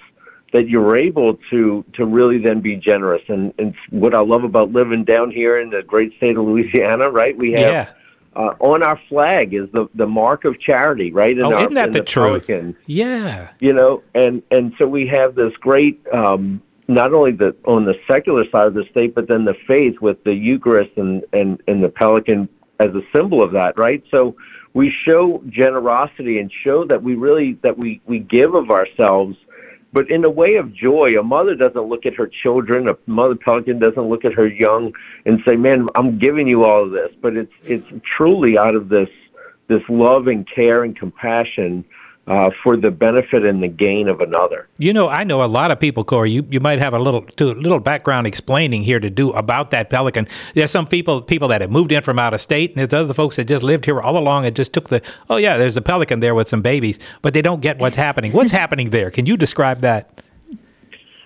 that 0.52 0.68
you're 0.70 0.96
able 0.96 1.36
to 1.50 1.86
to 1.94 2.06
really 2.06 2.38
then 2.38 2.60
be 2.60 2.76
generous. 2.76 3.22
And, 3.28 3.54
and 3.58 3.76
what 3.90 4.14
I 4.14 4.20
love 4.20 4.44
about 4.44 4.72
living 4.72 5.04
down 5.04 5.32
here 5.32 5.60
in 5.60 5.70
the 5.70 5.84
great 5.84 6.16
state 6.18 6.38
of 6.38 6.46
Louisiana, 6.46 7.10
right? 7.10 7.38
We 7.38 7.52
have. 7.52 7.60
Yeah. 7.60 7.90
Uh, 8.36 8.56
on 8.62 8.82
our 8.82 9.00
flag 9.10 9.54
is 9.54 9.70
the, 9.74 9.88
the 9.94 10.08
mark 10.08 10.44
of 10.44 10.60
charity, 10.60 11.12
right? 11.12 11.38
In 11.38 11.44
oh, 11.44 11.54
our, 11.54 11.60
isn't 11.62 11.76
that 11.76 11.90
in 11.90 11.94
the, 11.94 12.02
truth? 12.02 12.48
Pelican 12.48 12.76
Yeah. 12.88 13.50
you 13.60 13.74
know 13.74 14.02
and 14.16 14.42
and 14.50 14.74
so 14.80 14.88
we 14.88 15.06
have 15.06 15.36
this 15.36 15.56
great 15.58 16.02
um 16.12 16.60
not 16.88 17.14
only 17.14 17.32
the 17.32 17.56
on 17.66 17.86
the 17.86 18.00
secular 18.08 18.44
side 18.50 18.68
of 18.68 18.74
the 18.74 18.86
state 18.92 19.16
but 19.16 19.28
then 19.28 19.46
the 19.46 19.56
faith 19.68 20.00
with 20.02 20.24
the 20.24 20.34
eucharist 20.34 20.92
and 20.98 21.24
and 21.34 21.62
and 21.68 21.84
the 21.84 21.90
pelican 21.90 22.50
as 22.80 22.94
a 22.96 23.02
symbol 23.16 23.42
of 23.42 23.52
that 23.52 23.78
right? 23.78 24.04
So 24.12 24.36
we 24.74 24.90
show 24.90 25.42
generosity 25.50 26.40
and 26.40 26.52
show 26.52 26.84
that 26.86 27.02
we 27.02 27.16
really 27.16 27.54
that 27.62 27.78
we 27.78 28.02
we 28.06 28.20
give 28.20 28.56
of 28.56 28.72
ourselves 28.72 29.38
but 29.94 30.10
in 30.10 30.26
a 30.26 30.30
way 30.30 30.56
of 30.56 30.74
joy. 30.74 31.20
A 31.20 31.24
mother 31.24 31.54
doesn't 31.54 31.84
look 31.84 32.08
at 32.08 32.16
her 32.16 32.26
children. 32.26 32.90
A 32.90 32.98
mother 33.06 33.36
pelican 33.36 33.78
doesn't 33.78 34.10
look 34.10 34.26
at 34.26 34.34
her 34.34 34.48
young 34.48 34.92
and 35.26 35.42
say 35.46 35.56
man 35.56 35.88
i'm 35.96 36.18
giving 36.18 36.48
you 36.48 36.64
all 36.64 36.84
of 36.84 36.92
this. 36.92 37.12
But 37.22 37.38
it's 37.38 37.54
it's 37.64 37.88
truly 38.04 38.58
out 38.58 38.76
of 38.76 38.90
this 38.90 39.10
this 39.68 39.84
love 39.88 40.28
and 40.28 40.48
care 40.48 40.84
and 40.84 40.96
compassion 40.96 41.86
uh, 42.28 42.50
for 42.64 42.78
the 42.78 42.90
benefit 42.90 43.44
and 43.46 43.62
the 43.62 43.68
gain 43.68 44.08
of 44.08 44.22
another. 44.22 44.68
You 44.78 44.94
know, 44.94 45.10
I 45.10 45.24
know 45.24 45.44
a 45.44 45.46
lot 45.46 45.72
of 45.72 45.80
people, 45.80 46.04
Cory. 46.04 46.32
You, 46.32 46.48
you 46.50 46.60
might 46.60 46.80
have 46.80 46.94
a 46.94 47.00
little 47.00 47.22
to, 47.22 47.54
little 47.54 47.80
background 47.80 48.28
explaining 48.28 48.84
here 48.84 49.00
to 49.00 49.10
do 49.10 49.32
about 49.34 49.72
that 49.72 49.90
pelican. 49.90 50.28
There's 50.54 50.72
some 50.72 50.88
people 50.88 51.22
people 51.22 51.50
that 51.50 51.62
have 51.62 51.72
moved 51.72 51.92
in 51.92 52.02
from 52.02 52.20
out 52.20 52.34
of 52.34 52.42
state, 52.42 52.72
and 52.72 52.80
there's 52.80 52.94
other 52.94 53.14
folks 53.14 53.36
that 53.36 53.46
just 53.46 53.64
lived 53.64 53.86
here 53.86 54.00
all 54.00 54.18
along 54.18 54.46
and 54.46 54.56
just 54.56 54.72
took 54.74 54.90
the 54.90 55.02
oh 55.30 55.38
yeah, 55.38 55.58
there's 55.58 55.78
a 55.78 55.82
pelican 55.82 56.22
there 56.22 56.36
with 56.36 56.48
some 56.48 56.62
babies, 56.62 56.98
but 57.22 57.34
they 57.34 57.42
don't 57.42 57.62
get 57.62 57.80
what's 57.80 57.98
happening. 57.98 58.32
What's 58.32 58.52
happening 58.62 58.92
there? 58.92 59.12
Can 59.12 59.26
you 59.26 59.36
describe 59.36 59.82
that? 59.82 60.22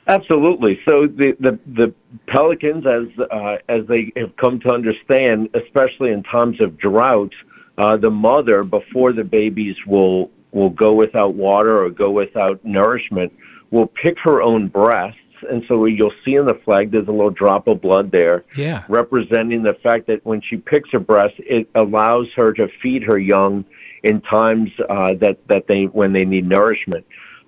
Absolutely. 0.08 0.80
So 0.84 1.06
the 1.06 1.36
the, 1.40 1.60
the 1.68 1.94
pelicans, 2.28 2.88
as 2.88 3.08
uh, 3.30 3.58
as 3.70 3.86
they 3.86 4.12
have 4.16 4.36
come 4.38 4.60
to 4.62 4.72
understand, 4.72 5.50
especially 5.54 6.12
in 6.12 6.24
times 6.24 6.60
of 6.60 6.78
drought, 6.78 7.34
uh, 7.78 7.98
the 7.98 8.10
mother 8.10 8.64
before 8.64 9.14
the 9.14 9.24
babies 9.24 9.76
will 9.86 10.32
will 10.52 10.70
go 10.70 10.94
without 10.94 11.34
water 11.36 11.84
or 11.84 11.90
go 11.90 12.12
without 12.12 12.64
nourishment 12.64 13.32
will 13.72 13.88
pick 13.88 14.18
her 14.20 14.42
own 14.42 14.68
breasts. 14.68 15.20
And 15.50 15.64
so 15.68 15.86
you'll 15.86 16.14
see 16.26 16.36
in 16.36 16.46
the 16.46 16.56
flag 16.66 16.92
there's 16.92 17.08
a 17.08 17.12
little 17.12 17.30
drop 17.30 17.68
of 17.68 17.82
blood 17.82 18.12
there. 18.12 18.46
Yeah. 18.56 18.84
representing 18.88 19.62
the 19.62 19.76
fact 19.76 20.08
that 20.08 20.26
when 20.26 20.42
she 20.42 20.58
picks 20.58 20.90
her 20.92 21.00
breast, 21.00 21.36
it 21.38 21.70
allows 21.76 22.32
her 22.34 22.54
to 22.54 22.68
feed 22.82 23.04
her 23.04 23.20
young 23.20 23.66
in 24.04 24.22
times 24.22 24.72
uh, 24.90 25.14
that 25.16 25.46
that 25.48 25.68
they 25.68 25.86
when 25.86 26.14
they 26.14 26.26
need 26.26 26.48
nourishment, 26.48 27.06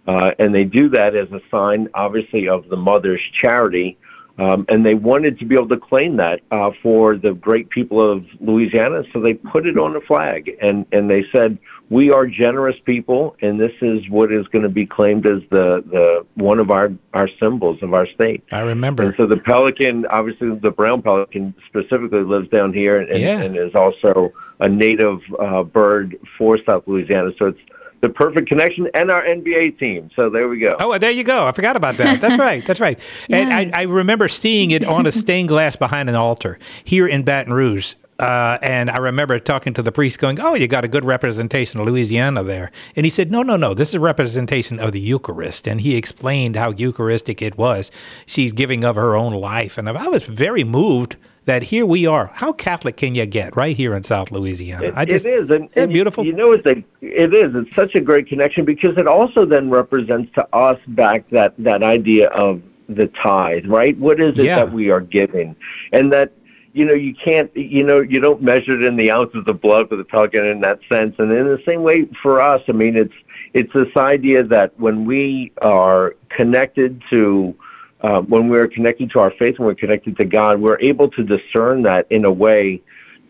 uh, 0.08 0.32
and 0.40 0.54
they 0.54 0.64
do 0.64 0.90
that 0.90 1.16
as 1.16 1.32
a 1.32 1.42
sign, 1.50 1.88
obviously, 1.94 2.48
of 2.48 2.68
the 2.70 2.78
mother's 2.78 3.22
charity. 3.32 3.98
Um, 4.40 4.66
and 4.70 4.86
they 4.86 4.96
wanted 4.96 5.38
to 5.40 5.46
be 5.46 5.56
able 5.56 5.68
to 5.68 5.78
claim 5.78 6.16
that 6.18 6.40
uh, 6.50 6.72
for 6.82 7.18
the 7.18 7.34
great 7.34 7.70
people 7.70 8.00
of 8.00 8.26
Louisiana, 8.40 9.04
so 9.12 9.20
they 9.20 9.34
put 9.34 9.68
it 9.68 9.78
on 9.78 9.94
the 9.94 10.02
flag, 10.02 10.56
and 10.62 10.86
and 10.94 11.10
they 11.10 11.26
said 11.32 11.58
we 11.90 12.12
are 12.12 12.26
generous 12.26 12.78
people, 12.86 13.36
and 13.42 13.60
this 13.60 13.74
is 13.82 14.08
what 14.10 14.32
is 14.32 14.48
going 14.48 14.64
to 14.64 14.70
be 14.70 14.86
claimed 14.86 15.26
as 15.26 15.42
the 15.50 15.84
the 15.92 16.26
one 16.36 16.60
of 16.60 16.72
our 16.72 16.92
our 17.14 17.28
symbols 17.42 17.82
of 17.82 17.94
our 17.94 18.08
state. 18.08 18.44
I 18.52 18.62
remember. 18.62 19.04
And 19.04 19.16
so 19.18 19.26
the 19.26 19.38
pelican, 19.38 20.06
obviously 20.06 20.56
the 20.56 20.72
brown 20.72 21.02
pelican 21.02 21.54
specifically 21.68 22.24
lives 22.24 22.48
down 22.50 22.74
here 22.74 23.00
and, 23.02 23.20
Yeah. 23.20 23.42
and 23.42 23.58
is 23.58 23.76
also 23.76 24.32
a 24.60 24.70
native 24.70 25.20
uh, 25.40 25.64
bird 25.64 26.18
for 26.38 26.58
South 26.66 26.84
Louisiana. 26.86 27.32
So 27.38 27.48
it's 27.48 27.60
the 28.02 28.10
perfect 28.10 28.48
connection 28.48 28.88
and 28.94 29.12
our 29.12 29.24
NBA 29.24 29.78
team. 29.80 30.10
So 30.16 30.30
there 30.30 30.48
we 30.48 30.60
go. 30.60 30.76
Oh, 30.80 30.98
there 30.98 31.12
you 31.12 31.24
go. 31.24 31.46
I 31.46 31.52
forgot 31.52 31.76
about 31.76 31.96
that. 31.98 32.22
That's 32.22 32.38
right. 32.38 32.66
That's 32.66 32.80
right. 32.80 33.00
And 33.30 33.54
I, 33.54 33.82
I 33.82 33.84
remember 33.84 34.28
seeing 34.28 34.72
it 34.72 34.86
on 34.86 35.06
a 35.06 35.12
stained 35.12 35.50
glass 35.50 35.76
behind 35.76 36.10
an 36.10 36.16
altar 36.16 36.58
here 36.84 37.08
in 37.08 37.24
Baton 37.24 37.54
Rouge. 37.54 37.94
Uh, 38.20 38.58
and 38.62 38.90
I 38.90 38.98
remember 38.98 39.40
talking 39.40 39.74
to 39.76 39.82
the 39.82 39.92
priest 39.92 40.20
going, 40.20 40.40
Oh, 40.42 40.54
you 40.54 40.68
got 40.68 40.84
a 40.84 40.90
good 40.90 41.06
representation 41.06 41.80
of 41.80 41.88
Louisiana 41.88 42.44
there. 42.44 42.72
And 42.96 43.06
he 43.06 43.10
said, 43.10 43.32
No, 43.32 43.44
no, 43.44 43.56
no. 43.56 43.74
This 43.74 43.90
is 43.90 43.96
a 43.96 44.00
representation 44.00 44.80
of 44.80 44.92
the 44.92 45.00
Eucharist. 45.00 45.68
And 45.68 45.80
he 45.80 45.96
explained 45.96 46.56
how 46.56 46.72
Eucharistic 46.72 47.42
it 47.42 47.58
was. 47.58 47.92
She's 48.26 48.52
giving 48.52 48.84
of 48.84 48.96
her 48.96 49.16
own 49.16 49.34
life. 49.34 49.78
And 49.78 49.88
I 49.88 50.08
was 50.08 50.24
very 50.24 50.64
moved 50.64 51.16
that 51.50 51.64
here 51.64 51.84
we 51.84 52.06
are. 52.06 52.30
How 52.36 52.54
Catholic 52.54 52.96
can 52.96 53.16
you 53.16 53.26
get 53.26 53.56
right 53.56 53.76
here 53.76 53.96
in 53.96 54.04
South 54.04 54.30
Louisiana? 54.30 54.94
I 54.96 55.04
just, 55.04 55.26
it 55.26 55.34
is, 55.34 55.50
and, 55.50 55.68
and 55.76 55.92
beautiful. 55.92 56.24
You, 56.24 56.34
know, 56.34 56.52
it's 56.52 56.66
a, 56.68 56.84
it 57.02 57.34
is. 57.34 57.56
It's 57.56 57.76
such 57.76 57.96
a 57.96 58.00
great 58.00 58.28
connection 58.28 58.66
because 58.66 59.00
it 59.00 59.08
also 59.08 59.46
then 59.46 59.72
represents 59.72 60.32
to 60.36 60.48
us 60.56 60.80
back 60.90 61.28
that 61.32 61.56
that 61.58 61.82
idea 61.82 62.30
of 62.30 62.62
the 62.88 63.08
tithe, 63.08 63.66
right? 63.66 63.98
What 63.98 64.22
is 64.22 64.38
it 64.38 64.46
Yeah. 64.46 64.66
that 64.66 64.74
we 64.74 64.92
are 64.92 65.02
giving, 65.02 65.56
and 65.92 66.14
that 66.14 66.34
you 66.74 66.86
know 66.86 66.94
you 66.94 67.16
can't, 67.16 67.56
you 67.58 67.84
know, 67.84 68.00
you 68.00 68.20
don't 68.20 68.44
measure 68.44 68.76
it 68.76 68.84
in 68.84 68.96
the 68.96 69.10
ounces 69.10 69.44
of 69.48 69.60
blood 69.60 69.90
for 69.90 69.96
the 69.96 70.04
pelican 70.04 70.46
in 70.46 70.62
that 70.62 70.80
sense, 70.88 71.16
and 71.18 71.32
in 71.32 71.48
the 71.48 71.62
same 71.66 71.82
way 71.82 72.08
for 72.22 72.42
us, 72.42 72.62
I 72.68 72.74
mean, 72.74 72.96
it's 72.96 73.16
it's 73.56 73.74
this 73.74 73.98
idea 73.98 74.44
that 74.44 74.80
when 74.80 75.06
we 75.06 75.52
are 75.64 76.16
connected 76.30 77.02
to 77.10 77.56
when 78.02 78.50
we're 78.50 78.68
connected 78.68 79.12
to 79.12 79.20
our 79.20 79.32
faith 79.32 79.56
and 79.58 79.66
we're 79.66 79.76
connected 79.76 80.18
to 80.18 80.26
God, 80.26 80.60
we're 80.60 80.80
able 80.80 81.10
to 81.10 81.24
discern 81.24 81.84
that 81.84 82.08
in 82.10 82.26
a 82.26 82.32
way 82.32 82.82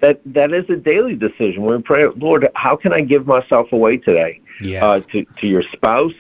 that 0.02 0.22
that 0.26 0.54
is 0.54 0.70
a 0.70 0.76
daily 0.76 1.16
decision. 1.16 1.64
When 1.64 1.78
we 1.78 1.84
pray, 1.84 2.06
Lord, 2.16 2.48
how 2.56 2.76
can 2.76 2.94
I 2.94 3.02
give 3.02 3.28
myself 3.28 3.72
away 3.72 3.98
today? 3.98 4.42
Yeah. 4.62 4.86
Uh, 4.86 5.00
to 5.12 5.26
to 5.40 5.48
your 5.48 5.64
spouse, 5.64 6.14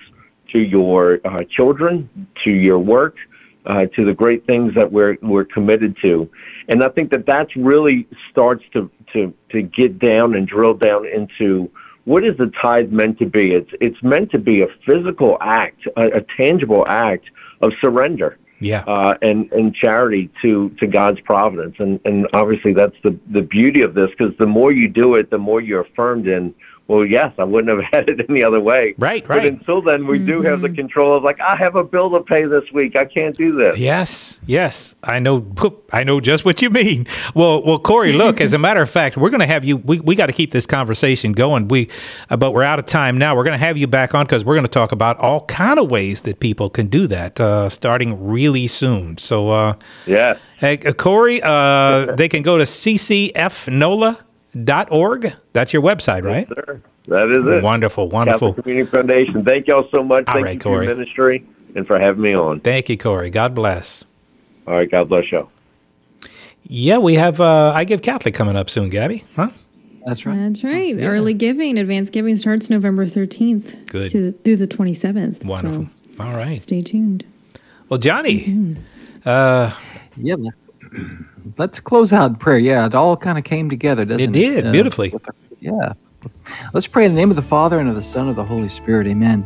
to 0.51 0.59
your 0.59 1.19
uh, 1.25 1.43
children, 1.43 2.09
to 2.43 2.51
your 2.51 2.79
work, 2.79 3.17
uh, 3.65 3.85
to 3.87 4.05
the 4.05 4.13
great 4.13 4.45
things 4.45 4.73
that 4.75 4.91
we're 4.91 5.17
we're 5.21 5.45
committed 5.45 5.97
to, 6.01 6.29
and 6.67 6.83
I 6.83 6.89
think 6.89 7.11
that 7.11 7.25
that's 7.25 7.55
really 7.55 8.07
starts 8.29 8.63
to 8.73 8.89
to 9.13 9.33
to 9.49 9.61
get 9.61 9.99
down 9.99 10.35
and 10.35 10.47
drill 10.47 10.73
down 10.73 11.05
into 11.07 11.69
what 12.05 12.23
is 12.23 12.37
the 12.37 12.47
tithe 12.47 12.91
meant 12.91 13.19
to 13.19 13.25
be? 13.25 13.53
It's 13.53 13.71
it's 13.81 14.01
meant 14.01 14.31
to 14.31 14.39
be 14.39 14.61
a 14.61 14.67
physical 14.85 15.37
act, 15.41 15.85
a, 15.97 16.17
a 16.17 16.21
tangible 16.21 16.85
act 16.87 17.25
of 17.61 17.73
surrender 17.81 18.37
yeah. 18.59 18.81
uh, 18.81 19.17
and 19.21 19.51
and 19.51 19.73
charity 19.73 20.29
to 20.41 20.69
to 20.79 20.87
God's 20.87 21.19
providence, 21.21 21.75
and 21.79 21.99
and 22.05 22.27
obviously 22.33 22.73
that's 22.73 22.95
the 23.03 23.17
the 23.31 23.41
beauty 23.41 23.81
of 23.81 23.93
this 23.93 24.09
because 24.11 24.35
the 24.37 24.47
more 24.47 24.71
you 24.71 24.87
do 24.87 25.15
it, 25.15 25.29
the 25.29 25.37
more 25.37 25.61
you're 25.61 25.81
affirmed 25.81 26.27
in. 26.27 26.53
Well, 26.89 27.05
yes, 27.05 27.31
I 27.37 27.43
wouldn't 27.43 27.69
have 27.69 27.85
had 27.93 28.09
it 28.09 28.25
any 28.29 28.43
other 28.43 28.59
way. 28.59 28.95
Right, 28.97 29.27
right. 29.29 29.37
But 29.37 29.45
until 29.45 29.79
then, 29.81 30.07
we 30.07 30.17
do 30.17 30.41
have 30.41 30.61
the 30.61 30.71
control 30.71 31.15
of 31.15 31.23
like, 31.23 31.39
I 31.39 31.55
have 31.55 31.75
a 31.75 31.83
bill 31.83 32.09
to 32.09 32.21
pay 32.21 32.45
this 32.45 32.63
week. 32.73 32.95
I 32.95 33.05
can't 33.05 33.37
do 33.37 33.55
this. 33.55 33.77
Yes, 33.77 34.41
yes, 34.47 34.95
I 35.03 35.19
know. 35.19 35.45
I 35.93 36.03
know 36.03 36.19
just 36.19 36.45
what 36.45 36.63
you 36.63 36.71
mean. 36.71 37.05
Well, 37.35 37.63
well, 37.63 37.77
Cory, 37.77 38.13
look. 38.13 38.41
as 38.41 38.53
a 38.53 38.57
matter 38.67 38.81
of 38.81 38.89
fact, 38.89 39.17
we're 39.17 39.29
going 39.29 39.39
to 39.39 39.45
have 39.45 39.63
you. 39.63 39.77
We, 39.77 39.99
we 39.99 40.15
got 40.15 40.25
to 40.25 40.33
keep 40.33 40.49
this 40.51 40.65
conversation 40.65 41.31
going. 41.33 41.67
We, 41.67 41.89
uh, 42.31 42.37
but 42.37 42.51
we're 42.53 42.63
out 42.63 42.79
of 42.79 42.87
time 42.87 43.19
now. 43.19 43.35
We're 43.35 43.43
going 43.43 43.59
to 43.59 43.63
have 43.63 43.77
you 43.77 43.85
back 43.85 44.15
on 44.15 44.25
because 44.25 44.43
we're 44.43 44.55
going 44.55 44.65
to 44.65 44.71
talk 44.71 44.91
about 44.91 45.19
all 45.19 45.45
kind 45.45 45.77
of 45.77 45.91
ways 45.91 46.21
that 46.21 46.39
people 46.39 46.71
can 46.71 46.87
do 46.87 47.05
that, 47.05 47.39
uh, 47.39 47.69
starting 47.69 48.27
really 48.27 48.65
soon. 48.65 49.19
So, 49.19 49.49
uh, 49.49 49.73
Yeah. 50.07 50.39
hey, 50.57 50.79
uh, 50.79 50.93
Cory, 50.93 51.39
uh, 51.43 52.15
they 52.15 52.27
can 52.27 52.41
go 52.41 52.57
to 52.57 52.65
ccfnola.org. 54.55 55.33
That's 55.53 55.73
your 55.73 55.81
website, 55.81 56.23
right? 56.23 56.47
Sir, 56.47 56.81
that 57.07 57.29
is 57.29 57.45
it. 57.47 57.63
Wonderful, 57.63 58.09
wonderful. 58.09 58.49
Catholic 58.49 58.63
Community 58.63 58.89
Foundation. 58.91 59.45
Thank 59.45 59.67
y'all 59.67 59.87
so 59.91 60.03
much. 60.03 60.25
All 60.27 60.35
Thank 60.35 60.45
right, 60.45 60.55
you 60.55 60.61
for 60.61 60.83
your 60.83 60.95
ministry. 60.95 61.45
and 61.75 61.85
for 61.87 61.99
having 61.99 62.21
me 62.21 62.33
on. 62.33 62.59
Thank 62.61 62.89
you, 62.89 62.97
Cory. 62.97 63.29
God 63.29 63.55
bless. 63.55 64.03
All 64.67 64.75
right, 64.75 64.89
God 64.89 65.09
bless 65.09 65.31
you. 65.31 65.47
Yeah, 66.63 66.99
we 66.99 67.15
have 67.15 67.41
uh, 67.41 67.71
I 67.75 67.83
Give 67.83 68.01
Catholic 68.01 68.35
coming 68.35 68.55
up 68.55 68.69
soon, 68.69 68.89
Gabby. 68.89 69.23
Huh? 69.35 69.49
That's 70.05 70.25
right. 70.25 70.37
That's 70.37 70.63
right. 70.63 70.95
Early 70.99 71.33
giving, 71.33 71.77
advanced 71.77 72.11
giving 72.11 72.35
starts 72.35 72.69
November 72.69 73.05
13th 73.05 73.87
Good. 73.87 74.11
to 74.11 74.31
through 74.31 74.55
the 74.57 74.67
27th. 74.67 75.43
Wonderful. 75.45 75.89
All 76.19 76.35
right. 76.35 76.61
Stay 76.61 76.81
tuned. 76.81 77.25
Well, 77.89 77.99
Johnny, 77.99 78.77
uh, 79.25 79.71
Yeah. 80.15 80.35
Let- 81.45 81.59
Let's 81.59 81.79
close 81.79 82.11
out 82.13 82.29
in 82.31 82.35
prayer. 82.35 82.57
Yeah, 82.57 82.85
it 82.85 82.95
all 82.95 83.15
kind 83.17 83.37
of 83.37 83.43
came 83.43 83.69
together, 83.69 84.05
doesn't 84.05 84.29
it? 84.35 84.39
did, 84.39 84.67
Uh, 84.67 84.71
beautifully. 84.71 85.13
yeah. 85.59 85.93
Let's 86.73 86.87
pray 86.87 87.05
in 87.05 87.13
the 87.13 87.19
name 87.19 87.29
of 87.29 87.35
the 87.35 87.41
Father 87.41 87.79
and 87.79 87.87
of 87.89 87.95
the 87.95 88.01
Son 88.01 88.21
and 88.23 88.31
of 88.31 88.35
the 88.35 88.43
Holy 88.43 88.69
Spirit. 88.69 89.07
Amen. 89.07 89.45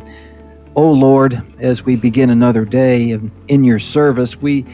Oh 0.76 0.90
Lord, 0.90 1.40
as 1.60 1.84
we 1.84 1.94
begin 1.96 2.30
another 2.30 2.64
day 2.64 3.18
in 3.48 3.62
your 3.64 3.78
service, 3.78 4.40
we 4.42 4.64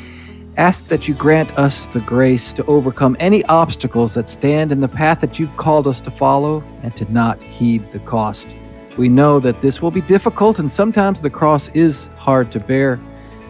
ask 0.57 0.87
that 0.89 1.07
you 1.07 1.15
grant 1.15 1.57
us 1.59 1.87
the 1.89 2.01
grace 2.01 2.53
to 2.55 2.65
overcome 2.65 3.17
any 3.21 3.45
obstacles 3.47 4.15
that 4.15 4.29
stand 4.29 4.73
in 4.73 4.81
the 4.81 4.89
path 4.89 5.21
that 5.21 5.39
you've 5.39 5.55
called 5.57 5.87
us 5.87 6.01
to 6.03 6.11
follow 6.11 6.63
and 6.83 6.97
to 6.97 7.11
not 7.13 7.43
heed 7.43 7.83
the 7.93 7.99
cost. 8.01 8.57
We 8.97 9.09
know 9.09 9.41
that 9.41 9.61
this 9.61 9.81
will 9.83 9.91
be 9.91 10.01
difficult 10.01 10.59
and 10.59 10.71
sometimes 10.71 11.21
the 11.21 11.31
cross 11.31 11.69
is 11.77 12.09
hard 12.17 12.51
to 12.53 12.61
bear. 12.61 12.99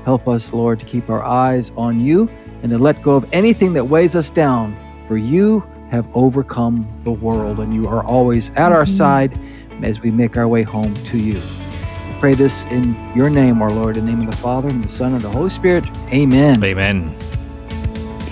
Help 0.05 0.27
us, 0.29 0.53
Lord, 0.53 0.81
to 0.81 0.87
keep 0.87 1.09
our 1.09 1.23
eyes 1.25 1.71
on 1.77 2.01
you 2.01 2.29
and 2.63 2.71
to 2.71 2.79
let 2.79 3.03
go 3.03 3.17
of 3.17 3.27
anything 3.33 3.73
that 3.75 3.85
weighs 3.85 4.15
us 4.15 4.31
down, 4.31 4.77
for 5.07 5.17
you 5.17 5.65
have 5.91 6.07
overcome 6.15 6.87
the 7.05 7.13
world 7.13 7.59
and 7.59 7.75
you 7.75 7.89
are 7.89 8.05
always 8.05 8.51
at 8.51 8.73
our 8.73 8.85
mm-hmm. 8.85 8.97
side 8.97 9.39
as 9.83 10.01
we 10.01 10.11
make 10.11 10.37
our 10.37 10.47
way 10.47 10.63
home 10.63 10.95
to 10.95 11.19
you. 11.19 11.35
We 11.35 12.21
pray 12.21 12.35
this 12.35 12.65
in 12.67 12.95
your 13.17 13.31
name, 13.31 13.61
our 13.63 13.71
Lord, 13.71 13.97
in 13.97 14.07
the 14.07 14.13
name 14.13 14.21
of 14.21 14.31
the 14.31 14.37
Father 14.37 14.69
and 14.69 14.85
the 14.85 14.89
Son 14.89 15.15
and 15.15 15.21
the 15.21 15.31
Holy 15.31 15.51
Spirit. 15.51 15.85
Amen. 16.13 16.63
Amen. 16.63 17.17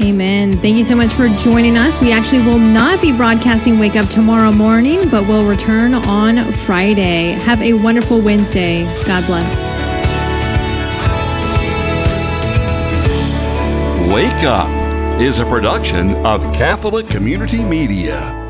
Amen. 0.01 0.53
Thank 0.59 0.77
you 0.77 0.85
so 0.85 0.95
much 0.95 1.13
for 1.13 1.29
joining 1.39 1.77
us. 1.77 2.01
We 2.01 2.13
actually 2.13 2.45
will 2.45 2.61
not 2.61 3.01
be 3.01 3.11
broadcasting 3.11 3.81
Wake 3.81 3.97
Up 3.97 4.07
tomorrow 4.09 4.53
morning, 4.53 5.11
but 5.11 5.27
we'll 5.27 5.49
return 5.49 5.95
on 5.95 6.53
Friday. 6.53 7.33
Have 7.33 7.61
a 7.63 7.73
wonderful 7.73 8.21
Wednesday. 8.21 8.85
God 9.05 9.27
bless. 9.27 9.78
Wake 14.09 14.43
Up 14.43 14.71
is 15.21 15.39
a 15.39 15.45
production 15.45 16.15
of 16.25 16.41
Catholic 16.55 17.07
Community 17.07 17.63
Media. 17.63 18.48